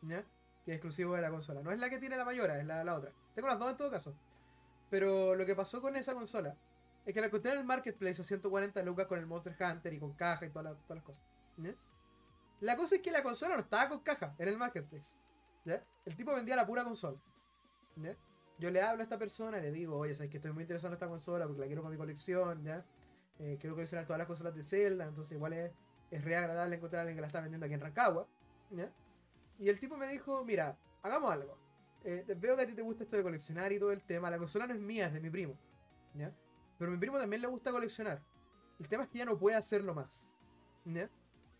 [0.01, 0.23] ¿ya?
[0.65, 1.61] Que es exclusivo de la consola.
[1.61, 3.11] No es la que tiene la mayora, es la, la otra.
[3.33, 4.13] Tengo las dos en todo caso.
[4.89, 6.55] Pero lo que pasó con esa consola
[7.05, 9.99] es que la encontré en el marketplace a 140 lucas con el Monster Hunter y
[9.99, 11.23] con caja y todas las, cosas.
[12.61, 15.11] La cosa es que la consola no estaba con caja en el marketplace.
[16.05, 17.17] El tipo vendía la pura consola.
[18.59, 20.89] Yo le hablo a esta persona y le digo, oye, sabes que estoy muy interesado
[20.89, 22.85] en esta consola porque la quiero con mi colección, ¿ya?
[23.39, 25.71] Eh, quiero coleccionar todas las consolas de Zelda, entonces igual es,
[26.11, 28.27] es re agradable encontrar a alguien que la está vendiendo aquí en Rancagua,
[29.59, 31.57] Y el tipo me dijo, mira, hagamos algo.
[32.03, 34.29] Eh, veo que a ti te gusta esto de coleccionar y todo el tema.
[34.29, 35.57] La consola no es mía, es de mi primo.
[36.83, 38.21] Pero a mi primo también le gusta coleccionar.
[38.77, 40.29] El tema es que ya no puede hacerlo más.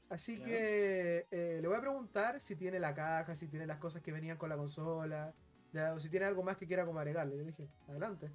[0.09, 4.01] Así que eh, le voy a preguntar si tiene la caja, si tiene las cosas
[4.01, 5.33] que venían con la consola,
[5.95, 7.37] o si tiene algo más que quiera como agregarle.
[7.37, 8.33] Yo dije, adelante.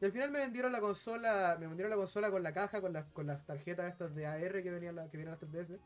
[0.00, 2.92] Y al final me vendieron la consola, me vendieron la consola con la caja, con
[2.92, 5.80] las, con las tarjetas estas de AR que venían, la, que vienen las 3DS.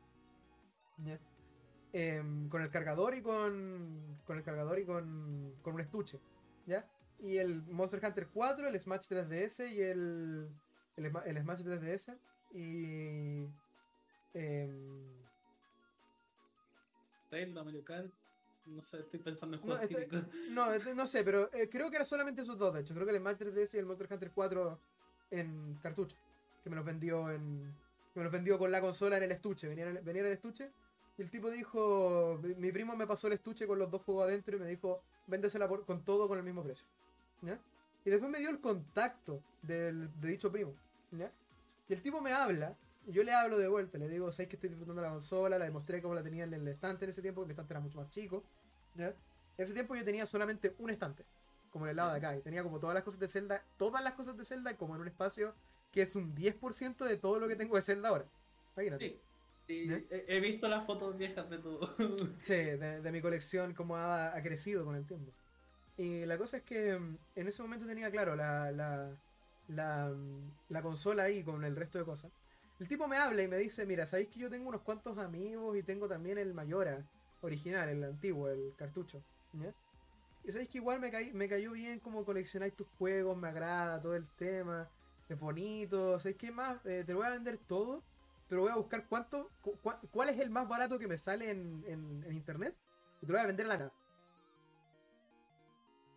[1.95, 6.21] Em, con el cargador y con, con el cargador y con, con un estuche.
[6.67, 6.87] ¿Ya?
[7.23, 10.49] Y el Monster Hunter 4, el Smash 3DS y el,
[10.97, 12.17] el, Smash 3DS.
[12.53, 13.47] Y.
[14.35, 14.69] Eh,
[17.31, 18.11] Mario Kart.
[18.67, 20.09] No sé, estoy pensando en juegos este,
[20.51, 22.95] no, este, no sé, pero eh, creo que era solamente esos dos, de hecho.
[22.95, 24.79] Creo que el Smash 3DS y el Monster Hunter 4
[25.31, 26.17] en cartucho.
[26.63, 27.75] Que me los vendió en.
[28.15, 29.69] me los vendió con la consola en el estuche.
[29.69, 30.71] Venía en el, venía en el estuche.
[31.19, 32.41] Y el tipo dijo.
[32.57, 35.03] Mi primo me pasó el estuche con los dos juegos adentro y me dijo.
[35.27, 36.87] Véndesela con todo con el mismo precio.
[38.05, 40.75] Y después me dio el contacto del, de dicho primo,
[41.89, 42.77] Y el tipo me habla,
[43.07, 45.65] y yo le hablo de vuelta, le digo, sabes que estoy disfrutando la consola, la
[45.65, 47.99] demostré cómo la tenía en el estante en ese tiempo, porque el estante era mucho
[47.99, 48.45] más chico,
[48.97, 49.15] En
[49.59, 51.25] ese tiempo yo tenía solamente un estante,
[51.71, 54.03] como en el lado de acá, y tenía como todas las cosas de Zelda, todas
[54.03, 55.55] las cosas de Zelda, como en un espacio
[55.93, 58.25] que es un 10% de todo lo que tengo de Zelda ahora.
[58.77, 59.21] Imagínate.
[59.67, 60.05] Sí.
[60.09, 61.81] he visto las fotos viejas de todo.
[62.39, 65.33] sí, de, mi colección, cómo ha, ha crecido con el tiempo.
[66.01, 70.81] Y la cosa es que mm, en ese momento tenía claro la, la, mm, la,
[70.81, 72.33] consola ahí con el resto de cosas.
[72.79, 75.77] El tipo me habla y me dice, mira, sabéis que yo tengo unos cuantos amigos
[75.77, 77.05] y tengo también el Mayora
[77.43, 79.23] original, el antiguo, el cartucho.
[80.43, 84.17] Y sabéis que igual me, me cayó bien como coleccionáis tus juegos, me agrada todo
[84.17, 84.89] el tema,
[85.29, 86.19] es bonito.
[86.19, 86.79] ¿Sabéis qué más?
[86.87, 88.03] Eh, te lo voy a vender todo,
[88.49, 89.51] pero voy a buscar cuánto,
[90.13, 92.75] cuál es el más barato que me sale en, en, internet
[93.21, 94.00] y te lo voy a vender a la nada.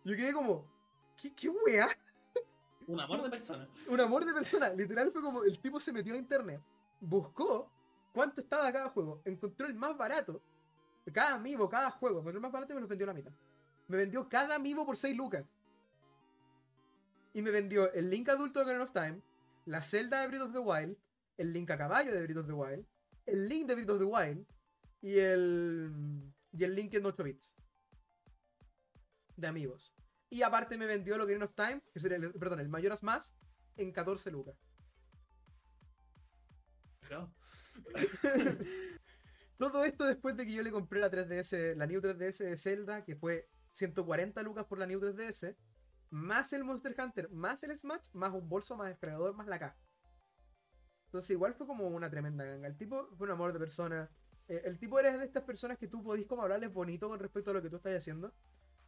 [0.04, 0.66] Yo quedé como,
[1.16, 1.88] ¿qué, qué wea?
[2.86, 3.68] Un amor de persona.
[3.88, 4.68] Un amor de persona.
[4.70, 6.60] Literal fue como el tipo se metió a internet,
[7.00, 7.70] buscó
[8.12, 10.42] cuánto estaba cada juego, encontró el más barato.
[11.12, 13.32] Cada amiibo, cada juego, encontró el más barato y me lo vendió a la mitad.
[13.88, 15.44] Me vendió cada amiibo por 6 lucas.
[17.32, 19.20] Y me vendió el Link adulto de Ocarina of Time,
[19.66, 20.96] la Zelda de Breath of the Wild,
[21.36, 22.86] el Link a caballo de Breath of the Wild,
[23.26, 24.46] el Link de Breath of the Wild
[25.02, 25.92] y el,
[26.52, 27.54] y el Link en 8 bits.
[29.36, 29.93] De amigos.
[30.34, 31.80] Y aparte me vendió lo que of Time,
[32.40, 33.36] perdón, el Mayoras Más,
[33.76, 34.56] en 14 lucas.
[39.58, 43.04] Todo esto después de que yo le compré la 3DS, la New 3DS de Zelda,
[43.04, 45.54] que fue 140 lucas por la New 3DS,
[46.10, 49.60] más el Monster Hunter, más el Smash, más un bolso, más el cargador, más la
[49.60, 49.78] caja.
[51.04, 52.66] Entonces igual fue como una tremenda ganga.
[52.66, 54.10] El tipo fue un amor de persona.
[54.48, 57.52] Eh, el tipo eres de estas personas que tú podís como hablarles bonito con respecto
[57.52, 58.34] a lo que tú estás haciendo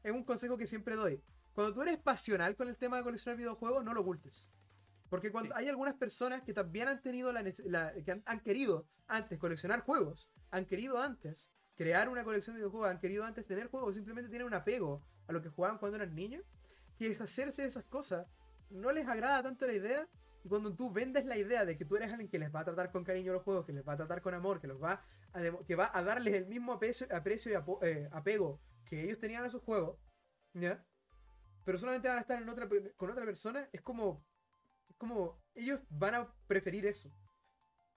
[0.06, 1.20] es un consejo que siempre doy.
[1.56, 4.46] Cuando tú eres pasional con el tema de coleccionar videojuegos, no lo ocultes.
[5.08, 9.80] Porque cuando hay algunas personas que también han tenido la, que han, querido antes coleccionar
[9.80, 14.28] juegos, han querido antes crear una colección de videojuegos, han querido antes tener juegos, simplemente
[14.28, 16.44] tienen un apego a lo que jugaban cuando eran niños,
[16.98, 18.26] que deshacerse de esas cosas
[18.68, 20.06] no les agrada tanto la idea
[20.44, 22.64] Y cuando tú vendes la idea de que tú eres alguien que les va a
[22.66, 25.02] tratar con cariño los juegos, que les va a tratar con amor, que los va
[25.32, 29.42] a, que va a darles el mismo aprecio, aprecio y eh, apego que ellos tenían
[29.42, 29.98] a sus juegos,
[30.52, 30.84] ¿ya?
[31.66, 34.24] Pero solamente van a estar en otra, con otra persona, es como,
[34.88, 37.10] es como, ellos van a preferir eso.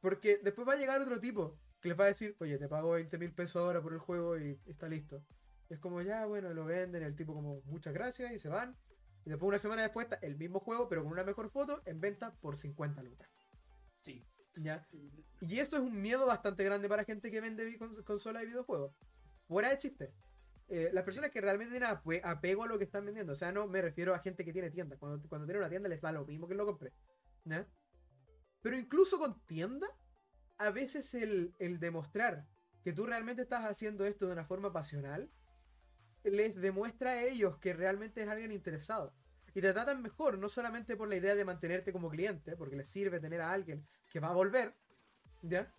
[0.01, 2.93] Porque después va a llegar otro tipo que les va a decir, oye, te pago
[2.93, 5.23] 20 mil pesos ahora por el juego y está listo.
[5.69, 8.75] es como, ya, bueno, lo venden, el tipo como, muchas gracias y se van.
[9.23, 12.01] Y después una semana después está el mismo juego, pero con una mejor foto, en
[12.01, 13.29] venta por 50 lucas.
[13.97, 14.25] Sí.
[14.55, 14.83] ¿Ya?
[15.41, 18.95] Y eso es un miedo bastante grande para gente que vende consolas y videojuegos.
[19.47, 20.11] Fuera de chiste.
[20.69, 21.89] Eh, las personas que realmente tienen
[22.23, 23.33] apego a lo que están vendiendo.
[23.33, 24.97] O sea, no me refiero a gente que tiene tienda.
[24.97, 26.93] Cuando, cuando tiene una tienda les da lo mismo que lo compré.
[27.45, 27.67] ¿Ya?
[28.61, 29.87] Pero incluso con tienda,
[30.57, 32.45] a veces el, el demostrar
[32.83, 35.29] que tú realmente estás haciendo esto de una forma pasional
[36.23, 39.13] les demuestra a ellos que realmente es alguien interesado.
[39.53, 42.87] Y te tratan mejor, no solamente por la idea de mantenerte como cliente, porque les
[42.87, 44.75] sirve tener a alguien que va a volver,
[45.41, 45.73] ¿ya?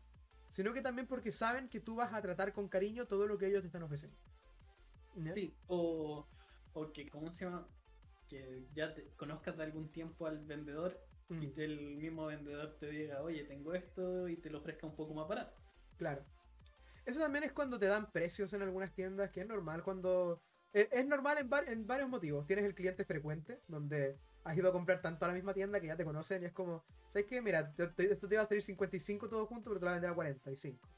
[0.50, 3.46] Sino que también porque saben que tú vas a tratar con cariño todo lo que
[3.46, 4.16] ellos te están ofreciendo.
[5.34, 6.26] Sí, o,
[6.72, 7.66] o que, ¿cómo se llama?
[8.28, 11.52] Que ya te conozcas de algún tiempo al vendedor y mm.
[11.56, 15.28] el mismo vendedor te diga, oye, tengo esto y te lo ofrezca un poco más
[15.28, 15.56] barato.
[15.96, 16.24] Claro.
[17.04, 20.42] Eso también es cuando te dan precios en algunas tiendas, que es normal cuando...
[20.72, 22.46] E, es, normal en, en, varios motivos.
[22.46, 25.88] Tienes el cliente frecuente, donde has ido a comprar tanto a la misma tienda que
[25.88, 27.42] ya te conocen y es como, ¿sabes qué?
[27.42, 30.10] Mira, esto te va a salir 55 todo junto, pero te lo va a vender
[30.10, 30.88] a 45.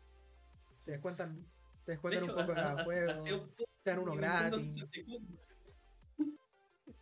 [0.85, 1.47] Te descuentan,
[1.85, 3.13] te descuentan un poco cada juego.
[3.83, 4.76] Te dan uno gratis.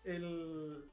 [0.02, 0.90] El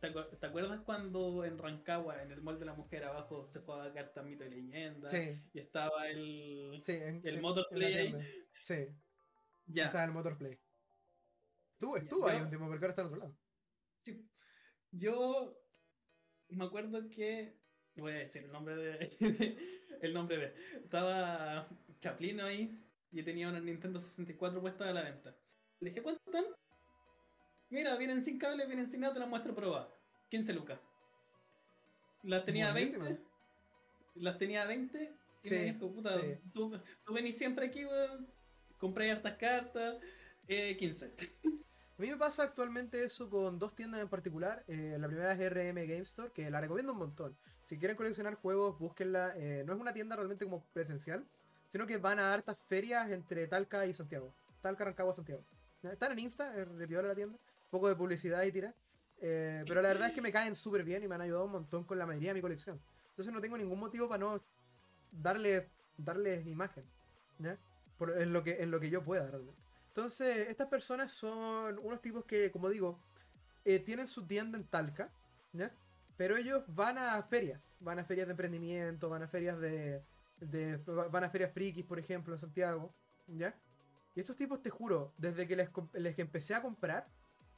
[0.00, 4.24] ¿Te, acuerdas cuando en Rancagua, en el mall de la mujer abajo, se jugaba cartas
[4.24, 5.08] mito y leyenda?
[5.08, 5.40] Sí.
[5.52, 8.14] Y estaba el, sí, en, el Motorplay ahí.
[8.54, 8.88] Sí.
[9.66, 9.86] Ya.
[9.86, 10.58] Estaba el Motorplay.
[11.72, 13.38] Estuvo, estuvo ahí un tiempo, porque ahora está al otro lado.
[14.02, 14.28] Sí.
[14.90, 15.58] Yo
[16.48, 17.58] me acuerdo que.
[17.96, 19.16] Voy a decir el nombre de.
[20.02, 20.54] el nombre de.
[20.84, 25.34] Estaba Chaplin ahí y tenía una Nintendo 64 puesta a la venta.
[25.80, 26.44] Le dije, ¿cuánto están?
[27.70, 29.88] Mira, vienen sin cable, vienen sin nada, te la muestro probar.
[30.30, 30.78] 15 lucas.
[32.22, 33.18] Las tenía a 20.
[34.16, 35.12] Las tenía a 20.
[35.42, 36.20] Y me dijo, puta,
[36.52, 36.72] tú,
[37.12, 38.26] venís siempre aquí, weón.
[38.78, 39.98] Compré hartas cartas.
[40.48, 41.14] Eh, 15.
[41.98, 44.64] A mí me pasa actualmente eso con dos tiendas en particular.
[44.68, 47.36] Eh, la primera es RM Game Store, que la recomiendo un montón.
[47.62, 49.32] Si quieren coleccionar juegos, búsquenla.
[49.36, 51.26] Eh, no es una tienda realmente como presencial,
[51.76, 54.32] sino que van a hartas ferias entre Talca y Santiago.
[54.62, 55.44] Talca, Rancagua, Santiago.
[55.82, 58.74] Están en Insta, le la tienda poco de publicidad y tira.
[59.18, 61.52] Eh, pero la verdad es que me caen súper bien y me han ayudado un
[61.52, 62.80] montón con la mayoría de mi colección.
[63.10, 64.40] Entonces no tengo ningún motivo para no
[65.12, 65.68] darle,
[65.98, 66.84] darle imagen.
[67.40, 69.60] en, lo que, en lo que yo pueda realmente.
[69.88, 72.98] Entonces, estas personas son unos tipos que, como digo,
[73.66, 75.10] eh, tienen su tienda en Talca,
[76.16, 80.02] Pero ellos van a ferias, van a ferias de emprendimiento, van a ferias de,
[80.38, 80.76] de
[81.10, 82.94] van a ferias frikis, por ejemplo, en Santiago,
[83.26, 83.58] ¿ya?
[84.14, 87.08] Y estos tipos, te juro, desde que les, les empecé a comprar,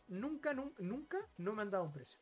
[0.08, 2.20] nunca, nunca, no me han dado un precio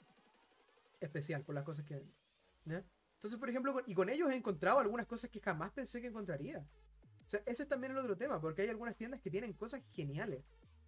[1.00, 2.84] especial por las cosas que venden.
[3.14, 6.66] Entonces, por ejemplo, y con ellos he encontrado algunas cosas que jamás pensé que encontraría.
[7.24, 9.82] O sea, ese es también el otro tema, porque hay algunas tiendas que tienen cosas
[9.92, 10.44] geniales.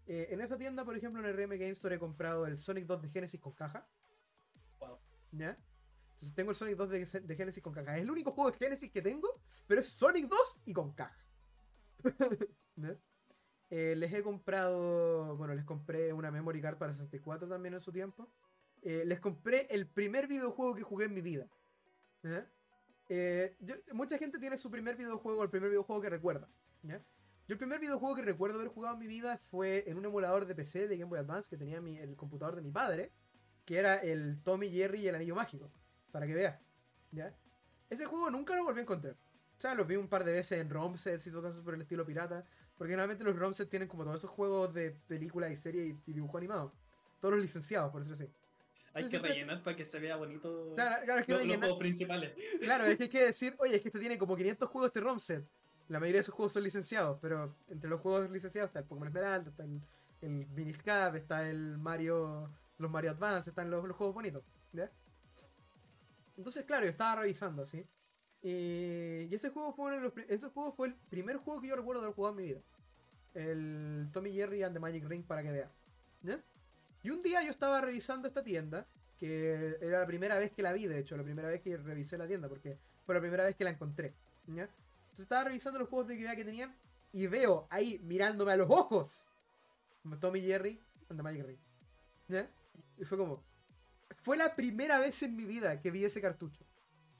[0.06, 2.86] Eh, en esa tienda, por ejemplo, en el RM Game Store he comprado el Sonic
[2.86, 3.86] 2 de Genesis con caja.
[4.78, 4.98] Wow.
[5.32, 5.58] ¿Ya?
[6.18, 6.88] Entonces tengo el Sonic 2
[7.28, 7.96] de, Genesis con caja.
[7.96, 11.24] Es el único juego de Genesis que tengo, pero es Sonic 2 y con caja.
[13.70, 17.92] Eh, les he comprado, bueno, les compré una memory card para 64 también en su
[17.92, 18.32] tiempo.
[18.80, 21.50] Eh, les compré el primer videojuego que jugué en mi vida.
[23.10, 23.54] ¿eh?
[23.92, 26.48] mucha gente tiene su primer videojuego, el primer videojuego que recuerda.
[26.82, 26.96] Yo
[27.48, 30.54] el primer videojuego que recuerdo haber jugado en mi vida fue en un emulador de
[30.54, 33.12] PC de Game Boy Advance que tenía el computador de mi padre,
[33.66, 35.70] que era el Tommy Jerry y el Anillo Mágico,
[36.10, 36.58] para que veas.
[37.12, 37.34] ¿ya?
[37.90, 39.14] Ese juego nunca lo volví a encontrar.
[39.14, 41.82] O sea, lo vi un par de veces en ROM sets y casos por el
[41.82, 42.44] estilo pirata.
[42.76, 46.12] Porque generalmente los ROM sets tienen como todos esos juegos de película y serie y,
[46.12, 46.72] dibujo animado.
[47.20, 48.28] Todos los licenciados, por eso sí.
[48.94, 52.32] Hay que rellenar para que se vea bonito claro, es que los, juegos principales.
[52.60, 55.00] Claro, es que hay que decir, oye, es que este tiene como 500 juegos de
[55.00, 55.44] ROM set.
[55.88, 59.08] La mayoría de esos juegos son licenciados, pero entre los juegos licenciados está el Pokémon
[59.08, 59.80] Esmeralda, está el,
[60.20, 64.42] el Miniscap, está el Mario, los Mario Advance, están los, los juegos bonitos.
[64.72, 64.90] ¿ya?
[66.38, 67.84] Entonces, claro, yo estaba revisando así.
[68.42, 72.00] Eh, y ese juego fue uno ese juego fue el primer juego que yo recuerdo
[72.00, 72.60] haber jugado en mi vida.
[73.34, 75.70] El Tommy Jerry and the Magic Ring para que vean.
[77.02, 78.86] Y un día yo estaba revisando esta tienda,
[79.18, 82.16] que era la primera vez que la vi, de hecho, la primera vez que revisé
[82.16, 84.14] la tienda, porque fue la primera vez que la encontré.
[84.46, 84.70] Entonces
[85.18, 86.74] estaba revisando los juegos de que tenían
[87.12, 89.26] y veo ahí mirándome a los ojos
[90.20, 91.58] Tommy Jerry and the Magic Ring.
[92.96, 93.42] Y fue como,
[94.20, 96.64] fue la primera vez en mi vida que vi ese cartucho.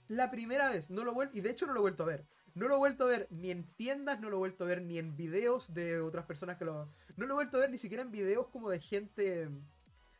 [0.09, 0.91] La primera vez.
[0.91, 2.27] No lo y de hecho no lo he vuelto a ver.
[2.55, 4.83] No lo he vuelto a ver ni en tiendas, no lo he vuelto a ver
[4.83, 6.93] ni en videos de otras personas que lo...
[7.17, 9.49] No lo he vuelto a ver ni siquiera en videos como de gente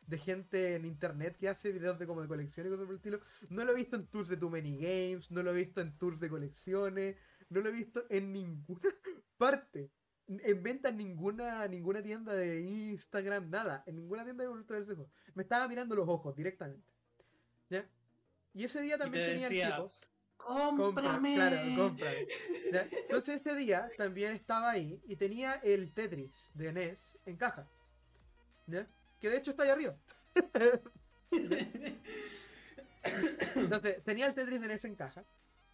[0.09, 2.97] de gente en internet que hace videos de como de colecciones y cosas por el
[2.97, 3.19] estilo.
[3.49, 5.97] No lo he visto en tours de Too Many Games, no lo he visto en
[5.97, 7.15] tours de colecciones,
[7.49, 8.89] no lo he visto en ninguna
[9.37, 9.91] parte.
[10.29, 13.83] En venta en ninguna, ninguna tienda de Instagram, nada.
[13.87, 14.97] En ninguna tienda de vuelto a ver
[15.33, 16.87] Me estaba mirando los ojos directamente.
[17.69, 17.85] ¿Ya?
[18.53, 19.91] Y ese día también tenía el tipo.
[20.37, 21.35] ¡Cómprame!
[21.35, 22.11] claro, compra.
[23.01, 27.67] Entonces ese día también estaba ahí y tenía el Tetris de NES en caja.
[28.67, 28.87] ¿Ya?
[29.19, 29.95] que de hecho está ahí arriba.
[33.55, 35.25] Entonces, tenía el Tetris de NES en caja.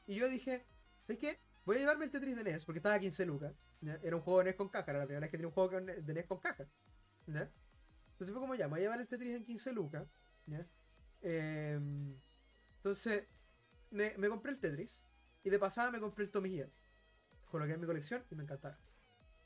[0.08, 0.66] Y yo dije,
[1.06, 1.40] ¿sabes qué?
[1.66, 3.54] Voy a llevarme el Tetris de NES porque estaba a 15 lucas.
[4.04, 5.82] Era un juego de NES con caja, era la primera vez que tenía un juego
[5.82, 6.66] de NES con caja.
[7.28, 10.08] Entonces fue como ya, voy a llevar el Tetris en 15 lucas.
[11.22, 12.16] Em,
[12.78, 13.26] entonces,
[13.90, 15.04] me, compré el Tetris.
[15.44, 16.64] Y de pasada me compré el Tommy.
[17.46, 18.78] Coloqué en mi colección y me encantaron.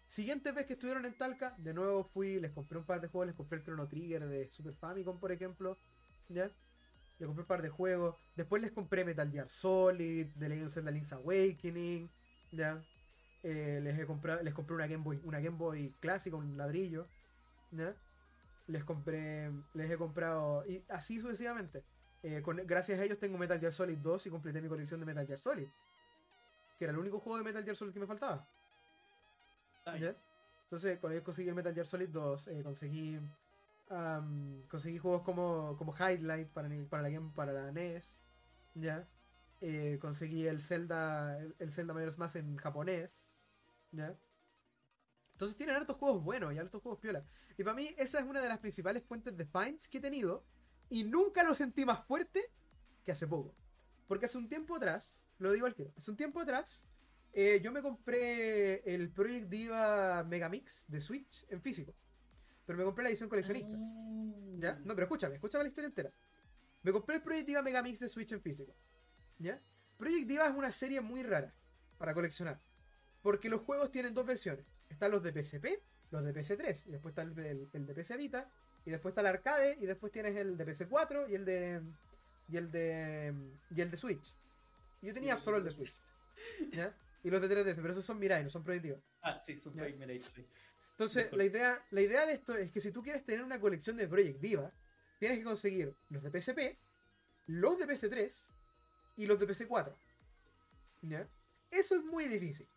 [0.06, 3.28] Siguiente vez que estuvieron en Talca, de nuevo fui, les compré un par de juegos,
[3.28, 5.78] les compré el Chrono Trigger de Super Famicom, por ejemplo.
[6.30, 6.52] ¿Ya?
[7.20, 8.16] Les compré un par de juegos.
[8.36, 12.10] Después les compré Metal Gear Solid, The Legend of Zelda Link's Awakening.
[12.52, 12.82] ¿Ya?
[13.44, 17.08] Eh, les, he comprado, les compré una Game Boy, una Game Boy clásica, un ladrillo.
[17.72, 17.94] ¿Ya?
[18.68, 21.84] Les compré, les he comprado, y así sucesivamente.
[22.22, 25.26] Eh, gracias a ellos tengo Metal Gear Solid 2 y completé mi colección de Metal
[25.26, 25.68] Gear Solid.
[26.78, 28.48] Que era el único juego de Metal Gear Solid que me faltaba.
[30.64, 33.20] Entonces, con ellos conseguí el Metal Gear Solid 2, eh, conseguí
[34.68, 38.22] conseguí juegos como, como Highlight para, para, la game, para la NES,
[38.76, 39.08] ¿ya?
[39.62, 43.26] Eh, conseguí el Zelda, el, Zelda Majora's Mask en japonés,
[43.92, 44.18] ¿ya?
[45.32, 47.26] Entonces tienen hartos juegos buenos y hartos juegos piola.
[47.58, 50.46] Y para mí esa es una de las principales fuentes de finds que he tenido
[50.90, 52.52] y nunca lo sentí más fuerte
[53.06, 53.56] que hace poco.
[54.08, 56.86] Porque hace un tiempo atrás, lo digo al tiro, hace un tiempo atrás
[57.32, 61.94] eh, yo me compré el Project Diva Megamix de Switch en físico.
[62.70, 63.76] Pero me compré la edición coleccionista.
[63.76, 64.60] Ah.
[64.60, 64.80] ¿Ya?
[64.86, 66.14] No, pero escúchame, escúchame la historia entera.
[66.84, 68.76] Me compré el Project Diva Megamix de Switch en físico.
[69.40, 69.60] ¿Ya?
[69.98, 71.52] Project Diva es una serie muy rara
[71.98, 72.62] para coleccionar.
[73.24, 74.68] Porque los juegos tienen dos versiones.
[74.88, 75.66] Están los de PSP,
[76.12, 78.48] los de PS3, y después está el, de PS Vita,
[78.86, 81.82] y después está el arcade, y después tienes el de PS4 y el de.
[82.50, 83.34] y el de.
[83.72, 84.36] y el de Switch.
[85.02, 85.98] yo tenía solo el de Switch.
[86.72, 86.96] ¿Ya?
[87.24, 89.02] Y los de 3DS, pero esos son Mirai, no son proyectivos.
[89.24, 90.46] Ah, sí, son Mirai, sí.
[91.00, 93.96] Entonces, la idea, la idea de esto es que si tú quieres tener una colección
[93.96, 94.74] de Project Diva,
[95.18, 96.78] tienes que conseguir los de PSP,
[97.48, 98.52] los de PS3
[99.16, 99.96] y los de PS4.
[101.04, 101.26] ¿Ya?
[101.72, 102.68] Eso es muy difícil.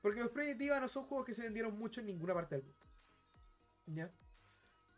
[0.00, 2.64] Porque los Project Diva no son juegos que se vendieron mucho en ninguna parte del
[2.64, 2.86] mundo.
[3.86, 4.12] ¿Ya?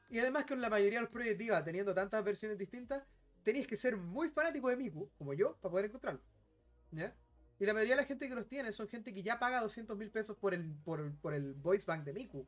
[0.08, 3.04] Y además que en la mayoría de los Project Diva, teniendo tantas versiones distintas,
[3.42, 6.22] tenéis que ser muy fanático de Miku, como yo, para poder encontrarlo.
[6.92, 7.14] ¿Ya?
[7.59, 9.96] Y la mayoría de la gente que los tiene son gente que ya paga 200
[9.96, 12.46] mil pesos por el, por, el Voice Bank de Miku.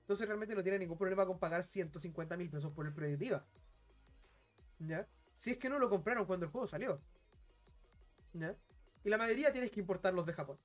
[0.00, 3.44] Entonces realmente no tiene ningún problema con pagar 150 mil pesos por el proyectiva.
[4.78, 5.06] ¿Ya?
[5.34, 7.00] Si es que no lo compraron cuando el juego salió.
[8.32, 8.56] ¿Ya?
[9.04, 10.58] Y la mayoría tienes que importarlos de Japón.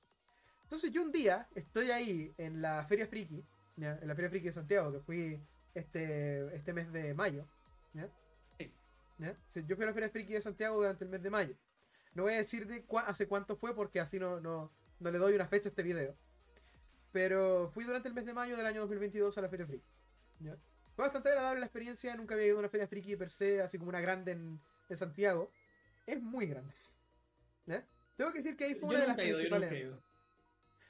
[0.62, 3.44] Entonces yo un día estoy ahí en la Feria Friki,
[3.76, 3.98] ¿ya?
[4.00, 5.40] en la Feria Friki de Santiago, que fui
[5.74, 7.46] este, este mes de mayo.
[7.92, 8.08] ¿ya?
[9.18, 9.36] ¿Ya?
[9.66, 11.54] Yo fui a la Feria Friki de Santiago durante el mes de mayo.
[12.14, 15.34] No voy a decir de hace cuánto fue porque así no, no, no, le doy
[15.34, 16.14] una fecha a este video.
[17.10, 19.84] Pero fui durante el mes de mayo del año 2022 a la Feria Friki.
[20.94, 23.78] Fue bastante agradable la experiencia, nunca había ido a una Feria Friki per se, así
[23.78, 24.60] como una grande en,
[24.96, 25.50] Santiago.
[26.06, 26.74] Es muy grande.
[28.16, 29.94] Tengo que decir que ahí fue una de las principales.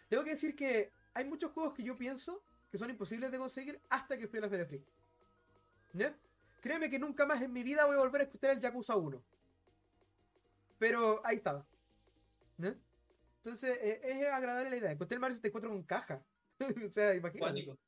[0.08, 3.80] Tengo que decir que hay muchos juegos que yo pienso que son imposibles de conseguir
[3.90, 4.90] hasta que fui a la Feria Friki.
[6.60, 9.22] Créeme que nunca más en mi vida voy a volver a escuchar el Yakuza 1.
[10.82, 11.64] Pero ahí estaba.
[12.56, 12.74] ¿no?
[13.44, 14.90] Entonces, eh, es agradable la idea.
[14.90, 16.24] Encontré el Mario 64 con caja.
[16.86, 17.78] o sea, imagínate.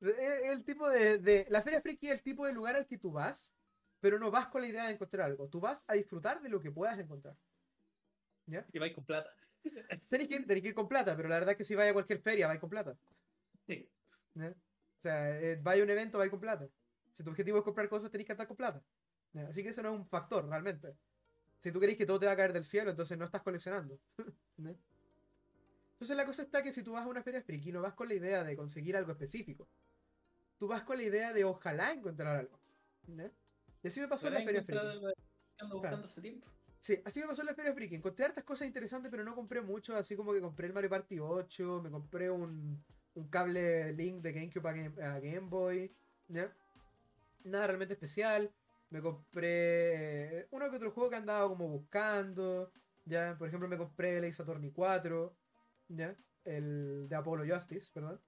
[0.00, 3.12] Es el tipo de, La Feria Friki es el tipo de lugar al que tú
[3.12, 3.52] vas,
[4.00, 5.46] pero no vas con la idea de encontrar algo.
[5.48, 7.36] Tú vas a disfrutar de lo que puedas encontrar.
[8.46, 8.64] ¿Ya?
[8.72, 9.28] Y vais con plata.
[10.08, 11.92] Tenéis que, ir, que ir con plata, pero la verdad es que si vais a
[11.92, 12.96] cualquier feria, vais con plata.
[13.66, 13.86] Sí.
[14.36, 14.54] O
[14.96, 16.66] sea, eh, vais a un evento, vais con plata.
[17.12, 18.82] Si tu objetivo es comprar cosas, tenéis que estar con plata.
[19.50, 20.96] Así que eso no es un factor, realmente.
[21.58, 23.98] Si tú crees que todo te va a caer del cielo, entonces no estás coleccionando.
[25.92, 28.08] Entonces la cosa está que si tú vas a una feria friki no vas con
[28.08, 29.68] la idea de conseguir algo específico.
[30.56, 32.60] Tú vas con la idea de ojalá encontrar algo.
[33.82, 34.92] Y así me pasó en la feria friki.
[36.80, 37.96] Sí, así me pasó en la feria friki.
[37.96, 39.96] Encontré hartas cosas interesantes, pero no compré mucho.
[39.96, 42.84] Así como que compré el Mario Party 8, me compré un,
[43.14, 44.68] un cable Link de GameCube
[45.02, 45.92] a Game, Boy.
[47.44, 48.52] Nada realmente especial.
[48.90, 52.72] Me compré eh, uno que otro juego que andaba como buscando.
[53.04, 53.36] ¿ya?
[53.38, 55.36] Por ejemplo, me compré el Ace Attorney 4.
[55.88, 56.16] ¿ya?
[56.44, 58.20] El de Apollo Justice, perdón.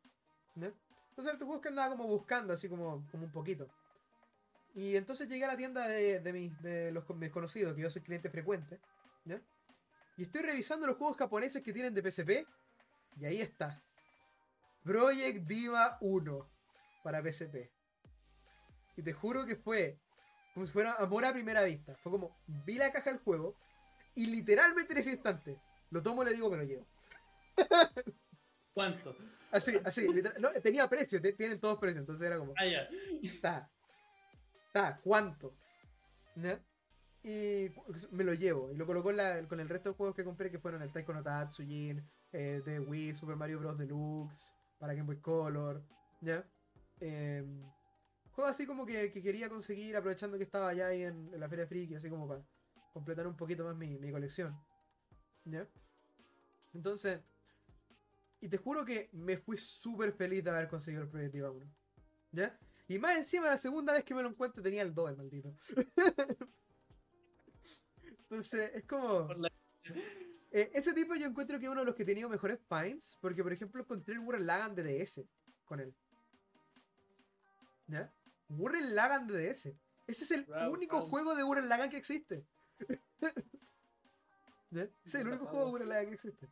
[0.57, 0.73] ¿ya?
[1.11, 3.69] Entonces, estos juegos que andaba como buscando, así como, como un poquito.
[4.75, 7.91] Y entonces llegué a la tienda de, de, mis, de los mis conocidos, que yo
[7.91, 8.81] soy cliente frecuente.
[9.25, 9.41] ¿ya?
[10.17, 12.47] Y estoy revisando los juegos japoneses que tienen de PSP.
[13.17, 13.83] Y ahí está.
[14.83, 16.51] Project Diva 1
[17.03, 17.71] para PSP.
[18.97, 19.99] Y te juro que fue
[20.55, 21.95] como si fuera amor a primera vista.
[22.03, 23.57] Fue como, vi la caja del juego
[24.15, 25.59] y literalmente en ese instante
[25.91, 26.87] lo tomo y le digo, me lo llevo.
[28.75, 29.17] ¿Cuánto?
[29.51, 30.07] Así, así,
[30.39, 32.55] no, tenía precio, tienen todos precios, entonces era como.
[32.57, 32.89] Ah, ya.
[33.23, 33.69] Está.
[34.67, 35.53] Está, ¿cuánto?
[36.37, 36.61] ¿Ya?
[37.25, 37.71] Y
[38.13, 38.71] me lo llevo.
[38.73, 39.11] Y lo colocó
[39.49, 42.79] con el resto de juegos que compré, que fueron el Taiko no Tatsujin, eh, de
[42.79, 43.77] Wii, Super Mario Bros.
[43.77, 45.83] Deluxe, para Game Boy Color,
[46.21, 46.45] ¿ya?
[47.01, 47.45] Eh,
[48.33, 51.95] juego así como que, quería conseguir aprovechando que estaba allá ahí en, la Feria Friki,
[51.95, 52.43] así como para
[52.93, 54.59] completar un poquito más mi, mi colección.
[55.45, 55.69] ¿Ya?
[56.73, 57.21] Entonces,
[58.41, 61.67] y te juro que me fui súper feliz de haber conseguido el Proyectiva 1.
[62.33, 62.59] ¿Ya?
[62.89, 65.55] Y más encima, la segunda vez que me lo encuentro tenía el 2, el maldito.
[68.03, 69.29] Entonces, es como.
[70.53, 73.19] Eh, ese tipo yo encuentro que es uno de los que he tenido mejores finds.
[73.21, 75.23] Porque, por ejemplo, encontré el Gurren Lagan de DS
[75.65, 75.95] con él.
[77.87, 78.13] ¿Ya?
[78.51, 79.67] Gurren Lagan de DS.
[80.07, 82.45] Ese es el único juego de Gurren Lagan que existe.
[84.71, 84.83] ¿Ya?
[84.83, 86.49] Ese es el único juego de Gurren Lagan que existe.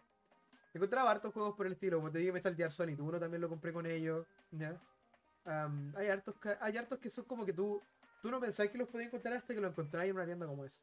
[0.72, 1.98] He encontrado hartos juegos por el estilo.
[1.98, 2.98] Como te dije, Metal Gear Solid.
[3.00, 4.26] Uno también lo compré con ellos.
[4.50, 4.80] ¿Ya?
[5.96, 7.80] hay, hartos, hay hartos que son como que tú,
[8.20, 10.64] tú no pensás que los podías encontrar hasta que lo encontráis en una tienda como
[10.64, 10.80] esa.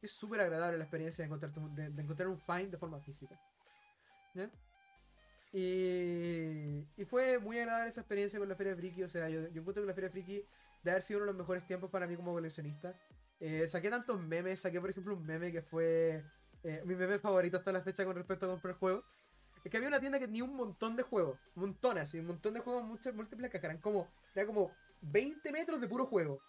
[0.00, 3.38] Es súper agradable la experiencia de encontrar, de, encontrar un find de forma física.
[5.52, 9.02] Y, y, fue muy agradable esa experiencia con la Feria Friki.
[9.02, 10.44] O sea, yo, yo encuentro que la Feria Friki
[10.82, 12.94] de haber sido uno de los mejores tiempos para mí como coleccionista.
[13.40, 16.22] Eh, saqué tantos memes, saqué por ejemplo un meme que fue
[16.62, 19.04] eh, mi meme favorito hasta la fecha con respecto a comprar juegos.
[19.64, 22.54] Es que había una tienda que tenía un montón de juegos, montones, así, un montón
[22.54, 23.64] de juegos, muchas múltiples cajas.
[23.64, 24.72] Eran como, era como
[25.02, 26.40] 20 metros de puro juego.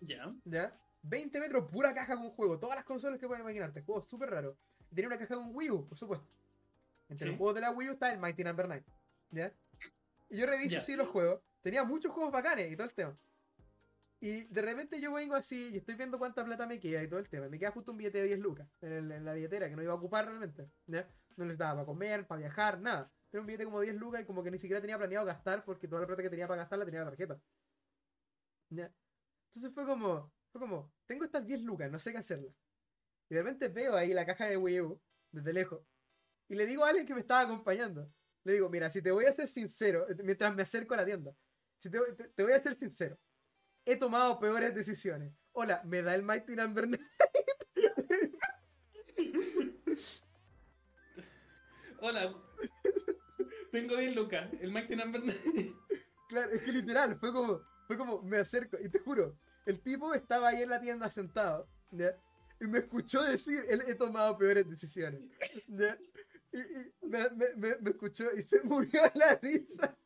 [0.00, 0.34] Ya.
[0.44, 0.76] ¿Ya?
[1.02, 2.58] 20 metros, pura caja con juego.
[2.58, 3.82] Todas las consolas que puedes imaginarte.
[3.82, 4.56] Juegos súper raros.
[4.90, 6.26] Tenía una caja con Wii U, por supuesto.
[7.08, 8.84] Entre los juegos de la Wii U está el Mighty Number 9.
[9.30, 9.52] ¿Ya?
[10.28, 11.40] Y yo reviso así los juegos.
[11.62, 13.16] Tenía muchos juegos bacanes y todo el tema.
[14.20, 17.20] Y de repente yo vengo así y estoy viendo cuánta plata me queda y todo
[17.20, 17.48] el tema.
[17.48, 19.96] Me queda justo un billete de 10 lucas en, la billetera que no iba a
[19.96, 20.70] ocupar realmente.
[20.86, 21.08] ¿ya?
[21.36, 23.12] No les daba para comer, para viajar, nada.
[23.30, 25.86] Tenía un billete como 10 lucas y como que ni siquiera tenía planeado gastar porque
[25.86, 27.40] toda la plata que tenía para gastar la tenía en la tarjeta.
[28.70, 28.92] ¿Ya?
[29.48, 32.52] Entonces fue como, fue como, tengo estas 10 lucas, no sé qué hacerlas.
[33.28, 35.00] Y de repente veo ahí la caja de Wii U,
[35.30, 35.82] desde lejos,
[36.48, 38.12] y le digo a alguien que me estaba acompañando,
[38.44, 41.34] le digo, mira, si te voy a ser sincero, mientras me acerco a la tienda,
[41.78, 41.98] si te,
[42.34, 43.18] te, voy a ser sincero,
[43.84, 45.32] he tomado peores decisiones.
[45.52, 47.04] Hola, ¿me da el Mighty Number 9?
[52.00, 52.34] Hola,
[53.72, 55.74] tengo 10 lucas, el Mighty Number 9.
[56.28, 60.14] Claro, es que literal, fue como, fue como, me acerco, y te juro, el tipo
[60.14, 61.68] estaba ahí en la tienda sentado,
[62.60, 65.20] Y me escuchó decir, él he tomado peores decisiones.
[66.56, 69.96] Y, me, me, me, escuchó y se murió la risa.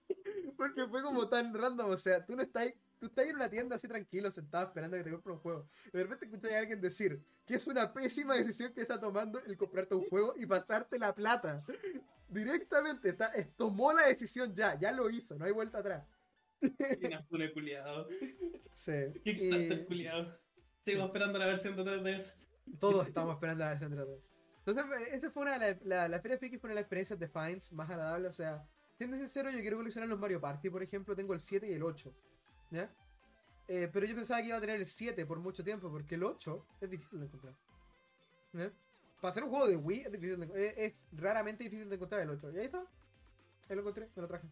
[0.57, 1.91] Porque fue como tan random.
[1.91, 5.05] O sea, tú no estás, tú estás en una tienda así tranquilo, sentado esperando que
[5.05, 5.69] te compre un juego.
[5.87, 9.39] Y de repente escuchas a alguien decir que es una pésima decisión que está tomando
[9.45, 11.65] el comprarte un juego y pasarte la plata.
[12.29, 16.07] Directamente, está, tomó la decisión ya, ya lo hizo, no hay vuelta atrás.
[17.01, 18.09] Inafune culiado.
[18.73, 18.93] Sí.
[19.25, 20.39] Kickstarter culiado.
[20.85, 22.35] Sigo esperando la versión de 3DS.
[22.79, 24.40] Todos estamos esperando la versión de 3DS.
[24.65, 27.29] Entonces, esa fue una de la, la, Feria Friki fue una de las experiencias de
[27.29, 28.29] Fines más agradable.
[28.29, 31.69] O sea, siendo sincero, yo quiero coleccionar los Mario Party, por ejemplo, tengo el 7
[31.69, 32.13] y el 8.
[32.71, 32.91] ¿Ya?
[33.69, 36.25] Eh, pero yo pensaba que iba a tener el 7 por mucho tiempo, porque el
[36.25, 37.55] 8 es difícil de encontrar.
[38.53, 38.71] ¿Ya?
[39.21, 42.21] Para hacer un juego de Wii es, difícil de, es, es raramente difícil de encontrar
[42.21, 42.53] el 8.
[42.53, 42.81] Y ahí está.
[43.69, 44.49] Ahí lo encontré, me lo traje.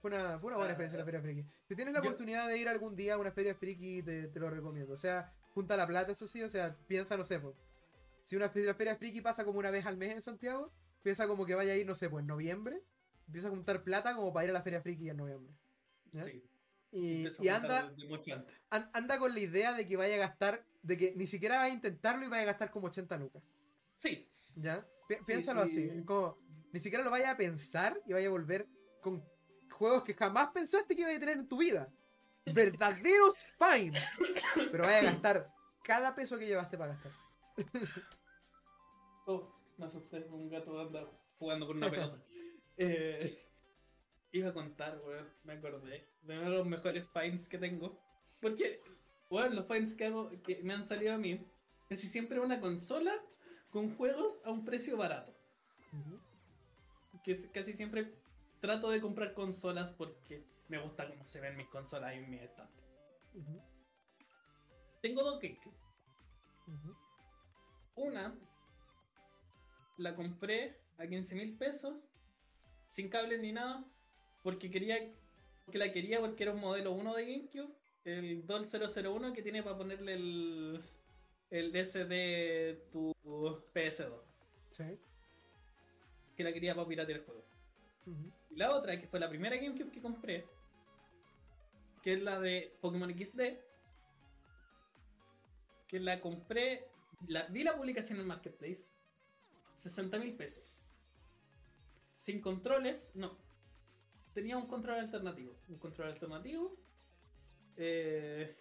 [0.00, 1.44] Fue una, buena ah, experiencia la Feria Friki.
[1.66, 4.48] Si tienes la oportunidad de ir algún día a una Feria Friki, te, te, lo
[4.48, 4.94] recomiendo.
[4.94, 7.54] O sea, junta la plata, eso sí, o sea, piensa, no sé, pues,
[8.28, 10.70] si una feria, feria Friki pasa como una vez al mes en Santiago,
[11.02, 12.84] piensa como que vaya a ir, no sé, pues en noviembre,
[13.26, 15.54] empieza a juntar plata como para ir a la Feria Friki en noviembre.
[16.12, 16.44] Sí.
[16.92, 17.90] Y, anda,
[18.68, 21.68] anda con la idea de que vaya a gastar, de que ni siquiera va a
[21.70, 23.42] intentarlo y vaya a gastar como 80 lucas.
[23.96, 24.28] Sí.
[24.56, 24.86] ¿Ya?
[25.24, 25.90] piénsalo así.
[26.04, 26.36] Como,
[26.70, 28.68] ni siquiera lo vaya a pensar y vaya a volver
[29.00, 29.24] con
[29.70, 31.90] juegos que jamás pensaste que iba a tener en tu vida.
[32.44, 34.04] Verdaderos fines.
[34.70, 35.50] Pero vaya a gastar
[35.82, 37.12] cada peso que llevaste para gastar.
[39.28, 40.26] oh, me asusté.
[40.30, 41.08] Un gato anda
[41.38, 42.22] jugando con una pelota.
[42.76, 43.38] eh,
[44.32, 45.28] iba a contar, weón.
[45.44, 46.08] Me acordé.
[46.22, 48.00] De uno de los mejores fines que tengo.
[48.40, 48.80] Porque,
[49.30, 51.46] bueno, los finds que hago, que me han salido a mí,
[51.88, 53.14] casi siempre una consola
[53.70, 55.34] con juegos a un precio barato.
[57.24, 58.14] Que casi siempre
[58.60, 62.82] trato de comprar consolas porque me gusta cómo se ven mis consolas en mi estante.
[65.02, 65.76] Tengo dos GameCube.
[67.96, 68.38] Una
[69.98, 71.94] la compré a 15 mil pesos,
[72.88, 73.84] sin cables ni nada,
[74.42, 74.96] porque quería,
[75.64, 77.74] porque la quería porque era un modelo 1 de GameCube,
[78.04, 80.82] el Doll 001 que tiene para ponerle el,
[81.50, 83.12] el SD tu
[83.74, 84.22] PS2.
[84.70, 84.98] Sí.
[86.36, 87.44] Que la quería para piratear el juego.
[88.50, 90.46] Y la otra, que fue la primera GameCube que compré,
[92.02, 93.40] que es la de Pokémon XD,
[95.86, 96.88] que la compré,
[97.26, 98.92] la, vi la publicación en Marketplace,
[99.78, 100.84] 60 mil pesos.
[102.16, 103.38] Sin controles, no.
[104.34, 105.56] Tenía un control alternativo.
[105.68, 106.76] Un control alternativo.
[107.76, 108.56] Eh,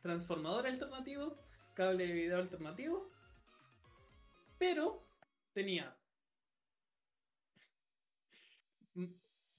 [0.00, 1.36] transformador alternativo.
[1.74, 3.10] Cable de video alternativo.
[4.58, 5.04] Pero
[5.52, 5.96] tenía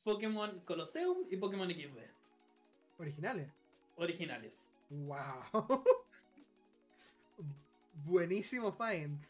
[0.04, 2.00] Pokémon Colosseum y Pokémon XD.
[3.00, 3.52] ¿Originales?
[3.98, 4.72] Originales.
[4.90, 5.84] ¡Wow!
[8.06, 9.29] Buenísimo find.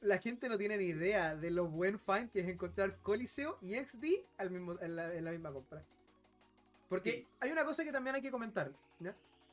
[0.00, 3.74] La gente no tiene ni idea de lo buen find que es encontrar Coliseo y
[3.74, 4.04] XD
[4.38, 5.84] al mismo, en, la, misma compra.
[6.88, 8.72] Porque hay una cosa que también hay que comentar.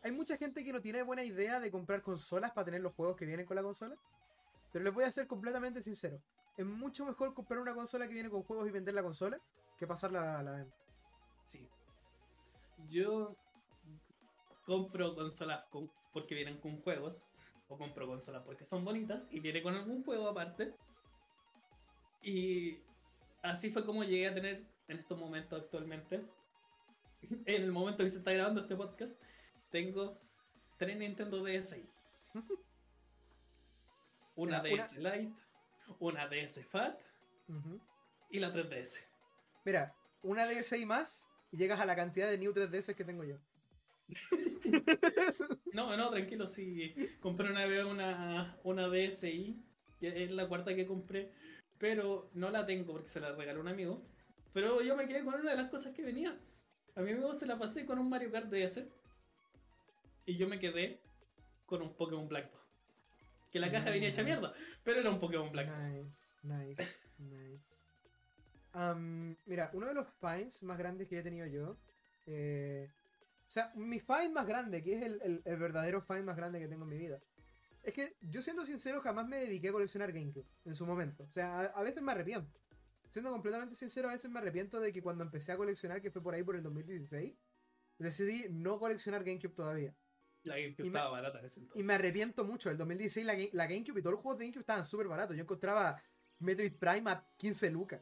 [0.04, 3.18] Hay mucha gente que no tiene buena idea de comprar consolas para tener los juegos
[3.18, 3.98] que vienen con la consola.
[4.72, 6.22] Pero les voy a ser completamente sincero.
[6.56, 9.39] Es mucho mejor comprar una consola que viene con juegos y vender la consola
[9.78, 10.76] que pasarla a la venta.
[11.43, 11.68] Sí.
[12.89, 13.36] Yo
[14.66, 15.66] compro consolas
[16.14, 17.28] porque vienen con juegos
[17.68, 20.74] o compro consolas porque son bonitas y viene con algún juego aparte.
[22.22, 22.80] Y
[23.41, 26.26] así fue como llegué a tener en estos momentos actualmente.
[27.45, 29.20] En el momento que se está grabando este podcast,
[29.72, 30.20] tengo
[30.78, 31.84] tres Nintendo DSi.
[34.36, 35.34] Una DS Lite,
[35.99, 36.99] una DS Fat
[38.30, 39.03] y la 3DS.
[39.65, 43.39] Mira, una DSi más y llegas a la cantidad de New 3DS que tengo yo.
[45.74, 46.93] no, no, tranquilo, sí.
[47.20, 49.62] Compré una vez una, una DSI,
[49.99, 51.32] que es la cuarta que compré,
[51.78, 54.01] pero no la tengo porque se la regaló un amigo.
[54.53, 56.38] Pero yo me quedé con una de las cosas que venía.
[56.95, 58.86] A mi amigo se la pasé con un Mario Kart DS.
[60.26, 60.99] Y yo me quedé
[61.66, 62.49] con un Pokémon Black.
[63.51, 64.53] Que la caja venía hecha mierda,
[64.84, 65.70] pero era un Pokémon Black.
[65.70, 66.84] Nice, nice,
[67.20, 67.76] nice.
[69.45, 71.78] mira, uno de los finds más grandes que he tenido yo
[72.28, 72.91] eh,
[73.48, 76.84] o sea, mi find más grande, que es el, verdadero find más grande que tengo
[76.84, 77.22] en mi vida.
[77.82, 81.24] Es que yo siendo sincero jamás me dediqué a coleccionar GameCube en su momento.
[81.24, 82.60] O sea, a, veces me arrepiento.
[83.10, 86.22] Siendo completamente sincero, a veces me arrepiento de que cuando empecé a coleccionar, que fue
[86.22, 87.34] por ahí por el 2016,
[88.00, 89.95] decidí no coleccionar GameCube todavía.
[90.43, 91.82] La GameCube estaba barata en ese entonces.
[91.82, 92.70] Y me arrepiento mucho.
[92.70, 95.38] El 2016 la, la GameCube y todos los juegos de GameCube estaban súper baratos.
[95.38, 96.02] Yo encontraba
[96.39, 98.02] Metroid Prime a 15 lucas.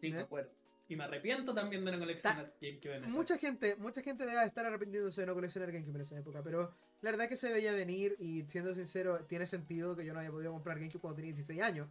[0.00, 0.57] Sí, me acuerdo.
[0.88, 4.42] Y me arrepiento también de no coleccionar GameCube en esa mucha gente Mucha gente debe
[4.44, 6.72] estar arrepintiéndose de no coleccionar GameCube en esa época, pero
[7.02, 10.20] la verdad es que se veía venir y siendo sincero, tiene sentido que yo no
[10.20, 11.88] haya podido comprar GameCube cuando tenía 16 años.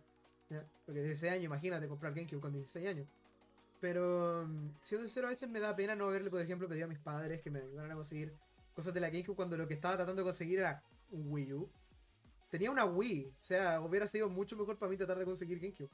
[0.86, 3.08] Porque 16 años, imagínate comprar GameCube con 16 años.
[3.80, 6.90] Pero mm, siendo sincero, a veces me da pena no haberle, por ejemplo, pedido a
[6.90, 8.34] mis padres que me ayudaran a conseguir
[8.74, 10.82] cosas de la GameCube cuando lo que estaba tratando de conseguir era
[11.12, 11.70] un Wii U.
[12.50, 15.90] Tenía una Wii, o sea, hubiera sido mucho mejor para mí tratar de conseguir GameCube.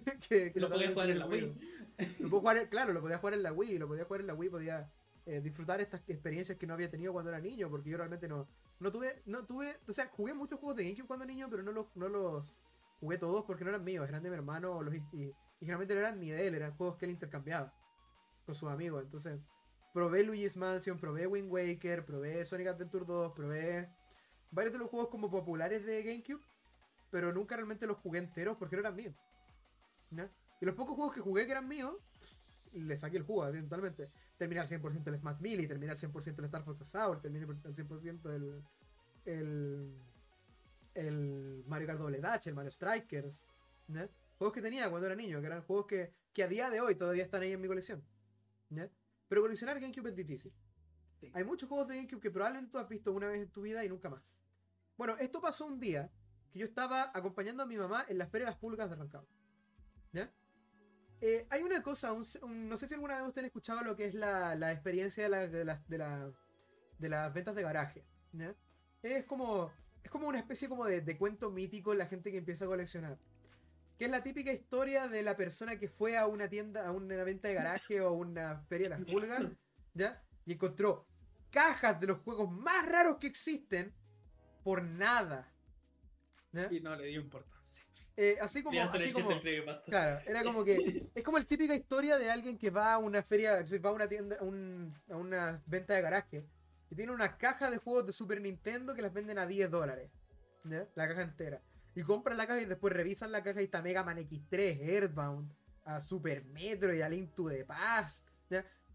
[0.28, 2.68] que, lo podía jugar en la Wii.
[2.70, 4.90] claro, lo podía jugar en la Wii, lo podía jugar en la Wii, podía
[5.26, 8.46] eh, disfrutar estas experiencias que no había tenido cuando era niño, porque yo realmente no,
[8.78, 11.72] no tuve, no tuve, o sea, jugué muchos juegos de GameCube cuando niño, pero no
[11.72, 12.60] los, no los
[13.00, 16.20] jugué todos porque no eran míos, eran de mi hermano, los, y, generalmente no eran
[16.20, 17.72] ni de él, eran juegos que él intercambiaba
[18.44, 19.40] con sus amigos, entonces
[19.94, 23.88] probé Luigi's Mansion, probé Wind Waker, probé Sonic Adventure 2, probé
[24.50, 26.44] varios de los juegos como populares de GameCube,
[27.10, 29.14] pero nunca realmente los jugué enteros porque no eran míos.
[30.60, 31.94] Y los pocos juegos que jugué que eran míos,
[32.72, 34.10] le saqué el juego totalmente.
[34.36, 37.74] Terminé al 100% el Smash Melee, terminé al 100% el Star Fox Sour, terminé al
[37.74, 38.62] 100% el,
[39.24, 39.98] el,
[40.94, 43.44] el Mario Kart Double Dash, el Mario Strikers.
[44.38, 46.96] Juegos que tenía cuando era niño, que eran juegos que, que a día de hoy
[46.96, 48.02] todavía están ahí en mi colección.
[49.28, 50.52] Pero coleccionar GameCube es difícil.
[51.32, 53.84] Hay muchos juegos de GameCube que probablemente tú has visto una vez en tu vida
[53.84, 54.38] y nunca más.
[54.96, 56.10] Bueno, esto pasó un día
[56.52, 59.28] que yo estaba acompañando a mi mamá en las ferias públicas de Rancagua.
[61.20, 62.14] Eh, hay una cosa,
[62.46, 67.34] no sé si alguna vez ustedes han escuchado lo que es la, experiencia de, las
[67.34, 68.04] ventas de garaje.
[69.02, 69.72] Es como
[70.04, 73.18] es como una especie como de, cuento mítico la gente que empieza a coleccionar.
[73.98, 77.24] Que es la típica historia de la persona que fue a una tienda, a una
[77.24, 79.42] venta de garaje o una feria de las pulgas,
[79.94, 80.22] ¿ya?
[80.44, 81.06] Y encontró
[81.50, 83.94] cajas de los juegos más raros que existen
[84.62, 85.50] por nada.
[86.70, 87.86] Y no le dio importancia.
[88.16, 89.30] Eh, así como, así como
[89.86, 93.22] claro, era como que es como la típica historia de alguien que va a una
[93.22, 96.46] feria, va a una tienda, a una venta de garaje
[96.90, 100.10] y tiene una caja de juegos de Super Nintendo que las venden a 10 dólares,
[100.62, 101.60] la caja entera.
[101.96, 105.52] Y compran la caja y después revisan la caja y está Mega Man X3, Earthbound,
[105.84, 108.28] a Super Metro y a Link to the Past.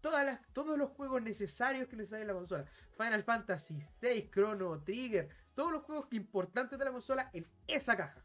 [0.00, 2.64] Todas las, todos los juegos necesarios que necesitan en la consola.
[2.96, 8.24] Final Fantasy VI, Chrono Trigger, todos los juegos importantes de la consola en esa caja.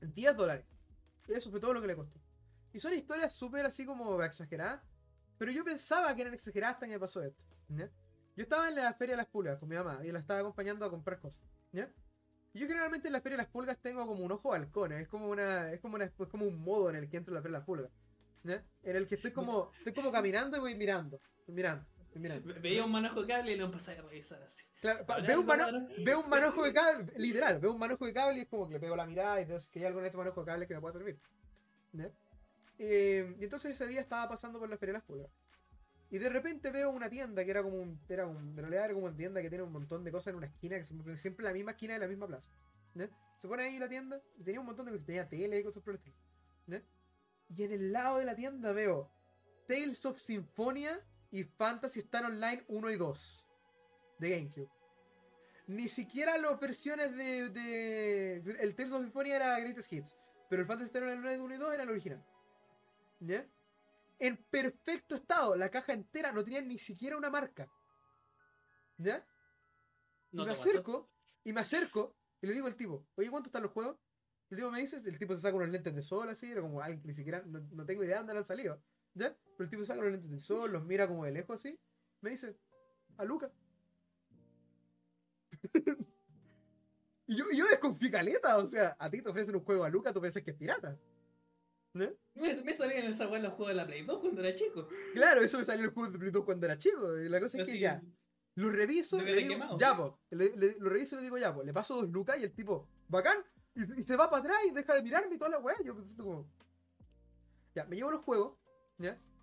[0.00, 0.66] 10 dólares.
[1.28, 2.20] Eso fue todo lo que le costó.
[2.72, 4.82] Y son historias súper así como exageradas.
[5.38, 7.42] Pero yo pensaba que eran exageradas hasta que me pasó esto.
[7.68, 10.84] Yo estaba en la Feria de las Pulgas con mi mamá y la estaba acompañando
[10.84, 11.42] a comprar cosas.
[12.54, 14.92] Y yo generalmente en la Feria de las Pulgas tengo como un ojo balcón.
[14.92, 17.36] Es como una, es como una, es como un modo en el que entro en
[17.36, 17.90] la Feria de las Pulgas.
[18.44, 21.20] En el que estoy como, estoy como caminando y voy mirando.
[21.46, 21.84] mirando.
[22.14, 24.66] Veía un manojo de cable y lo empecé a revisar así.
[24.80, 28.48] Claro, veo, un un manojo de cable, literal, veo un manojo de cable y es
[28.48, 30.46] como que le pego la mirada y veo que hay algo en ese manojo de
[30.46, 31.18] cable que me pueda servir.
[32.78, 35.30] Eh, y entonces ese día estaba pasando por la Feria de las Pulgas.
[36.10, 37.98] Y de repente veo una tienda que era como un.
[38.08, 40.36] Era un en realidad era como una tienda que tiene un montón de cosas en
[40.36, 42.50] una esquina, que siempre, siempre la misma esquina de la misma plaza.
[43.38, 45.06] Se pone ahí la tienda y tenía un montón de cosas.
[45.06, 46.16] Tenía tele y cosas por el estilo.
[47.48, 49.10] Y en el lado de la tienda veo
[49.66, 51.00] Tales of Symphonia
[51.32, 53.46] y Fantasy Star Online 1 y 2
[54.18, 54.70] de GameCube.
[55.66, 60.16] Ni siquiera las versiones de, de, El Tales of Symphonia era Greatest Hits,
[60.48, 62.24] pero el Fantasy Star Online 1 y 2 era el original.
[63.20, 63.46] ¿Ya?
[64.18, 67.68] En perfecto estado, la caja entera no tenía ni siquiera una marca.
[68.98, 69.26] ¿Ya?
[70.32, 71.10] y me acerco,
[71.44, 73.98] y me acerco, y le digo al tipo, oye, ¿cuánto están los juegos?
[74.50, 76.80] El tipo me dice, el tipo se saca unos lentes de sol así, era como
[76.80, 78.82] alguien que ni siquiera, no, no tengo idea de dónde han salido.
[79.14, 79.36] ¿Ya?
[79.56, 81.78] Pero el tipo saca los lentes del sol, los mira como de lejos así.
[82.20, 82.56] Me dice,
[83.16, 83.52] a Luca.
[87.26, 90.12] y yo, yo desconfío caleta, o sea, a ti te ofrecen un juego a Luca,
[90.12, 90.98] tú piensas que es pirata.
[91.94, 92.08] ¿No?
[92.34, 94.88] Me, me salían esa weá los juegos de la Play 2 cuando era chico.
[95.12, 97.18] Claro, eso me salió en los juegos de Play 2 cuando era chico.
[97.18, 98.02] Y la cosa es que ya.
[98.54, 101.96] Lo reviso, le digo, ya, po, lo reviso y le digo, ya, po, le paso
[101.96, 103.38] dos lucas y el tipo, bacán,
[103.74, 105.76] y, se va para atrás y deja de mirarme y toda la weá.
[105.82, 106.46] Yo pensé como.
[107.74, 108.58] Ya, me llevo los juegos,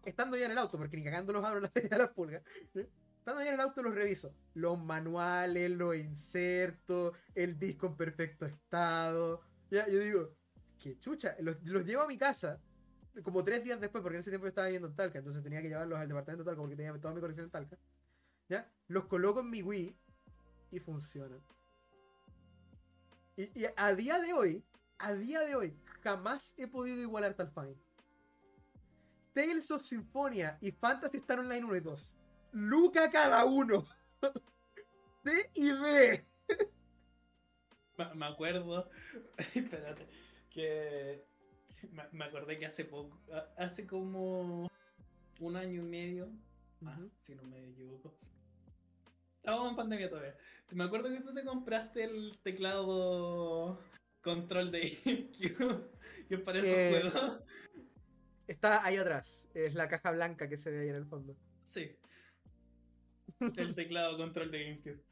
[0.06, 2.44] Estando ya en el auto, porque ni cagando los abro la de las pulgas.
[2.74, 4.34] Estando ya en el auto los reviso.
[4.54, 9.42] Los manuales, los insertos, el disco en perfecto estado.
[9.70, 10.36] Ya, yo digo,
[10.80, 12.60] que chucha, los, llevo a mi casa
[13.24, 15.62] como tres días después, porque en ese tiempo yo estaba viviendo en Talca, entonces tenía
[15.62, 17.78] que llevarlos al departamento de Talca porque tenía toda mi colección en Talca.
[18.48, 18.72] ¿Ya?
[18.88, 19.96] Los coloco en mi Wii
[20.72, 21.42] y funcionan.
[23.36, 24.64] Y, y, a día de hoy,
[24.98, 27.78] a día de hoy, jamás he podido igualar tal fine.
[29.34, 32.16] Tales of Symphonia y Fantasy Star Online 1 y 2.
[32.54, 33.86] Luca cada uno.
[35.24, 36.26] C y B.
[38.16, 38.90] Me acuerdo.
[39.38, 40.08] Espérate.
[40.50, 41.26] Que.
[42.12, 43.20] Me acordé que hace poco.
[43.58, 44.70] Hace como.
[45.40, 46.30] Un año y medio.
[47.22, 48.18] si no me equivoco.
[49.38, 50.36] Estábamos en pandemia todavía.
[50.72, 53.80] Me acuerdo que tú te compraste el teclado
[54.22, 55.90] control de GameCube.
[56.28, 57.40] que para esos eh, juegos.
[58.50, 59.48] Está ahí atrás.
[59.54, 61.38] Es la caja blanca que se ve ahí en el fondo.
[61.64, 61.96] Sí.
[63.56, 65.04] El teclado control de GameCube.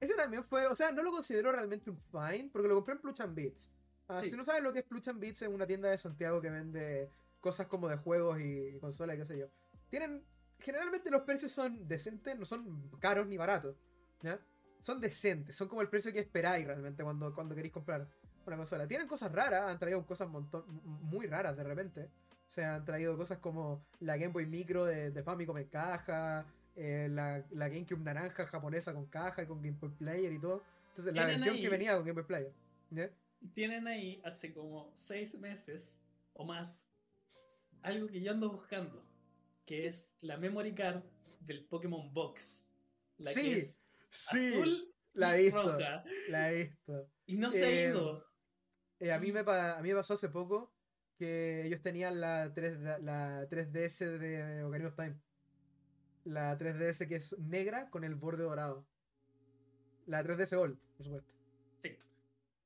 [0.00, 3.00] Ese también fue, o sea, no lo considero realmente un fine, porque lo compré en
[3.00, 3.70] Pluch and Beats.
[4.08, 6.40] Ah, si no sabes lo que es Pluch and Beats, es una tienda de Santiago
[6.40, 9.46] que vende cosas como de juegos y, consolas y qué sé yo.
[9.88, 10.24] Tienen,
[10.58, 13.76] generalmente los precios son decentes, no son caros ni baratos.
[14.22, 14.40] ¿ya?
[14.80, 18.08] Son decentes, son como el precio que esperáis realmente cuando, cuando queréis comprar
[18.44, 18.88] una consola.
[18.88, 22.10] Tienen cosas raras, han traído cosas montón, muy raras de repente.
[22.52, 26.44] Se han traído cosas como la Game Boy Micro de, de Famicom en caja,
[26.76, 30.62] eh, la, la, GameCube naranja japonesa con caja y con Game Boy Player y todo.
[30.90, 32.52] Entonces, la versión que venía con Game Boy Player.
[33.54, 35.98] Tienen ahí hace como seis meses
[36.34, 36.90] o más
[37.80, 39.02] algo que yo ando buscando,
[39.64, 41.02] que es la memory card
[41.40, 42.68] del Pokémon Box.
[43.16, 45.78] La sí, que es sí, azul la he visto.
[46.28, 47.10] La he visto.
[47.24, 48.26] Y no se ha eh, ido.
[49.00, 50.71] Eh, a, mí me, a mí me pasó hace poco
[51.22, 55.16] que ellos tenían la, 3, la 3DS de Ocarina of Time.
[56.24, 58.84] La 3DS que es negra con el borde dorado.
[60.06, 61.32] La 3DS Gold, por supuesto.
[61.78, 61.96] Sí.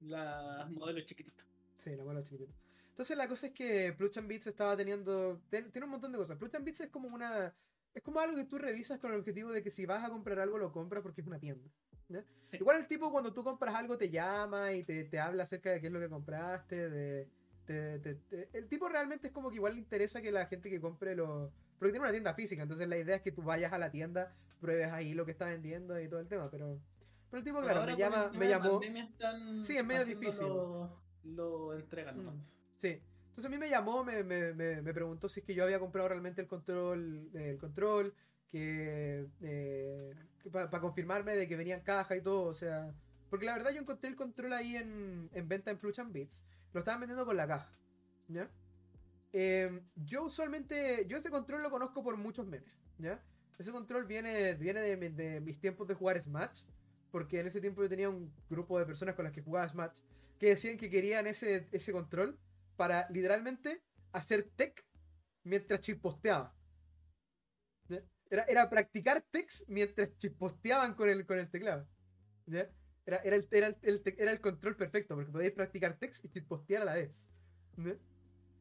[0.00, 1.44] La modelo chiquitito.
[1.76, 2.54] Sí, la modelo chiquitito.
[2.88, 5.42] Entonces la cosa es que Pluch and Beats estaba teniendo.
[5.50, 6.38] tiene un montón de cosas.
[6.38, 7.54] Pluch and Beats es como una.
[7.92, 10.38] Es como algo que tú revisas con el objetivo de que si vas a comprar
[10.38, 11.68] algo lo compras porque es una tienda.
[12.52, 15.80] Igual el tipo cuando tú compras algo te llama y te, te habla acerca de
[15.82, 17.28] qué es lo que compraste, de
[17.72, 21.50] el tipo realmente es como que igual le interesa que la gente que compre los...
[21.78, 24.34] Porque tiene una tienda física, entonces la idea es que tú vayas a la tienda,
[24.60, 26.80] pruebes ahí lo que está vendiendo y todo el tema, pero...
[27.30, 28.80] Pero el tipo, claro, me, llama, me llamó...
[29.62, 30.46] Sí, es medio difícil.
[31.24, 32.30] Lo, entregan, ¿no?
[32.32, 32.44] Mm,
[32.76, 33.02] sí.
[33.28, 36.08] Entonces a mí me llamó, me, me, me, preguntó si es que yo había comprado
[36.08, 38.14] realmente el control, el control,
[38.48, 40.14] que, eh,
[40.52, 42.94] para confirmarme de que venía en caja y todo, o sea...
[43.30, 46.42] Porque la verdad yo encontré el control ahí en, en venta en Plush and Beats
[46.76, 47.72] lo estaban vendiendo con la caja.
[48.28, 48.50] ¿Ya?
[49.32, 53.22] Em, yo usualmente, yo ese control lo conozco por muchos memes, ¿ya?
[53.58, 56.64] Ese control viene, viene de, mis tiempos de jugar Smash,
[57.10, 59.98] porque en ese tiempo yo tenía un grupo de personas con las que jugaba Smash,
[60.38, 62.38] que decían que querían ese, ese control
[62.76, 63.82] para literalmente
[64.12, 64.84] hacer tech
[65.44, 66.54] mientras chisposteaba.
[68.28, 71.88] Era, era practicar techs mientras chisposteaban con el, con el teclado.
[72.46, 72.68] ¿ya?
[73.06, 76.82] Era, era, el, era, el, era el control perfecto, porque podíais practicar text y postear
[76.82, 77.28] a la vez.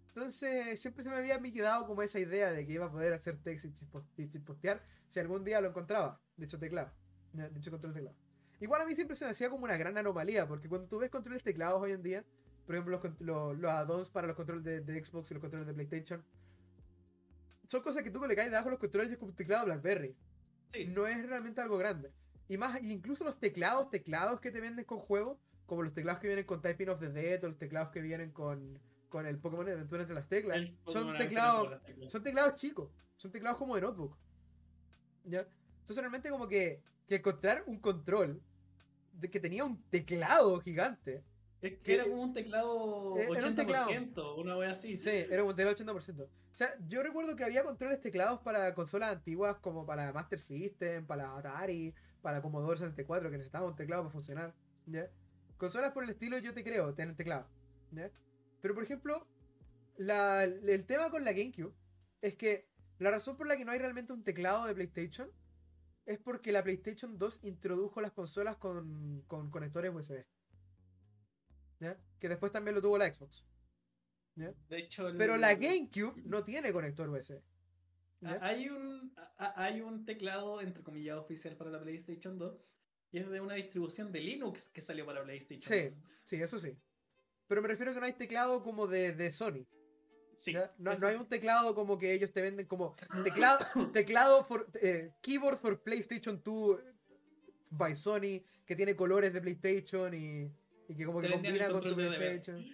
[0.07, 3.37] Entonces, siempre se me había quedado como esa idea de que iba a poder hacer
[3.37, 6.21] text y postear si algún día lo encontraba.
[6.37, 6.91] De hecho, teclado.
[7.33, 8.17] De hecho, control de teclado.
[8.59, 11.09] Igual a mí siempre se me hacía como una gran anomalía, porque cuando tú ves
[11.09, 12.23] controles de teclados hoy en día,
[12.65, 15.73] por ejemplo, los, los, los add-ons para los controles de, Xbox y los controles de
[15.73, 16.23] PlayStation,
[17.67, 20.15] son cosas que tú le caes debajo los controles de teclado BlackBerry.
[20.87, 22.11] No es realmente algo grande.
[22.47, 26.27] Y más, incluso los teclados, teclados que te venden con juegos, como los teclados que
[26.27, 29.67] vienen con Typing of the Dead o los teclados que vienen con, con el Pokémon
[29.67, 34.15] Aventura entre las teclas, son teclados, son teclados chicos, son teclados como de notebook.
[35.23, 35.47] ¿Ya?
[35.79, 38.41] Entonces realmente como que, que encontrar un control
[39.13, 41.23] de que tenía un teclado gigante
[41.61, 44.97] es que era como un teclado 80%, una wea así.
[44.97, 46.23] Sí, era un teclado 80%.
[46.23, 51.05] O sea, yo recuerdo que había controles teclados para consolas antiguas como para Master System,
[51.05, 51.93] para Atari,
[52.25, 54.55] para Commodore 64, que necesitaban un teclado para funcionar.
[54.87, 55.07] ¿ya?
[55.57, 57.47] Consolas por el estilo, yo te creo, tienen teclado.
[57.91, 58.09] ¿ya?
[58.63, 59.27] Pero por ejemplo,
[59.99, 61.71] el tema con la GameCube
[62.21, 65.29] es que la razón por la que no hay realmente un teclado de PlayStation
[66.07, 70.25] es porque la PlayStation 2 introdujo las consolas con, con conectores USB.
[72.19, 73.45] Que después también lo tuvo la Xbox.
[75.15, 77.39] Pero la GameCube no tiene conector USB.
[78.41, 82.57] Hay un, hay un teclado, entre comillas, oficial para la PlayStation 2,
[83.11, 86.03] y es de una distribución de Linux que salió para la PlayStation sí, 2.
[86.23, 86.75] Sí, eso sí.
[87.47, 89.65] Pero me refiero a que no hay teclado como de, de Sony.
[90.79, 93.59] no, hay un teclado como que ellos te venden como teclado,
[93.93, 96.79] teclado for, eh, keyboard for PlayStation 2
[97.69, 100.51] by Sony, que tiene colores de PlayStation y
[100.87, 102.65] y que como que combina con tu PlayStation.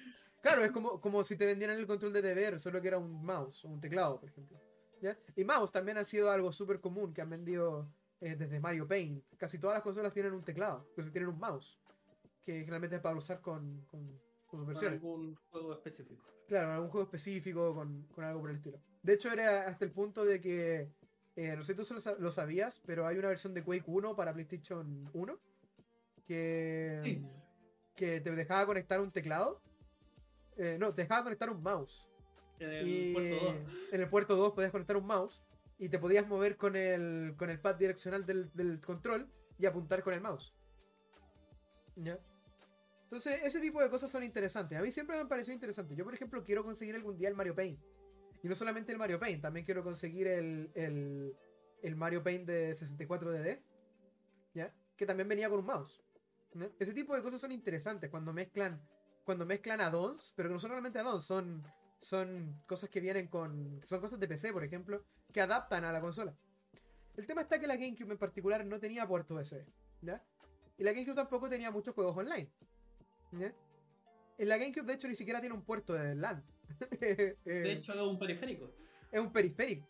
[0.41, 3.23] Claro, es como, como si te vendieran el control de deber, solo que era un
[3.23, 4.59] mouse o un teclado, por ejemplo.
[5.01, 5.17] ¿Ya?
[5.35, 9.23] Y mouse también ha sido algo súper común que han vendido eh, desde Mario Paint.
[9.37, 11.79] Casi todas las consolas tienen un teclado, pues tienen un mouse,
[12.43, 14.19] que generalmente es para usar con, con,
[14.49, 14.99] sus versiones.
[14.99, 16.23] algún juego específico.
[16.47, 18.79] Claro, algún juego específico con, con, algo por el estilo.
[19.01, 20.91] De hecho, era hasta el punto de que,
[21.35, 24.33] eh, no sé si tú lo sabías, pero hay una versión de Quake 1 para
[24.33, 25.39] PlayStation 1
[26.27, 27.21] que
[27.95, 29.61] que te dejaba conectar un teclado.
[30.57, 32.07] Eh, no, te dejaba conectar un mouse.
[32.61, 33.55] En el puerto 2.
[33.91, 35.43] En el puerto 2 podías conectar un mouse
[35.77, 39.27] y te podías mover con el, con el pad direccional del, control
[39.57, 40.53] y apuntar con el mouse.
[41.95, 42.19] ¿Ya?
[43.03, 44.77] Entonces, ese tipo de cosas son interesantes.
[44.77, 45.95] A mí siempre me han parecido interesante.
[45.95, 47.79] Yo, por ejemplo, quiero conseguir algún día el Mario Paint.
[48.43, 51.35] Y no solamente el Mario Paint, también quiero conseguir el, el,
[51.81, 53.61] el Mario Paint de 64DD.
[54.53, 54.73] ¿Ya?
[54.95, 56.01] Que también venía con un mouse.
[56.79, 58.81] Ese tipo de cosas son interesantes cuando mezclan
[59.23, 61.63] cuando mezclan add-ons, pero que no son realmente add-ons, son,
[62.01, 63.79] son cosas que vienen con.
[63.83, 66.35] Son cosas de PC, por ejemplo, que adaptan a la consola.
[67.15, 69.63] El tema está que la GameCube en particular no tenía puerto USB,
[70.01, 70.23] ¿ya?
[70.77, 72.49] Y la GameCube tampoco tenía muchos juegos online,
[73.33, 73.53] ¿ya?
[74.37, 76.43] En la GameCube, de hecho, ni siquiera tiene un puerto de LAN.
[76.99, 78.71] de hecho, es un periférico.
[79.11, 79.87] Es un periférico,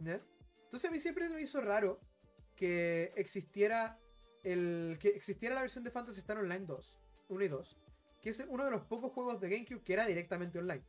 [0.00, 0.20] ¿ya?
[0.64, 2.00] Entonces a mí siempre me hizo raro
[2.56, 3.98] que existiera
[4.42, 6.98] el que existiera la versión de Fantasy Star Online 2,
[7.28, 7.76] 1 y 2,
[8.20, 10.82] que es uno de los pocos juegos de GameCube que era directamente online.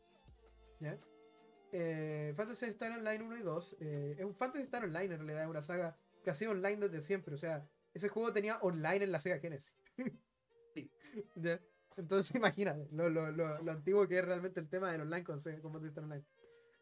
[0.80, 0.98] ¿Ya?
[1.72, 5.44] Eh, Fantasy Star Online 1 y 2 eh, es un Fantasy Star Online en realidad,
[5.44, 7.36] es una saga que ha sido online desde siempre.
[7.36, 9.76] O sea, ese juego tenía online en la Sega Genesis.
[10.74, 10.90] sí.
[11.98, 15.72] Entonces imagínate lo, lo, lo, antiguo que es realmente el tema del online con, con
[15.72, 16.26] Fantasy Star Online.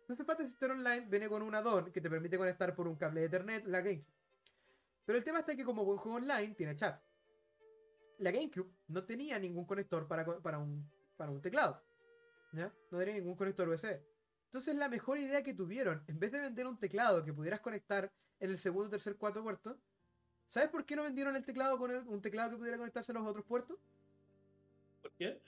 [0.02, 3.22] Entonces Fantasy Star Online viene con un add-on que te permite conectar por un cable
[3.22, 4.12] de Ethernet la GameCube.
[5.06, 7.02] Pero el tema está que como buen juego online tiene chat.
[8.20, 11.82] La GameCube no tenía ningún conector para, para, un, para un teclado.
[12.54, 12.74] ¿Ya?
[12.92, 14.00] No tenía ningún conector USB.
[14.46, 18.12] Entonces la mejor idea que tuvieron, en vez de vender un teclado que pudieras conectar
[18.40, 19.78] en el segundo, tercer, cuarto puerto,
[20.48, 23.26] ¿sabes por qué no vendieron el teclado con un teclado que pudiera conectarse a los
[23.26, 23.78] otros puertos?
[25.02, 25.42] ¿Por qué?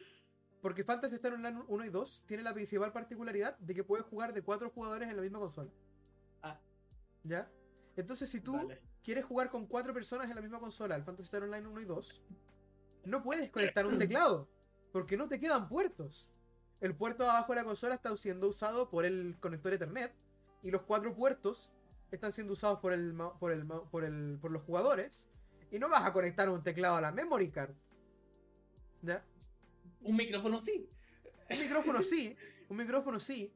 [0.62, 4.34] Porque Fantasy Star Online 1 y 2 tiene la principal particularidad de que puedes jugar
[4.34, 5.70] de cuatro jugadores en la misma consola.
[6.42, 6.60] Ah.
[7.24, 7.52] ¿Ya?
[7.96, 8.72] Entonces, si tú
[9.04, 11.86] quieres jugar con cuatro personas en la misma consola, el Fantasy Star Online 1 y
[11.86, 12.24] 2,
[13.06, 14.50] no puedes conectar un teclado.
[14.92, 16.32] Porque no te quedan puertos.
[16.86, 20.14] El puerto de abajo de la consola está siendo usado por el conector Ethernet.
[20.62, 21.72] Y los cuatro puertos
[22.12, 25.28] están siendo usados por, el, por, el, por, el, por los jugadores.
[25.72, 27.74] Y no vas a conectar un teclado a la memory card.
[29.02, 29.26] ¿Ya?
[30.02, 30.88] Un micrófono sí.
[31.50, 32.38] Un micrófono sí.
[32.70, 33.52] Un micrófono sí.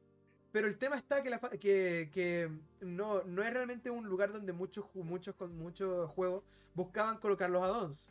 [0.50, 2.50] Pero el tema está que, la que, que
[2.80, 6.42] no, no, es realmente un lugar donde muchos, muchos, muchos juegos
[6.74, 8.10] buscaban colocar los addons.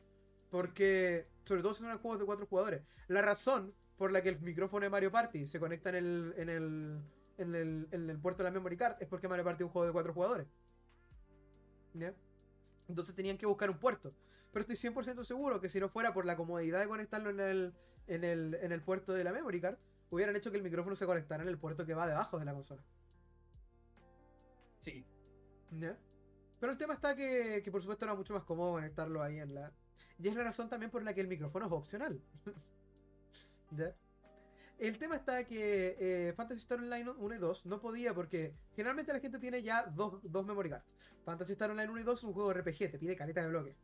[0.49, 2.83] Porque, sobre todo si son juegos de cuatro jugadores.
[3.09, 6.49] La razón por la que el micrófono de Mario Party se conecta en el, en
[6.49, 7.01] el,
[7.37, 9.71] en el, en el puerto de la memory card es porque Mario Party es un
[9.73, 10.47] juego de cuatro jugadores.
[11.93, 12.13] ¿Ya?
[12.87, 14.13] Entonces tenían que buscar un puerto.
[14.53, 17.73] Pero estoy 100% seguro que si no fuera por la comodidad de conectarlo en el,
[18.07, 19.77] en el, en el puerto de la memory card,
[20.09, 22.53] hubieran hecho que el micrófono se conectara en el puerto que va debajo de la
[22.53, 22.81] consola.
[24.79, 25.05] Sí.
[25.71, 25.97] ¿Ya?
[26.61, 29.55] Pero el tema está que, que por supuesto era mucho más cómodo conectarlo ahí en
[29.55, 29.73] la...
[30.17, 32.21] Y es la razón también por la que el micrófono es opcional.
[33.71, 33.95] ¿Ya?
[34.79, 39.11] El tema está que eh, Fantasy Star Online 1 y 2 no podía porque generalmente
[39.11, 40.85] la gente tiene ya dos, dos memory cards.
[41.25, 43.75] Fantasy Star Online 1 y 2 es un juego RPG, te pide caleta de bloque.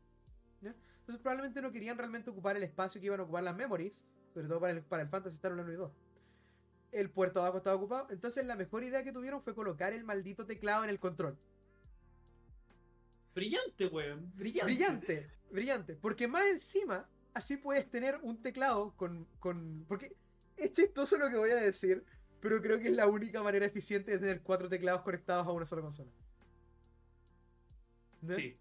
[0.62, 4.48] Entonces probablemente no querían realmente ocupar el espacio que iban a ocupar las memories, sobre
[4.48, 5.92] todo para el, para el Fantasy Star Online 1 y 2.
[6.94, 10.46] El puerto abajo estaba ocupado, entonces la mejor idea que tuvieron fue colocar el maldito
[10.46, 11.38] teclado en el control.
[13.36, 14.32] Brillante, weón.
[14.34, 14.66] Brillante.
[14.66, 15.96] Brillante, brillante.
[15.98, 17.06] Porque más encima,
[17.36, 19.28] así puedes tener un teclado con.
[19.40, 20.16] con porque
[20.58, 22.04] es chistoso lo que voy a decir,
[22.40, 25.66] pero creo que es la única manera eficiente de tener cuatro teclados conectados a una
[25.66, 26.10] sola consola.
[28.28, 28.58] Sí.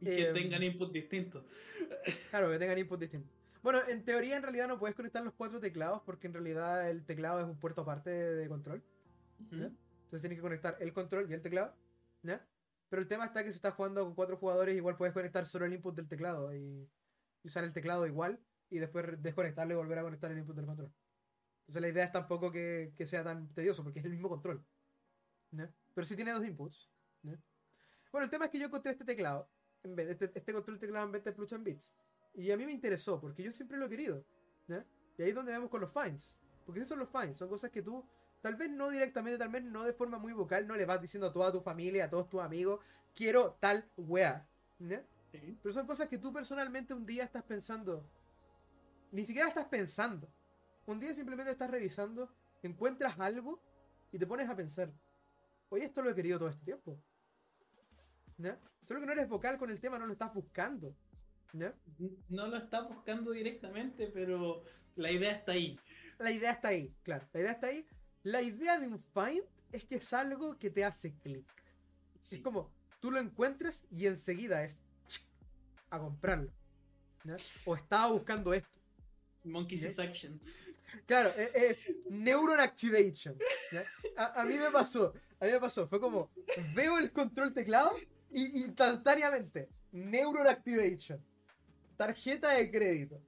[0.00, 1.44] Y que em, tengan input distintos.
[2.30, 3.30] Claro, que tengan input distintos.
[3.62, 7.04] Bueno, en teoría, en realidad no puedes conectar los cuatro teclados porque en realidad el
[7.04, 8.82] teclado es un puerto aparte de, control.
[9.50, 11.74] Entonces tienes que conectar el control y el teclado.
[12.22, 12.46] ¿ya?
[12.88, 15.66] Pero el tema está que si estás jugando con cuatro jugadores, igual puedes conectar solo
[15.66, 16.88] el input del teclado y
[17.42, 20.92] usar el teclado igual y después desconectarlo y volver a conectar el input del control.
[21.60, 24.64] Entonces la idea es tampoco que, que sea tan tedioso porque es el mismo control.
[25.94, 26.88] Pero sí tiene dos inputs.
[28.12, 29.48] Bueno, el tema es que yo encontré este teclado,
[29.84, 31.92] en vez este, este control teclado en vez de Plush and Bits.
[32.34, 34.24] Y a mí me interesó porque yo siempre lo he querido.
[35.18, 36.36] Y ahí es donde vemos con los finds.
[36.64, 38.04] Porque esos son los finds, son cosas que tú,
[38.40, 41.26] tal vez no directamente, tal vez no de forma muy vocal, no le vas diciendo
[41.26, 42.80] a toda tu familia, a todos tus amigos,
[43.14, 44.46] quiero tal wea.
[45.30, 48.04] Pero son cosas que tú personalmente un día estás pensando,
[49.12, 50.28] ni siquiera estás pensando.
[50.86, 52.32] Un día simplemente estás revisando,
[52.62, 53.62] encuentras algo
[54.12, 54.92] y te pones a pensar,
[55.68, 57.00] oye, esto lo he querido todo este tiempo.
[58.38, 58.58] ¿Ya?
[58.84, 60.94] Solo que no eres vocal con el tema, no lo estás buscando.
[61.52, 61.74] ¿Ya?
[62.28, 64.64] No lo estás buscando directamente, pero
[64.96, 65.78] la idea está ahí.
[66.18, 67.28] La idea está ahí, claro.
[67.32, 67.86] La idea está ahí.
[68.22, 71.46] La idea de un find es que es algo que te hace clic.
[72.22, 74.80] Es como, tú lo encuentras y enseguida es
[75.90, 76.50] a comprarlo.
[77.64, 78.68] O estaba buscando esto.
[79.44, 80.40] Monkey Action.
[81.06, 83.36] Claro, e, es, Neuron Activation.
[84.16, 86.30] A, mí me pasó, a mí me pasó, fue como,
[86.74, 87.92] veo el control teclado
[88.30, 91.22] y instantáneamente, Neuron Activation.
[91.96, 93.20] Tarjeta de crédito.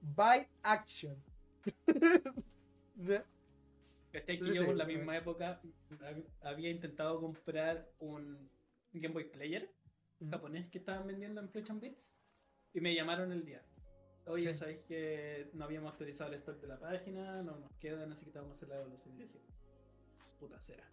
[0.00, 1.16] Buy Action.
[4.26, 5.60] que yo por la misma época
[6.40, 8.48] había intentado comprar un
[8.92, 9.70] Game Boy Player
[10.30, 12.16] japonés que estaban vendiendo en Fletch Bits
[12.72, 13.62] y me llamaron el día.
[14.26, 18.24] Oye, sabéis que no habíamos actualizado el stock de la página, no nos quedan, así
[18.24, 19.14] que te vamos a hacer la evolución.
[19.14, 19.40] Y dije,
[20.40, 20.84] puta cera.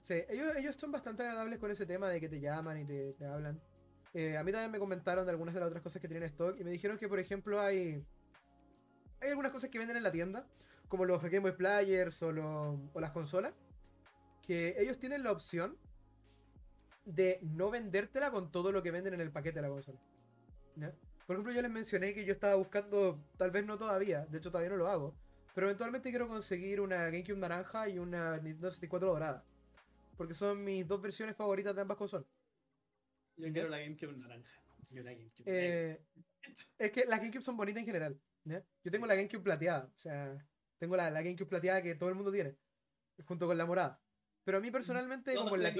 [0.00, 3.24] Sí, ellos, ellos son bastante agradables con ese tema de que te llaman y te,
[3.26, 3.60] hablan.
[4.14, 6.58] Eh, a mí también me comentaron de algunas de las otras cosas que tienen stock
[6.58, 8.02] y me dijeron que, por ejemplo, hay,
[9.20, 10.48] hay algunas cosas que venden en la tienda,
[10.88, 12.30] como los Game Boy Players o,
[12.92, 13.52] o las consolas,
[14.42, 15.76] que ellos tienen la opción
[17.14, 20.00] de no vendértela con todo lo que venden en el paquete de la consola.
[20.76, 20.92] ¿Ya?
[21.26, 24.50] Por ejemplo, yo les mencioné que yo estaba buscando, tal vez no todavía, de hecho
[24.50, 25.14] todavía no lo hago,
[25.54, 29.44] pero eventualmente quiero conseguir una GameCube naranja y una Nintendo 64 dorada.
[30.16, 32.26] Porque son mis dos versiones favoritas de ambas consolas.
[33.36, 34.50] Yo quiero la GameCube naranja.
[35.46, 36.00] Eh,
[36.78, 38.20] es que las GameCube son bonitas en general.
[38.44, 39.90] Yo tengo la GameCube plateada.
[39.94, 40.36] O sea,
[40.78, 42.56] tengo la, la, GameCube plateada que todo el mundo tiene.
[43.24, 44.00] Junto con la morada.
[44.44, 45.72] Pero a mí personalmente, como la,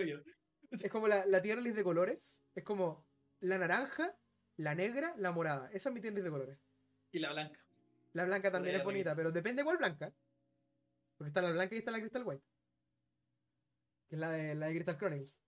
[0.70, 2.40] es como la, la tier list de colores.
[2.54, 3.06] Es como
[3.40, 4.16] la naranja
[4.60, 5.70] la negra, la morada.
[5.72, 6.58] Esa es mi tienda de colores.
[7.12, 7.58] Y la blanca.
[8.12, 10.12] La blanca también es bonita, pero depende cuál blanca.
[11.16, 12.44] Porque está la blanca y está la Crystal White.
[14.08, 15.38] Que es la de, la de Crystal Chronicles.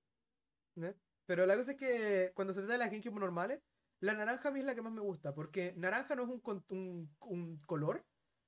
[1.26, 3.60] Pero la cosa es que cuando se trata de las GameCube normales,
[4.00, 7.08] La naranja a mí es la que más me gusta, porque naranja no es un,
[7.20, 8.04] un, color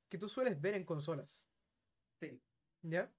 [0.09, 1.47] que tú sueles ver en consolas.
[2.21, 2.41] Sí.
[2.83, 3.13] ¿Ya?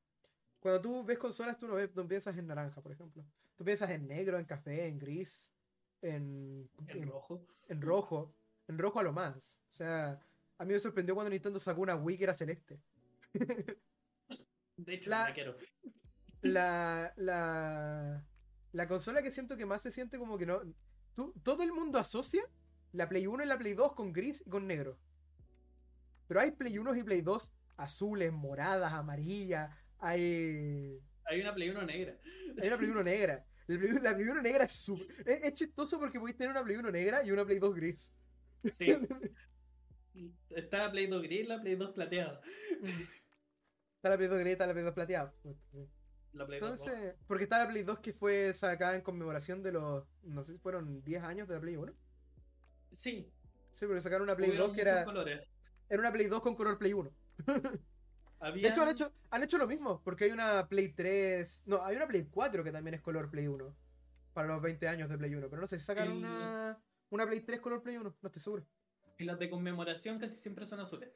[0.66, 3.24] Cuando tú ves consolas, tú no, ves, no piensas en naranja, por ejemplo.
[3.56, 5.54] Tú piensas en negro, en café, en gris,
[6.02, 7.46] en, en, rojo.
[7.68, 8.34] En rojo.
[8.68, 9.62] En rojo a lo más.
[9.72, 10.20] O sea,
[10.58, 12.82] a mí me sorprendió cuando Nintendo sacó una Wii que era celeste.
[14.78, 15.56] De hecho, la, quiero.
[16.42, 18.26] La, la,
[18.72, 20.62] la consola que siento que más se siente como que no.
[21.14, 22.44] Tú, todo el mundo asocia
[22.92, 24.98] la Play 1 y la Play 2 con gris y con negro.
[26.28, 29.85] Pero hay Play 1 y Play 2 azules, moradas, amarillas.
[30.00, 31.00] Hay.
[31.26, 32.18] Hay una Play 1 negra.
[32.62, 33.46] Hay una Play 1 negra.
[33.68, 35.08] La Play 1 negra es súper.
[35.26, 38.14] Es, chistoso porque podéis tener una Play 1 negra y una Play 2 gris.
[38.70, 38.96] Sí.
[40.50, 42.42] está la Play 2 gris y la Play 2 plateada.
[43.96, 45.34] Está la Play 2 gris y está la Play 2 plateada.
[46.34, 50.54] Entonces, porque está la Play 2 que fue sacada en conmemoración de los, no sé
[50.54, 51.94] si fueron 10 años de la Play 1.
[52.92, 53.32] Sí.
[53.72, 55.06] Sí, porque sacaron una Play 2 que era...
[55.88, 57.12] Era una Play 2 con color Play 1.
[58.52, 61.64] De hecho han, hecho, han hecho lo mismo, porque hay una Play 3...
[61.66, 63.76] No, hay una Play 4 que también es color Play 1.
[64.34, 65.50] Para los 20 años de Play 1.
[65.50, 68.66] Pero no sé si sacaron una, una Play 3 color Play 1, no estoy seguro.
[69.18, 71.10] Y las de conmemoración casi siempre son azules.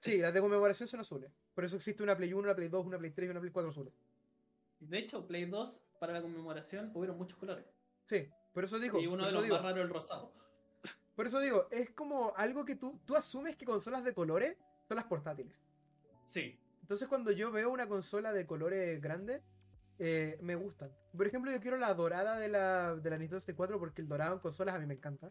[0.00, 1.30] Sí, las de conmemoración son azules.
[1.54, 3.52] Por eso existe una Play 1, una Play 2, una Play 3 y una Play
[3.52, 3.92] 4 azules.
[4.80, 7.64] De hecho, Play 2 para la conmemoración hubieron muchos colores.
[8.06, 9.00] Sí, por eso digo.
[9.00, 10.32] Y uno de los más raros el rosado.
[11.14, 14.56] Por eso digo, es como algo que tú, tú asumes que consolas de colores
[14.88, 15.54] son las portátiles.
[16.24, 16.58] Sí.
[16.82, 19.42] Entonces cuando yo veo una consola de colores grandes,
[19.98, 20.90] eh, me gustan.
[21.16, 24.34] Por ejemplo, yo quiero la dorada de la, de la Nintendo 64 porque el dorado
[24.34, 25.30] en consolas a mí me encanta.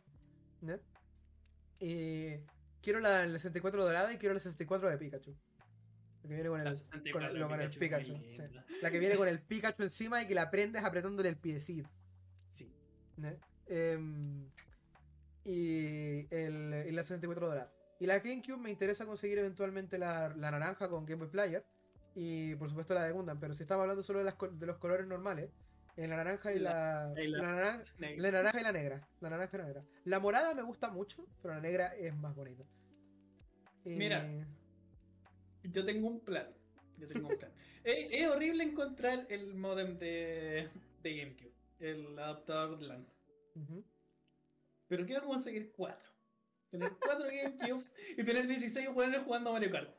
[1.79, 2.37] Y
[2.81, 5.35] quiero la, la 64 dorada y quiero la 64 de Pikachu.
[6.23, 8.21] La que viene con el, Pikachu.
[8.81, 11.89] La que viene con el Pikachu encima y que la prendes apretándole el piecito.
[12.49, 12.71] Sí.
[13.67, 14.47] Em,
[15.43, 17.73] y, el, y la 64 dorada.
[18.01, 21.63] Y la GameCube me interesa conseguir eventualmente la, naranja con Game Boy Player.
[22.15, 23.39] Y por supuesto la de Gundam.
[23.39, 25.51] Pero si estamos hablando solo de, las, de los colores normales.
[25.97, 29.07] En la naranja y la, la, naranja, la, naranja, y la negra.
[29.19, 29.83] La naranja y la negra.
[30.05, 32.63] La morada me gusta mucho, pero la negra es más bonita.
[33.83, 34.27] Mira,
[35.61, 36.47] yo tengo un plan.
[36.97, 37.51] Yo tengo un plan.
[37.83, 40.69] es, horrible encontrar el modem de,
[41.03, 43.05] de GameCube, el adaptador LAN.
[44.87, 46.10] Pero quiero conseguir cuatro.
[46.71, 49.93] Tener cuatro GameCubes y tener 16 jugadores jugando Mario Kart.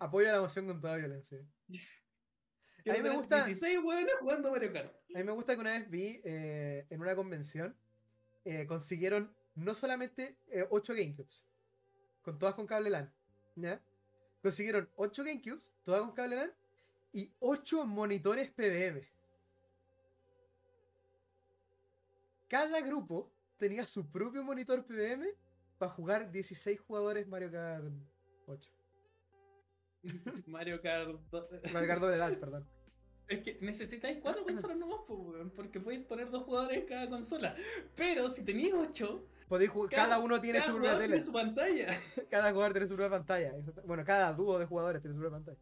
[0.00, 1.38] Apoyo la moción con toda violencia.
[1.38, 3.44] a mí me gusta.
[3.44, 4.92] 16 jugadores jugando Mario Kart.
[5.14, 7.76] A mí me gusta que una vez vi eh, en una convención
[8.44, 10.36] eh, consiguieron no solamente
[10.70, 11.44] 8 eh, GameCubes,
[12.22, 13.12] con todas con cable LAN,
[13.54, 13.80] ¿ya?
[14.42, 16.52] consiguieron 8 GameCubes, todas con cable LAN,
[17.12, 19.00] y 8 monitores PBM.
[22.48, 25.26] Cada grupo tenía su propio monitor PBM
[25.78, 27.84] para jugar 16 jugadores Mario Kart
[28.46, 28.70] 8.
[30.46, 31.20] Mario Kart
[31.72, 32.66] Mario Kart de Dash, perdón.
[33.28, 35.00] Es que necesitáis cuatro consolas nomás,
[35.54, 37.56] porque podéis poner dos jugadores en cada consola.
[37.96, 39.26] Pero si tenéis ocho,
[39.90, 41.20] cada, uno tiene su propia tele.
[41.20, 41.86] su pantalla.
[42.30, 43.54] cada jugador tiene su propia pantalla.
[43.84, 45.58] Bueno, cada dúo de jugadores tiene su propia pantalla.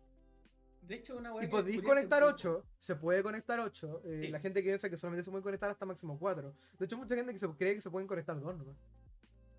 [0.83, 4.03] De hecho, una Y podéis conectar 8, se puede conectar 8.
[4.05, 6.55] Eh, la gente que piensa que solamente se puede conectar hasta máximo 4.
[6.79, 8.77] De hecho, mucha gente que se cree que se pueden conectar 2 nomás.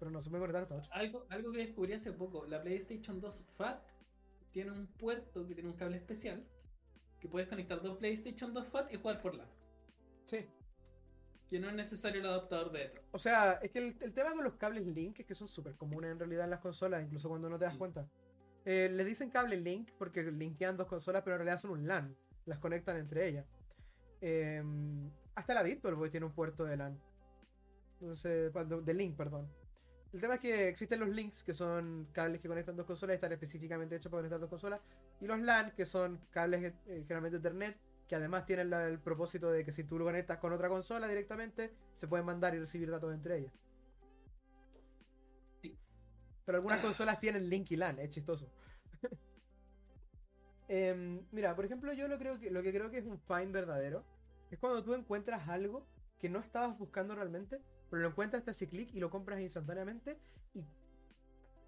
[0.06, 0.90] Pero no, se pueden conectar hasta 8.
[0.94, 3.84] Algo, algo que descubrí hace poco, la PlayStation 2 FAT
[4.52, 6.46] tiene un puerto que tiene un cable especial
[7.20, 9.50] que puedes conectar dos PlayStation 2 FAT y jugar por LAN.
[10.26, 10.46] Sí
[11.48, 13.04] que no es necesario el adaptador de Ether.
[13.12, 16.12] O sea, es que el, tema con los cables Link es que son súper comunes
[16.12, 18.08] en realidad en las consolas, incluso cuando no te das cuenta.
[18.64, 22.16] Eh, le dicen cable Link porque linkean dos consolas, pero en realidad son un LAN.
[22.46, 23.48] Las conectan entre ellas.
[24.22, 27.00] Em, hasta la Bitboy tiene un puerto de LAN.
[28.02, 29.48] Entonces, de Link, perdón.
[30.16, 33.34] El tema es que existen los links, que son cables que conectan dos consolas están
[33.34, 34.80] específicamente hechos para conectar dos consolas.
[35.20, 37.78] Y los LAN, que son cables eh, generalmente Ethernet,
[38.08, 41.74] que además tienen el propósito de que si tú lo conectas con otra consola directamente,
[41.96, 43.54] se pueden mandar y recibir datos entre ellas.
[46.46, 48.50] Pero algunas consolas tienen link y LAN, es chistoso.
[50.70, 53.52] Em, mira, por ejemplo, yo lo, creo que, lo que creo que es un fine
[53.52, 54.06] verdadero
[54.50, 55.86] es cuando tú encuentras algo
[56.18, 57.60] que no estabas buscando realmente,
[57.90, 60.20] pero lo encuentras, te hace clic y lo compras instantáneamente
[60.54, 60.66] y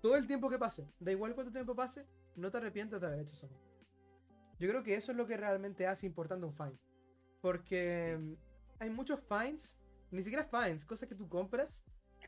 [0.01, 3.19] todo el tiempo que pase, da igual cuánto tiempo pase, no te arrepientes de haber
[3.19, 3.49] hecho eso.
[4.59, 6.77] Yo creo que eso es lo que realmente hace importante un find.
[7.41, 8.33] Porque mm,
[8.79, 9.75] hay muchos finds,
[10.11, 11.83] ni siquiera finds, cosas que tú compras,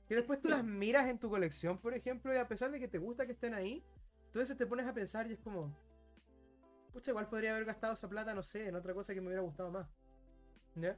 [0.07, 2.87] que después tú las miras en tu colección, por ejemplo, y a pesar de que
[2.87, 3.83] te gusta que estén ahí,
[4.31, 5.75] tú a veces te pones a pensar y es como,
[6.91, 9.41] pucha, igual podría haber gastado esa plata, no sé, en otra cosa que me hubiera
[9.41, 9.87] gustado más.
[10.75, 10.97] ¿Ya?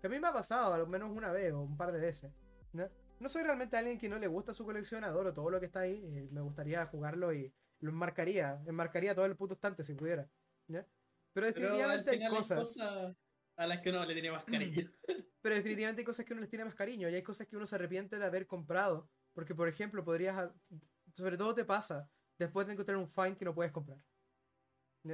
[0.00, 2.32] Que a mí me ha pasado al menos una vez o un par de veces.
[2.72, 2.90] ¿ya?
[3.20, 5.80] no soy realmente alguien que no le gusta su colección, adoro todo lo que está
[5.80, 10.28] ahí, y me gustaría jugarlo y lo enmarcaría, enmarcaría todo el puto estante si pudiera.
[11.32, 12.76] Pero definitivamente hay cosas...
[13.56, 14.90] a las que uno le tiene más cariño.
[15.42, 17.66] Pero definitivamente hay cosas que uno les tiene más cariño y hay cosas que uno
[17.66, 19.08] se arrepiente de haber comprado.
[19.32, 20.50] Porque, por ejemplo, podrías.
[21.14, 24.02] Sobre todo te pasa después de encontrar un find que no puedes comprar.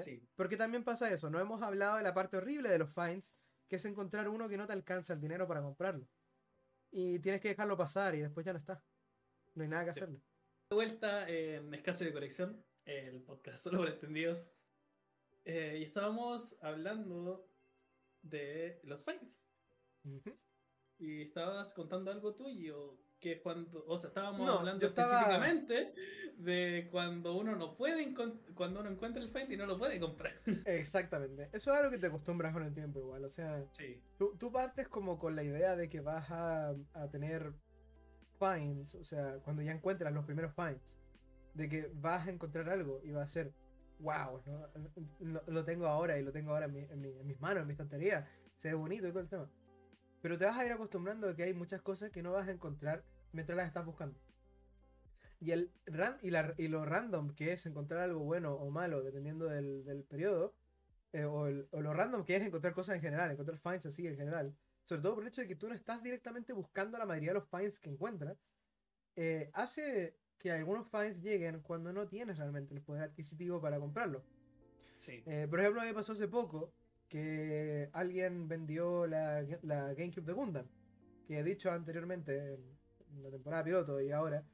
[0.00, 0.26] Sí.
[0.36, 1.28] Porque también pasa eso.
[1.28, 3.34] No hemos hablado de la parte horrible de los finds,
[3.68, 6.06] que es encontrar uno que no te alcanza el dinero para comprarlo.
[6.90, 8.82] Y tienes que dejarlo pasar y después ya no está.
[9.54, 10.20] No hay nada que hacerle.
[10.70, 14.52] De vuelta en Escaso de Colección, el podcast solo para entendidos.
[15.44, 17.48] Eh, y estábamos hablando
[18.22, 19.46] de los finds.
[20.98, 25.94] Y estabas contando algo tuyo, que cuando, o sea, estábamos hablando específicamente
[26.36, 28.14] de cuando uno no puede,
[28.54, 30.34] cuando uno encuentra el find y no lo puede comprar.
[30.66, 31.48] Exactamente.
[31.52, 33.64] Eso es algo que te acostumbras con el tiempo igual, o sea,
[34.18, 37.54] tú, tú, partes como con la idea de que vas a, a tener
[38.38, 40.94] finds, o sea, cuando ya encuentras los primeros finds,
[41.54, 43.52] de que vas a encontrar algo y va a ser,
[43.98, 44.42] wow,
[45.46, 48.28] lo, tengo ahora y lo tengo ahora en, en mis manos, en mi estantería,
[48.58, 49.50] se ve bonito y todo el tema.
[50.22, 52.52] Pero te vas a ir acostumbrando a que hay muchas cosas que no vas a
[52.52, 54.18] encontrar mientras las estás buscando.
[55.40, 55.70] Y, el
[56.22, 60.02] y, la, y lo random que es encontrar algo bueno o malo, dependiendo del, del
[60.04, 60.54] periodo,
[61.12, 64.54] eh, o, lo random que es encontrar cosas en general, encontrar finds así en general,
[64.84, 67.40] sobre todo por el hecho de que tú no estás directamente buscando la mayoría de
[67.40, 68.36] los finds que encuentras,
[69.14, 74.24] eh, hace que algunos finds lleguen cuando no tienes realmente el poder adquisitivo para comprarlo.
[74.96, 75.22] Sí.
[75.26, 76.74] Eh, por ejemplo, me pasó hace poco
[77.08, 80.66] que alguien vendió la, GameCube de Gundam,
[81.26, 84.44] que he dicho anteriormente en la temporada piloto y ahora,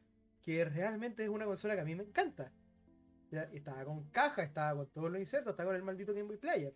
[0.43, 2.53] que realmente es una consola que a mí me encanta.
[3.53, 6.75] Estaba con caja, estaba con todos los insertos, estaba con el maldito Game Boy Player.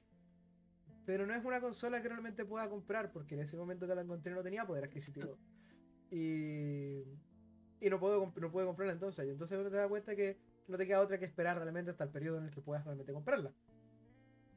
[1.04, 4.00] Pero no es una consola que realmente pueda comprar, porque en ese momento que la
[4.00, 5.38] encontré no tenía poder adquisitivo.
[6.10, 7.02] Y,
[7.80, 9.26] y no puedo no puedo comprarla entonces.
[9.26, 12.04] Y entonces uno te da cuenta que no te queda otra que esperar realmente hasta
[12.04, 13.52] el periodo en el que puedas realmente comprarla.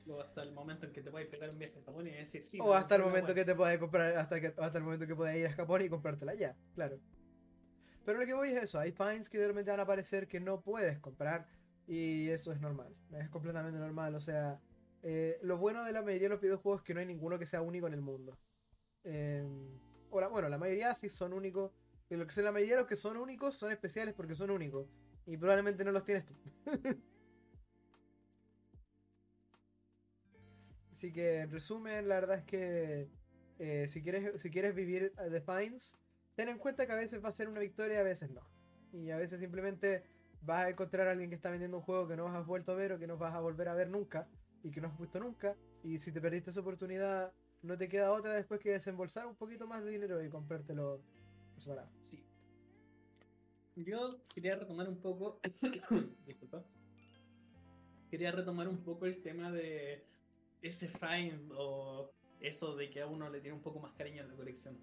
[0.09, 2.43] O hasta el momento en que te puedas pegar un viaje a Japón y decir
[2.43, 2.59] sí.
[2.61, 5.35] O hasta el momento que te puedas comprar, hasta, que, hasta el momento que puedas
[5.35, 6.99] ir a Japón y comprártela ya, claro.
[8.05, 10.39] Pero lo que voy es eso, hay finds que de repente van a aparecer que
[10.39, 11.47] no puedes comprar
[11.85, 14.59] y eso es normal, es completamente normal, o sea,
[15.03, 17.45] eh, lo bueno de la mayoría de los videojuegos es que no hay ninguno que
[17.45, 18.37] sea único en el mundo.
[19.03, 19.45] Eh,
[20.09, 21.71] o bueno, la mayoría sí son únicos,
[22.07, 24.87] pero lo que la mayoría de los que son únicos son especiales porque son únicos
[25.25, 26.33] y probablemente no los tienes tú.
[30.99, 33.07] Así que en resumen, la verdad es que
[33.57, 35.97] eh, si, quieres, si quieres vivir The Fines,
[36.35, 38.41] ten en cuenta que a veces va a ser una victoria y a veces no.
[38.91, 40.03] Y a veces simplemente
[40.41, 42.75] vas a encontrar a alguien que está vendiendo un juego que no has vuelto a
[42.75, 44.27] ver o que no vas a volver a ver nunca
[44.61, 45.55] y que no has visto nunca.
[45.85, 47.31] Y si te perdiste esa oportunidad,
[47.61, 50.99] no te queda otra después que desembolsar un poquito más de dinero y comprártelo
[51.53, 51.89] por separado.
[52.01, 52.25] Sí.
[53.77, 55.39] Yo quería retomar un poco.
[56.25, 56.61] Disculpa.
[58.09, 60.09] Quería retomar un poco el tema de
[60.61, 64.27] ese find o eso de que a uno le tiene un poco más cariño a
[64.27, 64.77] la colección.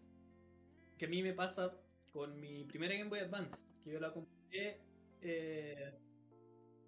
[0.98, 1.74] Que a mí me pasa
[2.10, 4.80] con mi primera Game Boy Advance, que yo la compré,
[5.20, 5.92] eh,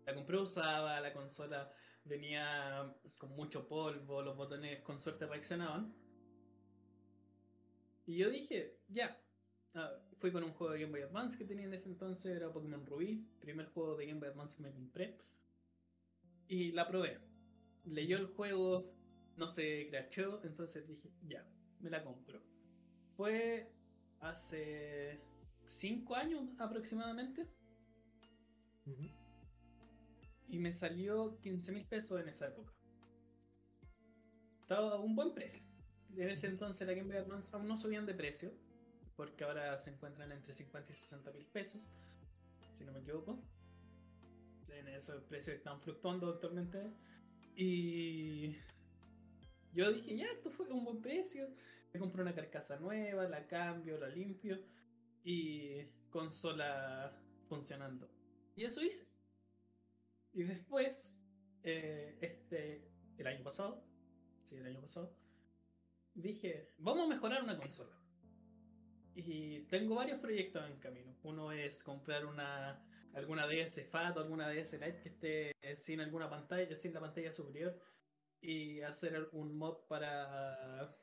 [0.06, 1.70] la compré usada, la consola
[2.05, 5.94] venía con mucho polvo, los botones con suerte reaccionaban.
[8.06, 9.20] Y yo dije, ya,
[9.74, 12.51] ah, fui con un juego de Game Boy Advance que tenía en ese entonces, era
[12.51, 15.19] Pokémon Rubí, primer juego de Game Boy Advance que me compré.
[16.48, 17.28] Y la probé
[17.90, 18.93] leyó el juego,
[19.36, 21.47] no se crachó, entonces dije, ya,
[21.81, 22.40] me la compro.
[23.16, 23.73] Fue
[24.20, 25.20] hace
[25.66, 27.47] 5 años aproximadamente.
[30.48, 32.73] Y me salió 15 mil pesos en esa época.
[34.60, 35.62] Estaba a un buen precio.
[36.16, 38.52] En ese entonces la Game Boy Advance aún no subían de precio,
[39.16, 41.90] porque ahora se encuentran entre 50 y 60 mil pesos,
[42.77, 43.43] si no me equivoco.
[44.69, 46.93] En esos precios están fluctuando actualmente.
[47.60, 48.56] Y
[49.72, 51.48] yo dije, ya, esto fue un buen precio.
[51.93, 54.62] Me compré una carcasa nueva, la cambio, la limpio
[55.24, 58.09] y consola funcionando.
[58.55, 59.09] Y eso hice.
[60.32, 61.20] Y después,
[61.64, 63.85] eh, este, el año pasado,
[64.40, 65.12] sí, el año pasado,
[66.14, 67.98] dije, vamos a mejorar una consola.
[69.16, 71.12] Y tengo varios proyectos en camino.
[71.24, 72.80] Uno es comprar una
[73.19, 77.32] alguna DS FAT o alguna DS Lite que esté sin alguna pantalla, sin la pantalla
[77.32, 77.78] superior
[78.40, 80.97] y hacer un mod para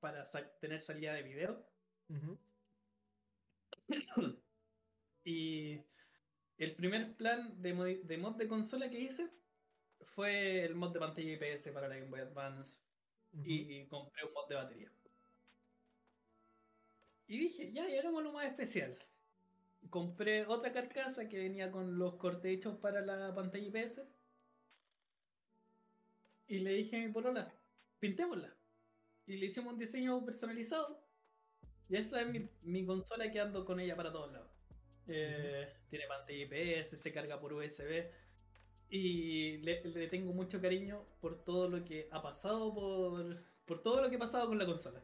[0.00, 0.24] para
[0.60, 1.64] tener salida de video.
[5.24, 5.80] y
[6.58, 9.30] el primer plan de, mod de consola que hice
[10.00, 12.82] fue el mod de pantalla IPS para la Game Boy Advance
[13.44, 14.92] y compré un mod de batería.
[17.26, 18.98] Y dije, ya, y hagámoslo más especial.
[19.88, 24.02] Compré otra carcasa que venía con los cortes hechos para la pantalla IPS.
[26.46, 27.52] Y le dije a mi polola,
[27.98, 28.54] pintémosla.
[29.26, 31.02] Y le hicimos un diseño personalizado.
[31.88, 34.50] Y esa es mi, consola que ando con ella para todos lados.
[35.06, 38.10] Eh, tiene pantalla IPS, se carga por USB.
[38.90, 44.10] Y le, tengo mucho cariño por todo lo que ha pasado, por, por todo lo
[44.10, 45.02] que ha pasado con la consola.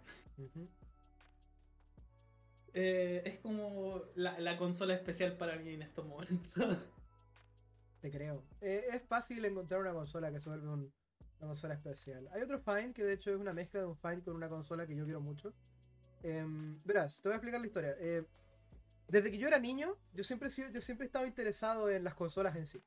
[2.78, 6.52] Eh, es como la, consola especial para mí en estos momentos.
[8.02, 8.42] Te creo.
[8.60, 10.86] Eh, es fácil encontrar una consola que se vuelve una
[11.40, 12.28] consola especial.
[12.34, 14.86] Hay otro Fine que de hecho es una mezcla de un Fine con una consola
[14.86, 15.54] que yo quiero mucho.
[16.22, 17.96] Em, verás, te voy a explicar la historia.
[17.98, 18.26] Eh,
[19.08, 22.56] desde que yo era niño, yo siempre, yo siempre he estado interesado en las consolas
[22.56, 22.82] en sí.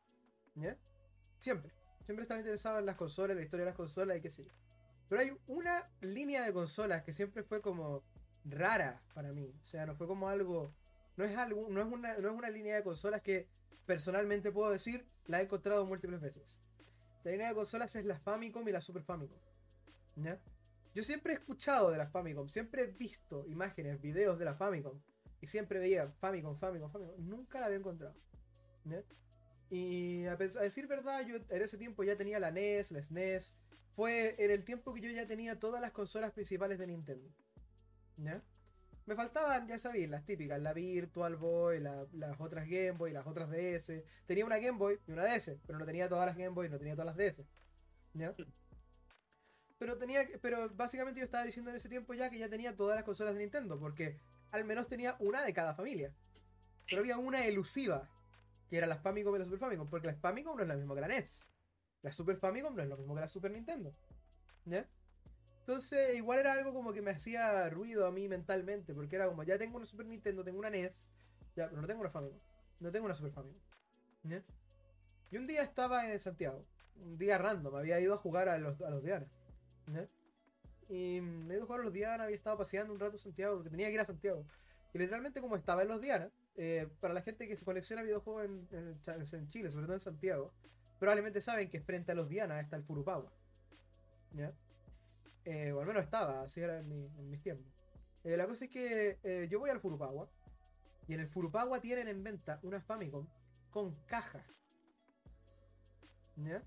[1.40, 1.72] Siempre.
[2.06, 4.30] Siempre he estado interesado en las consolas, en la historia de las consolas y qué
[4.30, 4.52] sé yo.
[5.08, 8.04] Pero hay una línea de consolas que siempre fue como
[8.52, 9.54] rara para mí.
[9.62, 10.74] O sea, no fue como algo.
[11.18, 13.50] No es, algo, no es, una, no es una línea de consolas que
[13.86, 16.58] personalmente puedo decir la he encontrado múltiples veces.
[17.24, 19.38] La línea de consolas es la Famicom y la Super Famicom.
[20.16, 20.40] ¿Ya?
[20.94, 25.00] Yo siempre he escuchado de la Famicom, siempre he visto imágenes, videos de la Famicom.
[25.42, 27.16] Y siempre veía Famicom, Famicom, Famicom.
[27.28, 28.16] Nunca la había encontrado.
[28.86, 29.04] ¿ya?
[29.70, 33.54] Y a, decir verdad, yo en ese tiempo ya tenía la NES, la SNES.
[33.96, 37.30] Fue en el tiempo que yo ya tenía todas las consolas principales de Nintendo.
[38.24, 38.42] ¿Ya?
[39.06, 43.50] Me faltaban, ya sabéis, las típicas, la Virtual Boy, las otras Game Boy, las otras
[43.50, 44.04] DS.
[44.28, 46.78] Tenía una Game Boy y una DS, pero no tenía todas las Game Boy, no
[46.78, 47.44] tenía todas las DS.
[48.14, 48.36] ¿Ya?
[49.80, 52.96] Pero tenía, pero básicamente yo estaba diciendo en ese tiempo ya que ya tenía todas
[52.96, 54.20] las consolas de Nintendo, porque
[54.52, 56.14] al menos tenía una de cada familia.
[56.88, 58.08] Pero había una elusiva,
[58.70, 60.94] que era la Famicom y la Super Famicom, porque la Famicom no es la misma
[60.94, 61.48] que la NES.
[62.04, 63.96] La Super Famicom no es lo mismo que la Super Nintendo.
[64.66, 64.88] ¿Ya?
[65.70, 69.44] Entonces, igual era algo como que me hacía ruido a mí mentalmente, porque era como,
[69.44, 71.12] ya tengo una Super Nintendo, tengo una NES,
[71.56, 72.40] ya, pero no tengo una Famicom,
[72.80, 73.62] no tengo una Super Famicom.
[75.30, 76.66] Y un día estaba en Santiago,
[76.96, 79.28] un día random, había ido a jugar a los, a los Diana.
[80.90, 83.58] Y me ido a jugar a los Diana, había estado paseando un rato en Santiago,
[83.58, 84.48] porque tenía que ir a Santiago.
[84.92, 88.46] Y literalmente como estaba en los Diana, eh, para la gente que se colecciona videojuegos
[88.46, 90.52] en, en, Chile, sobre todo en Santiago,
[90.98, 93.32] probablemente saben que frente a los Diana está el Furupawa.
[95.46, 97.72] Eh, o al menos estaba, así era en, mis tiempos.
[98.24, 100.30] Eh, la cosa es que eh, yo voy al Furupawa.
[101.08, 103.28] Y en el Furupawa tienen en venta una Famicom
[103.72, 104.46] con caja.
[106.36, 106.64] ¿Ya?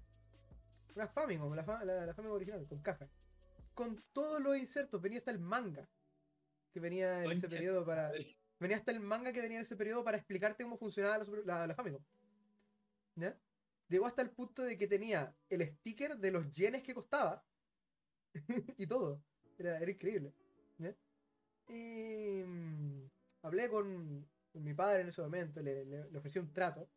[0.96, 3.08] Una Famicom, la, Famicom original, con caja.
[3.74, 5.00] Con todos los insertos.
[5.00, 5.88] Venía hasta el manga.
[6.72, 8.12] Que venía en ese periodo para.
[8.58, 11.74] Venía hasta el manga que venía en ese periodo para explicarte cómo funcionaba la, la
[11.74, 12.02] Famicom.
[13.14, 13.38] ¿Ya?
[13.88, 17.44] Llegó hasta el punto de que tenía el sticker de los yenes que costaba
[18.76, 19.22] y todo.
[19.58, 20.32] Era, era increíble.
[21.68, 23.10] Y mm,
[23.42, 26.88] hablé con, mi padre en ese momento, le, le, ofrecí un trato.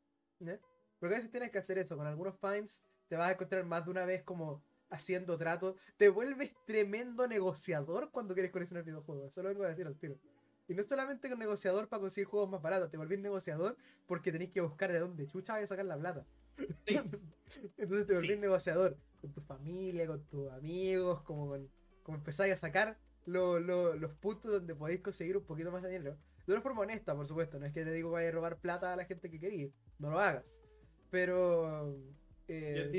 [0.99, 1.95] Porque a veces tienes que hacer eso.
[1.95, 5.75] Con algunos fines te vas a encontrar más de una vez como haciendo trato.
[5.97, 9.31] Te vuelves tremendo negociador cuando quieres coleccionar videojuegos.
[9.31, 10.17] Eso lo vengo a decir al tiro.
[10.67, 14.49] Y no solamente con negociador para conseguir juegos más baratos, te volvés negociador porque tenés
[14.49, 16.25] que buscar de dónde chucha vas a sacar la plata.
[17.77, 21.69] Entonces te volvés negociador con tu familia, con tus amigos, como, con,
[22.03, 26.17] como empezáis a sacar los puntos donde podéis conseguir un poquito más de dinero.
[26.45, 28.59] De una forma honesta, por supuesto, no es que te digo que vayas a robar
[28.59, 30.61] plata a la gente que querías, no lo hagas.
[31.09, 31.97] Pero...
[32.47, 32.91] Eh,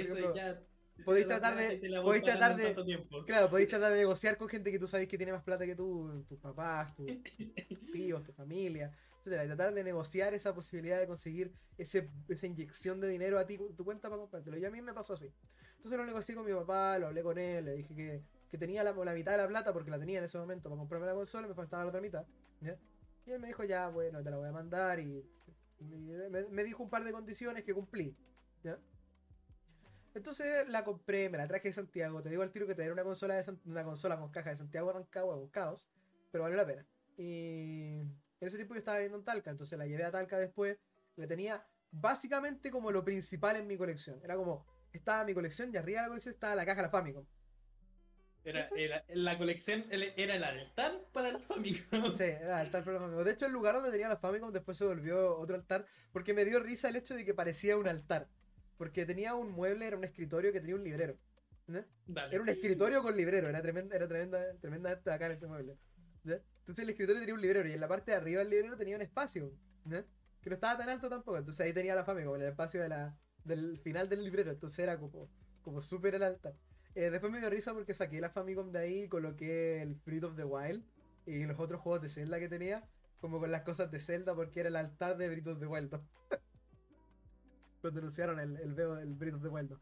[1.04, 2.74] podéis tratar de podéis tratar de
[3.26, 5.76] claro podéis tratar de negociar con gente que tú sabes que tiene más plata que
[5.76, 7.06] tú tus papás tus,
[7.92, 8.90] tíos tu familia
[9.26, 13.46] etcétera y tratar de negociar esa posibilidad de conseguir ese, esa inyección de dinero a
[13.46, 15.32] ti tu cuenta para comprártelo y a mí me pasó así
[15.76, 18.84] entonces lo negocié con mi papá lo hablé con él le dije que, que tenía
[18.84, 21.14] la, la, mitad de la plata porque la tenía en ese momento para comprarme la
[21.14, 22.24] consola me faltaba la otra mitad
[23.26, 25.24] y él me dijo ya bueno te la voy a mandar y,
[26.50, 28.16] me, dijo un par de condiciones que cumplí
[28.62, 28.78] ¿ya?
[30.14, 32.22] Entonces la compré, me la traje de Santiago.
[32.22, 34.90] Te digo al tiro que tener una consola de una consola con caja de Santiago
[34.90, 35.90] Rancagua caos,
[36.32, 36.86] pero valió la pena.
[37.18, 38.00] Y
[38.40, 40.78] en ese tiempo yo estaba viviendo en Talca, entonces la llevé a Talca después.
[41.16, 44.20] Le tenía básicamente como lo principal en mi colección.
[44.22, 46.90] Era como, estaba mi colección y arriba de la colección estaba la caja de la
[46.90, 47.26] Famicom.
[48.44, 48.70] Era,
[49.08, 52.12] la colección era el altar para la Famicom.
[52.12, 53.24] Sí, era el altar para la Famicom.
[53.24, 56.44] De hecho, el lugar donde tenía la Famicom después se volvió otro altar porque me
[56.44, 58.28] dio risa el hecho de que parecía un altar.
[58.76, 61.18] Porque tenía un mueble, era un escritorio que tenía un librero.
[61.66, 65.76] Era un escritorio con librero, era tremenda, era tremenda, tremenda acá en ese mueble.
[66.66, 68.96] Entonces el escritorio tenía un librero y en la parte de arriba del librero tenía
[68.96, 69.52] un espacio.
[70.42, 71.38] Que no estaba tan alto tampoco.
[71.38, 72.82] Entonces ahí tenía la fama, como en el espacio
[73.44, 74.50] del final del librero.
[74.50, 75.30] Entonces era como,
[75.62, 76.56] como súper el altar.
[76.96, 80.24] Eh, después me dio risa porque saqué la Famicom de ahí y coloqué el Spirit
[80.24, 80.82] of the Wild
[81.24, 82.84] y los otros juegos de Zelda que tenía,
[83.20, 85.90] como con las cosas de Zelda, porque era el altar de Britos de Wild
[87.80, 89.78] Cuando anunciaron el, el veo del Britos de Wild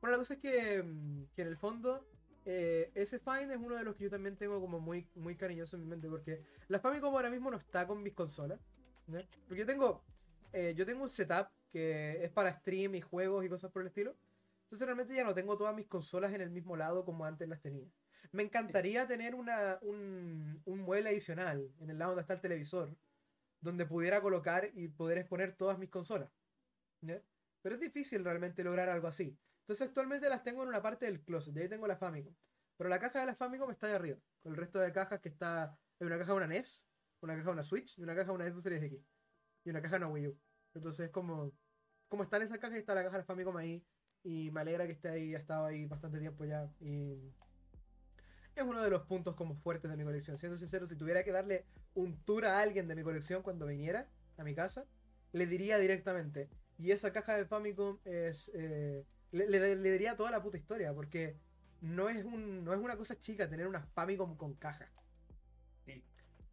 [0.00, 2.06] Bueno, la cosa es que, mm, que en el fondo
[2.44, 5.76] eh, ese Find es uno de los que yo también tengo como muy, muy cariñoso
[5.76, 8.60] en mi mente porque la Famicom ahora mismo no está con mis consolas.
[9.46, 10.02] Porque yo tengo,
[10.52, 13.88] eh, yo tengo un setup que es para stream y juegos y cosas por el
[13.88, 14.16] estilo.
[14.64, 17.60] Entonces realmente ya no tengo todas mis consolas en el mismo lado como antes las
[17.60, 17.86] tenía.
[18.32, 22.96] Me encantaría tener una, un, un mueble adicional en el lado donde está el televisor,
[23.60, 26.30] donde pudiera colocar y poder exponer todas mis consolas.
[27.62, 29.36] Pero es difícil realmente lograr algo así.
[29.64, 32.34] Entonces actualmente las tengo en una parte del closet, de ahí tengo la Famicom.
[32.76, 35.30] Pero la caja de la Famicom está ahí arriba, con el resto de cajas que
[35.30, 35.78] está...
[35.98, 36.86] Hay una caja de una NES,
[37.22, 39.00] una caja de una Switch y una caja de una Xbox Series X.
[39.64, 40.38] Y una caja de una Wii U.
[40.74, 41.50] Entonces es como...
[42.08, 43.82] Como está en esa caja y está la caja de la Famicom ahí.
[44.22, 46.70] Y me alegra que esté ahí, ha estado ahí bastante tiempo ya.
[46.80, 47.32] Y
[48.54, 50.36] es uno de los puntos como fuertes de mi colección.
[50.36, 51.64] Siendo sincero, si tuviera que darle
[51.94, 54.84] un tour a alguien de mi colección cuando viniera a mi casa,
[55.32, 56.50] le diría directamente.
[56.76, 61.36] Y esa caja de Famicom es eh, le, diría toda la puta historia, porque
[61.80, 64.88] no es, un, no es una cosa chica tener una Famicom con caja.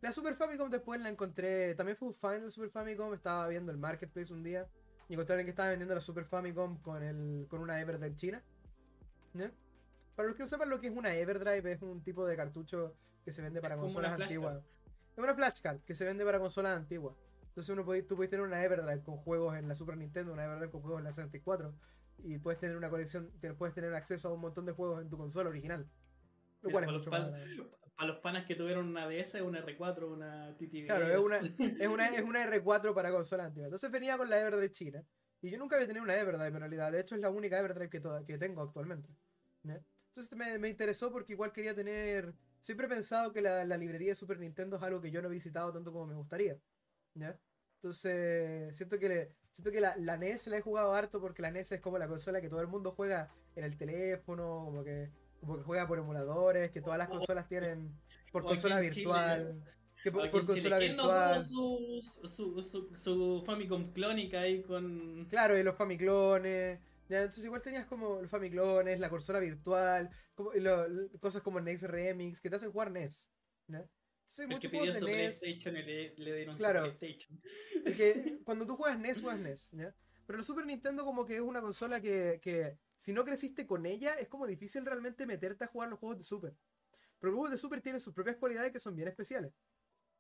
[0.01, 3.47] La Super Famicom después la encontré, también fue un fan de la Super Famicom, estaba
[3.47, 4.67] viendo el Marketplace un día
[5.07, 8.15] y encontré a alguien que estaba vendiendo la Super Famicom con, el, con una Everdrive
[8.15, 8.41] china.
[10.15, 12.95] Para los que no sepan lo que es una Everdrive, es un tipo de cartucho
[13.23, 14.57] que se vende para consolas antiguas.
[15.15, 17.15] Es una flashcard que se vende para consolas antiguas.
[17.49, 20.45] Entonces uno puede, tú puedes tener una Everdrive con juegos en la Super Nintendo, una
[20.45, 21.75] Everdrive con juegos en la 64
[22.23, 25.17] y puedes tener una colección, puedes tener acceso a un montón de juegos en tu
[25.17, 25.87] consola original.
[26.61, 27.31] Lo cual es mucho para,
[27.95, 30.85] para los panas que tuvieron una DS, una R4, una TTV.
[30.85, 33.67] Claro, es una, es una, es una R4 para consola antigua.
[33.67, 35.03] Entonces venía con la Everdrive china.
[35.41, 36.91] Y yo nunca había tenido una Everdrive en realidad.
[36.91, 39.09] De hecho, es la única Everdrive que, que tengo actualmente.
[39.63, 42.33] Entonces me, me, interesó porque igual quería tener.
[42.61, 45.29] Siempre he pensado que la, la, librería de Super Nintendo es algo que yo no
[45.29, 46.59] he visitado tanto como me gustaría.
[47.81, 51.51] Entonces, siento que le, Siento que la, la, NES la he jugado harto porque la
[51.51, 55.09] NES es como la consola que todo el mundo juega en el teléfono, como que,
[55.39, 57.93] como que juega por emuladores, que todas las consolas tienen
[58.31, 59.61] por consola virtual.
[60.01, 61.45] Que por, consola virtual.
[61.45, 65.27] su, su, su, su, Famicom clónica ahí con.
[65.29, 66.79] Claro, y los Famiclones.
[67.07, 70.51] entonces igual tenías como los Famiclones, la consola virtual, como,
[71.19, 73.27] cosas como NES Remix, que te hacen jugar NES.
[73.67, 73.87] ¿no?
[74.31, 77.41] Sí, el que pidió su NES, PlayStation le, le dieron claro, su PlayStation.
[77.85, 79.93] Es que cuando tú juegas NES, juegas NES, ¿ya?
[80.25, 83.85] Pero el Super Nintendo como que es una consola que, que, si no creciste con
[83.85, 86.55] ella, es como difícil realmente meterte a jugar los juegos de Super.
[87.19, 89.51] Pero los juegos de Super tienen sus propias cualidades que son bien especiales.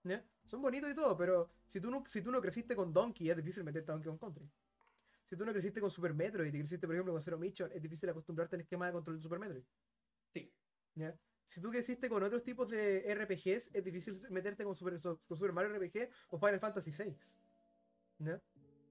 [0.03, 0.21] ¿ya?
[0.43, 3.37] Son bonitos y todo, pero si tú, no, si tú no creciste con Donkey, es
[3.37, 4.51] difícil meterte a Donkey Kong Country.
[5.25, 7.81] Si tú no creciste con Super Metroid y creciste, por ejemplo, con Zero Mission, es
[7.81, 9.63] difícil acostumbrarte al esquema de control de Super Metroid.
[10.33, 10.53] Sí.
[10.95, 11.17] ¿ya?
[11.51, 15.51] Si tú creciste con otros tipos de RPGs, es difícil meterte con Super, con Super
[15.51, 17.17] Mario RPG o Final Fantasy VI.
[18.19, 18.41] ¿No?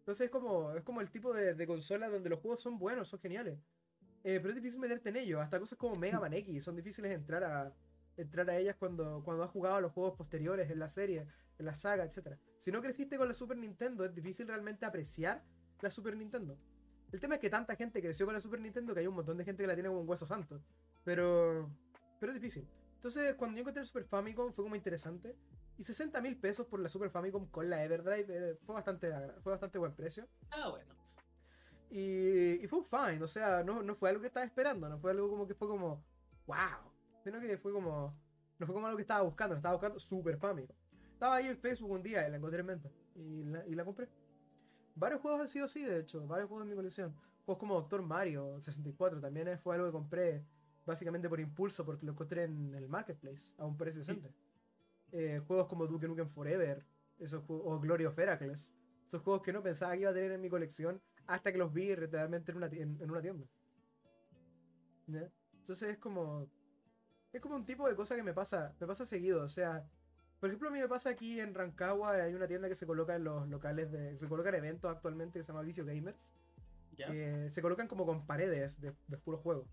[0.01, 3.09] Entonces es como, es como el tipo de, de consola donde los juegos son buenos,
[3.09, 3.59] son geniales.
[4.24, 5.41] Eh, pero es difícil meterte en ellos.
[5.41, 7.74] Hasta cosas como Mega Man X son difíciles entrar a,
[8.19, 11.27] entrar a ellas cuando, cuando has jugado a los juegos posteriores en la serie,
[11.59, 12.37] en la saga, etc.
[12.59, 15.43] Si no creciste con la Super Nintendo, es difícil realmente apreciar
[15.81, 16.59] la Super Nintendo.
[17.11, 19.39] El tema es que tanta gente creció con la Super Nintendo que hay un montón
[19.39, 20.61] de gente que la tiene como un hueso santo.
[21.05, 21.70] Pero
[22.20, 22.68] pero es difícil.
[22.94, 25.34] Entonces, cuando yo encontré el Super Famicom fue como interesante.
[25.78, 29.10] Y 60 mil pesos por la Super Famicom con la Everdrive eh, fue, bastante,
[29.42, 30.28] fue bastante buen precio.
[30.51, 30.94] Ah, bueno.
[31.88, 34.98] Y, y fue un fine, o sea, no, no, fue algo que estaba esperando, no
[34.98, 36.05] fue algo como que fue como,
[36.47, 36.92] wow.
[37.24, 38.14] Sino que fue como,
[38.59, 40.76] no fue como algo que estaba buscando, estaba buscando Super Famicom.
[41.14, 42.90] Estaba ahí en Facebook un día y la encontré en venta.
[43.14, 44.09] Y la, y la compré.
[44.94, 47.14] Varios juegos han sido así, de hecho, varios juegos de mi colección.
[47.47, 50.44] Juegos como Doctor Mario 64 también fue algo que compré
[50.90, 54.34] básicamente por impulso, porque lo encontré en el marketplace a un precio decente.
[55.12, 56.84] Eh, juegos como Duke Nukem Forever,
[57.18, 58.74] esos o Glory of Heracles,
[59.06, 61.72] esos juegos que no pensaba que iba a tener en mi colección hasta que los
[61.72, 63.46] vi realmente en una, en, una tienda.
[65.06, 66.50] Entonces es como.
[67.32, 69.44] Es como un tipo de cosa que me pasa, me pasa seguido.
[69.44, 69.88] O sea,
[70.40, 73.14] por ejemplo, a mí me pasa aquí en Rancagua, hay una tienda que se coloca
[73.14, 74.16] en los locales de.
[74.18, 76.30] Se colocan eventos actualmente que se llama Vicio Gamers.
[76.96, 79.68] se colocan como con paredes de, de puros juegos.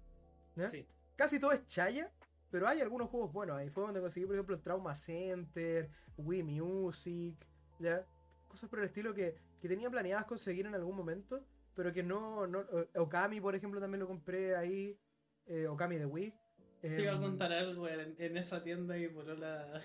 [0.70, 0.88] Sí.
[1.18, 2.14] Casi todo es chaya,
[2.52, 3.58] pero hay algunos juegos buenos.
[3.58, 7.36] Ahí fue donde conseguí, por ejemplo, Trauma Center, Wii Music,
[7.80, 8.06] ¿ya?
[8.48, 12.46] Cosas por el estilo que, que tenía planeadas conseguir en algún momento, pero que no,
[12.46, 12.64] no.
[12.96, 14.96] Okami, por ejemplo, también lo compré ahí.
[15.48, 16.34] Eh, Okami de Wii.
[16.82, 19.82] Te iba a em, contar algo en, esa tienda y por la.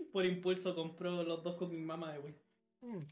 [0.12, 2.40] por impulso compró los dos con mi mamá de Wii.
[2.80, 3.06] Mm.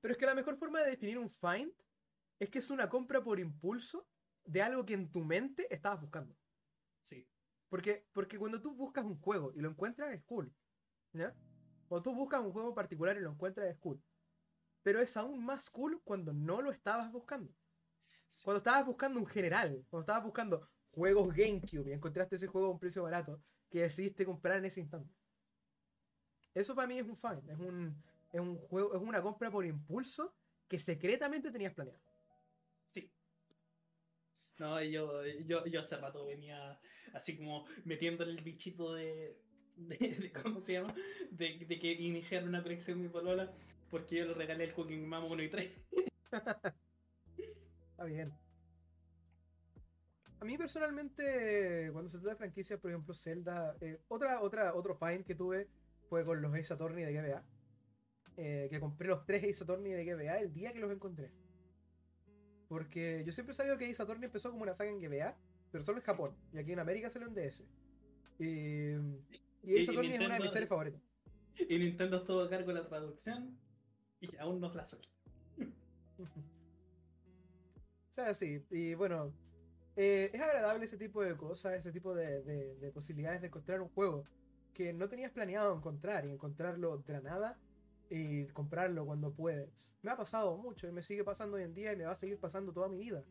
[0.00, 1.72] Pero es que la mejor forma de definir un find
[2.40, 4.08] es que es una compra por impulso
[4.46, 6.36] de algo que en tu mente estabas buscando.
[7.02, 7.28] Sí.
[7.68, 10.52] Porque, porque cuando tú buscas un juego y lo encuentras es cool.
[11.12, 11.34] ¿Ya?
[11.88, 14.02] Cuando tú buscas un juego particular y lo encuentras es cool.
[14.82, 17.52] Pero es aún más cool cuando no lo estabas buscando.
[18.42, 22.70] Cuando estabas buscando un general, cuando estabas buscando juegos GameCube y encontraste ese juego a
[22.70, 25.12] un precio barato que decidiste comprar en ese instante.
[26.54, 28.02] Eso para mí es un fine, es un,
[28.32, 30.34] es un juego, es una compra por impulso
[30.68, 32.05] que secretamente tenías planeado.
[34.58, 36.78] No, yo, yo, yo hace rato venía
[37.12, 39.36] así como metiendo el bichito de,
[39.76, 40.94] de, ¿cómo se llama?
[41.30, 43.52] De, de, que iniciar una colección mi polola
[43.90, 45.82] porque yo le regalé el Cooking Mama 1 y 3.
[47.90, 48.32] Está bien.
[50.40, 54.94] A mí personalmente, cuando se trata de franquicias, por ejemplo, Zelda, eh, otra, otra, otro
[54.94, 55.68] find que tuve
[56.08, 57.44] fue con los Ace Attorney de GBA.
[58.36, 61.32] Eh, que compré los tres Ace Attorney de GBA el día que los encontré.
[62.68, 65.36] Porque yo siempre he sabido que Attorney empezó como una saga en GBA,
[65.70, 66.34] pero solo en Japón.
[66.52, 67.64] Y aquí en América salió en DS.
[68.38, 68.92] Y,
[69.62, 71.00] y Attorney es una de mis series favoritas.
[71.68, 73.58] Y Nintendo estuvo a cargo de la traducción
[74.20, 75.08] y aún no la suelta.
[78.10, 78.62] o sea, sí.
[78.70, 79.32] Y bueno,
[79.96, 83.88] eh, es agradable ese tipo de cosas, ese tipo de, de, posibilidades de encontrar un
[83.88, 84.24] juego
[84.74, 87.58] que no tenías planeado encontrar y encontrarlo de la nada
[88.10, 89.94] y comprarlo cuando puedes.
[90.02, 92.16] Me ha pasado mucho y me sigue pasando hoy en día y me va a
[92.16, 93.24] seguir pasando toda mi vida.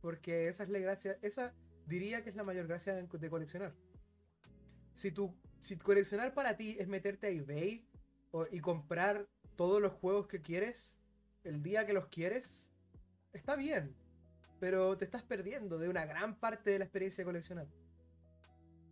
[0.00, 1.54] Porque esa es la gracia, esa
[1.86, 3.74] diría que es la mayor gracia de, coleccionar.
[4.94, 7.86] Si, tú, si coleccionar para ti es meterte a eBay
[8.50, 10.98] y comprar todos los juegos que quieres
[11.44, 12.68] el día que los quieres,
[13.32, 13.94] está bien
[14.64, 17.66] pero te estás perdiendo de una gran parte de la experiencia de coleccionar.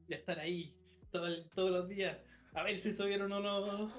[0.06, 0.76] Y estar ahí
[1.10, 2.18] todos los días.
[2.52, 3.90] A ver si subieron o no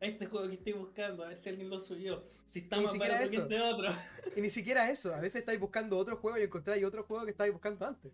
[0.00, 2.24] este juego que estoy buscando, a ver si alguien lo subió.
[2.46, 3.88] Si está más barato que este otro.
[4.36, 5.14] Y ni siquiera eso.
[5.14, 8.12] A veces estáis buscando otro juego y encontráis otro juego que estáis buscando antes.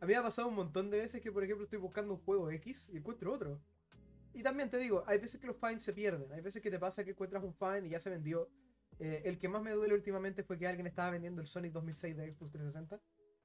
[0.00, 2.20] A mí me ha pasado un montón de veces que, por ejemplo, estoy buscando un
[2.20, 3.60] juego X y encuentro otro.
[4.34, 6.32] Y también te digo, hay veces que los finds se pierden.
[6.32, 8.50] Hay veces que te pasa que encuentras un find y ya se vendió.
[8.98, 12.16] Eh, el que más me duele últimamente fue que alguien estaba vendiendo el Sonic 2006
[12.16, 13.00] de Xbox 360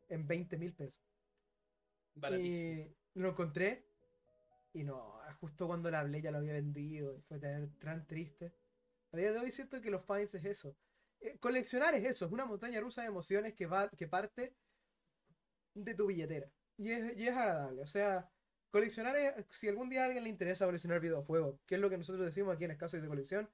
[0.09, 1.03] en 20 mil pesos.
[2.39, 3.85] Y lo encontré
[4.79, 8.53] y no, justo cuando la hablé ya lo había vendido y fue tan triste.
[9.11, 10.75] A día de hoy siento que los finds es eso.
[11.19, 14.55] Eh, coleccionar es eso, es una montaña rusa de emociones que, va, que parte
[15.73, 16.49] de tu billetera.
[16.77, 17.81] Y es, y es agradable.
[17.81, 18.29] O sea,
[18.71, 21.97] coleccionar es, si algún día a alguien le interesa coleccionar videojuegos, que es lo que
[21.97, 23.49] nosotros decimos aquí en Escasos de Colección,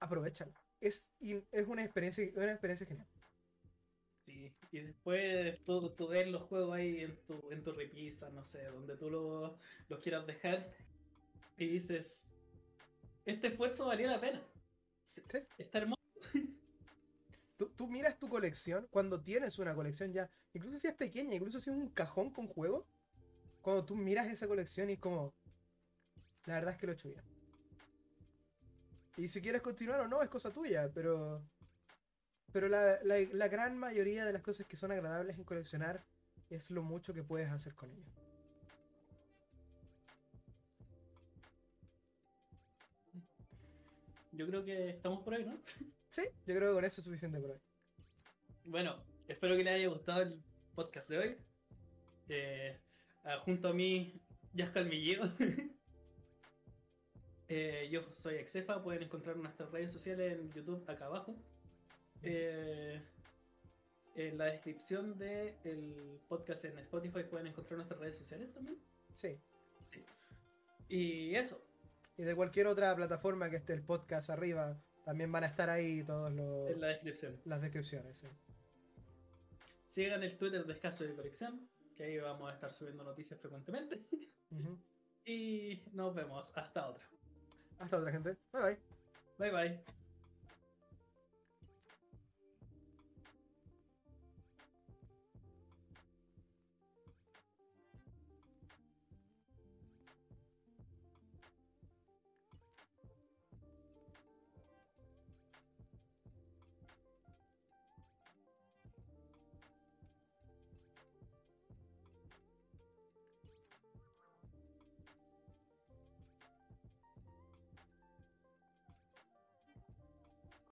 [0.00, 1.06] aprovechalo es,
[1.52, 3.06] es una, experiencia, una experiencia genial.
[4.72, 8.64] Y después tú, tú ves los juegos ahí en tu, en tu repisa, no sé,
[8.66, 9.52] donde tú los,
[9.88, 10.72] los quieras dejar
[11.56, 12.28] y dices,
[13.24, 14.42] este esfuerzo valió la pena.
[15.06, 15.22] ¿Sí?
[15.58, 16.00] Está hermoso.
[17.56, 21.60] Tú, tú, miras tu colección cuando tienes una colección ya, incluso si es pequeña, incluso
[21.60, 22.86] si es un cajón con juegos,
[23.60, 25.34] cuando tú miras esa colección y es como,
[26.46, 27.20] la verdad es que lo he hecho bien.
[29.16, 31.42] Y si quieres continuar o no, es cosa tuya, pero.
[32.52, 36.04] Pero la, la, gran mayoría de las cosas que son agradables en coleccionar
[36.48, 38.12] es lo mucho que puedes hacer con ellas.
[44.32, 45.60] Yo creo que estamos por ahí, ¿no?
[46.08, 47.60] Sí, yo creo que con eso es suficiente por hoy.
[48.64, 50.42] Bueno, espero que les haya gustado el
[50.74, 51.36] podcast de hoy.
[52.28, 52.80] Eh,
[53.44, 54.20] junto a mí,
[54.52, 55.28] ya Millero.
[57.52, 61.34] Eh, yo soy Exefa, pueden encontrar nuestras redes sociales en YouTube acá abajo.
[62.22, 63.00] Eh,
[64.14, 68.78] en la descripción del podcast en Spotify pueden encontrar nuestras redes sociales también.
[69.14, 69.38] Sí.
[70.88, 71.64] Y eso.
[72.16, 76.02] Y de cualquier otra plataforma que esté el podcast arriba, también van a estar ahí
[76.02, 76.70] todos los.
[76.70, 77.40] En la descripción.
[77.44, 78.26] Las descripciones, sí.
[79.86, 84.00] Sigan el Twitter de Escaso de Colección, que ahí vamos a estar subiendo noticias frecuentemente.
[85.24, 86.56] y nos vemos.
[86.56, 87.04] Hasta otra.
[87.78, 88.36] Hasta otra gente.
[88.52, 88.78] Bye bye.
[89.38, 89.99] Bye bye.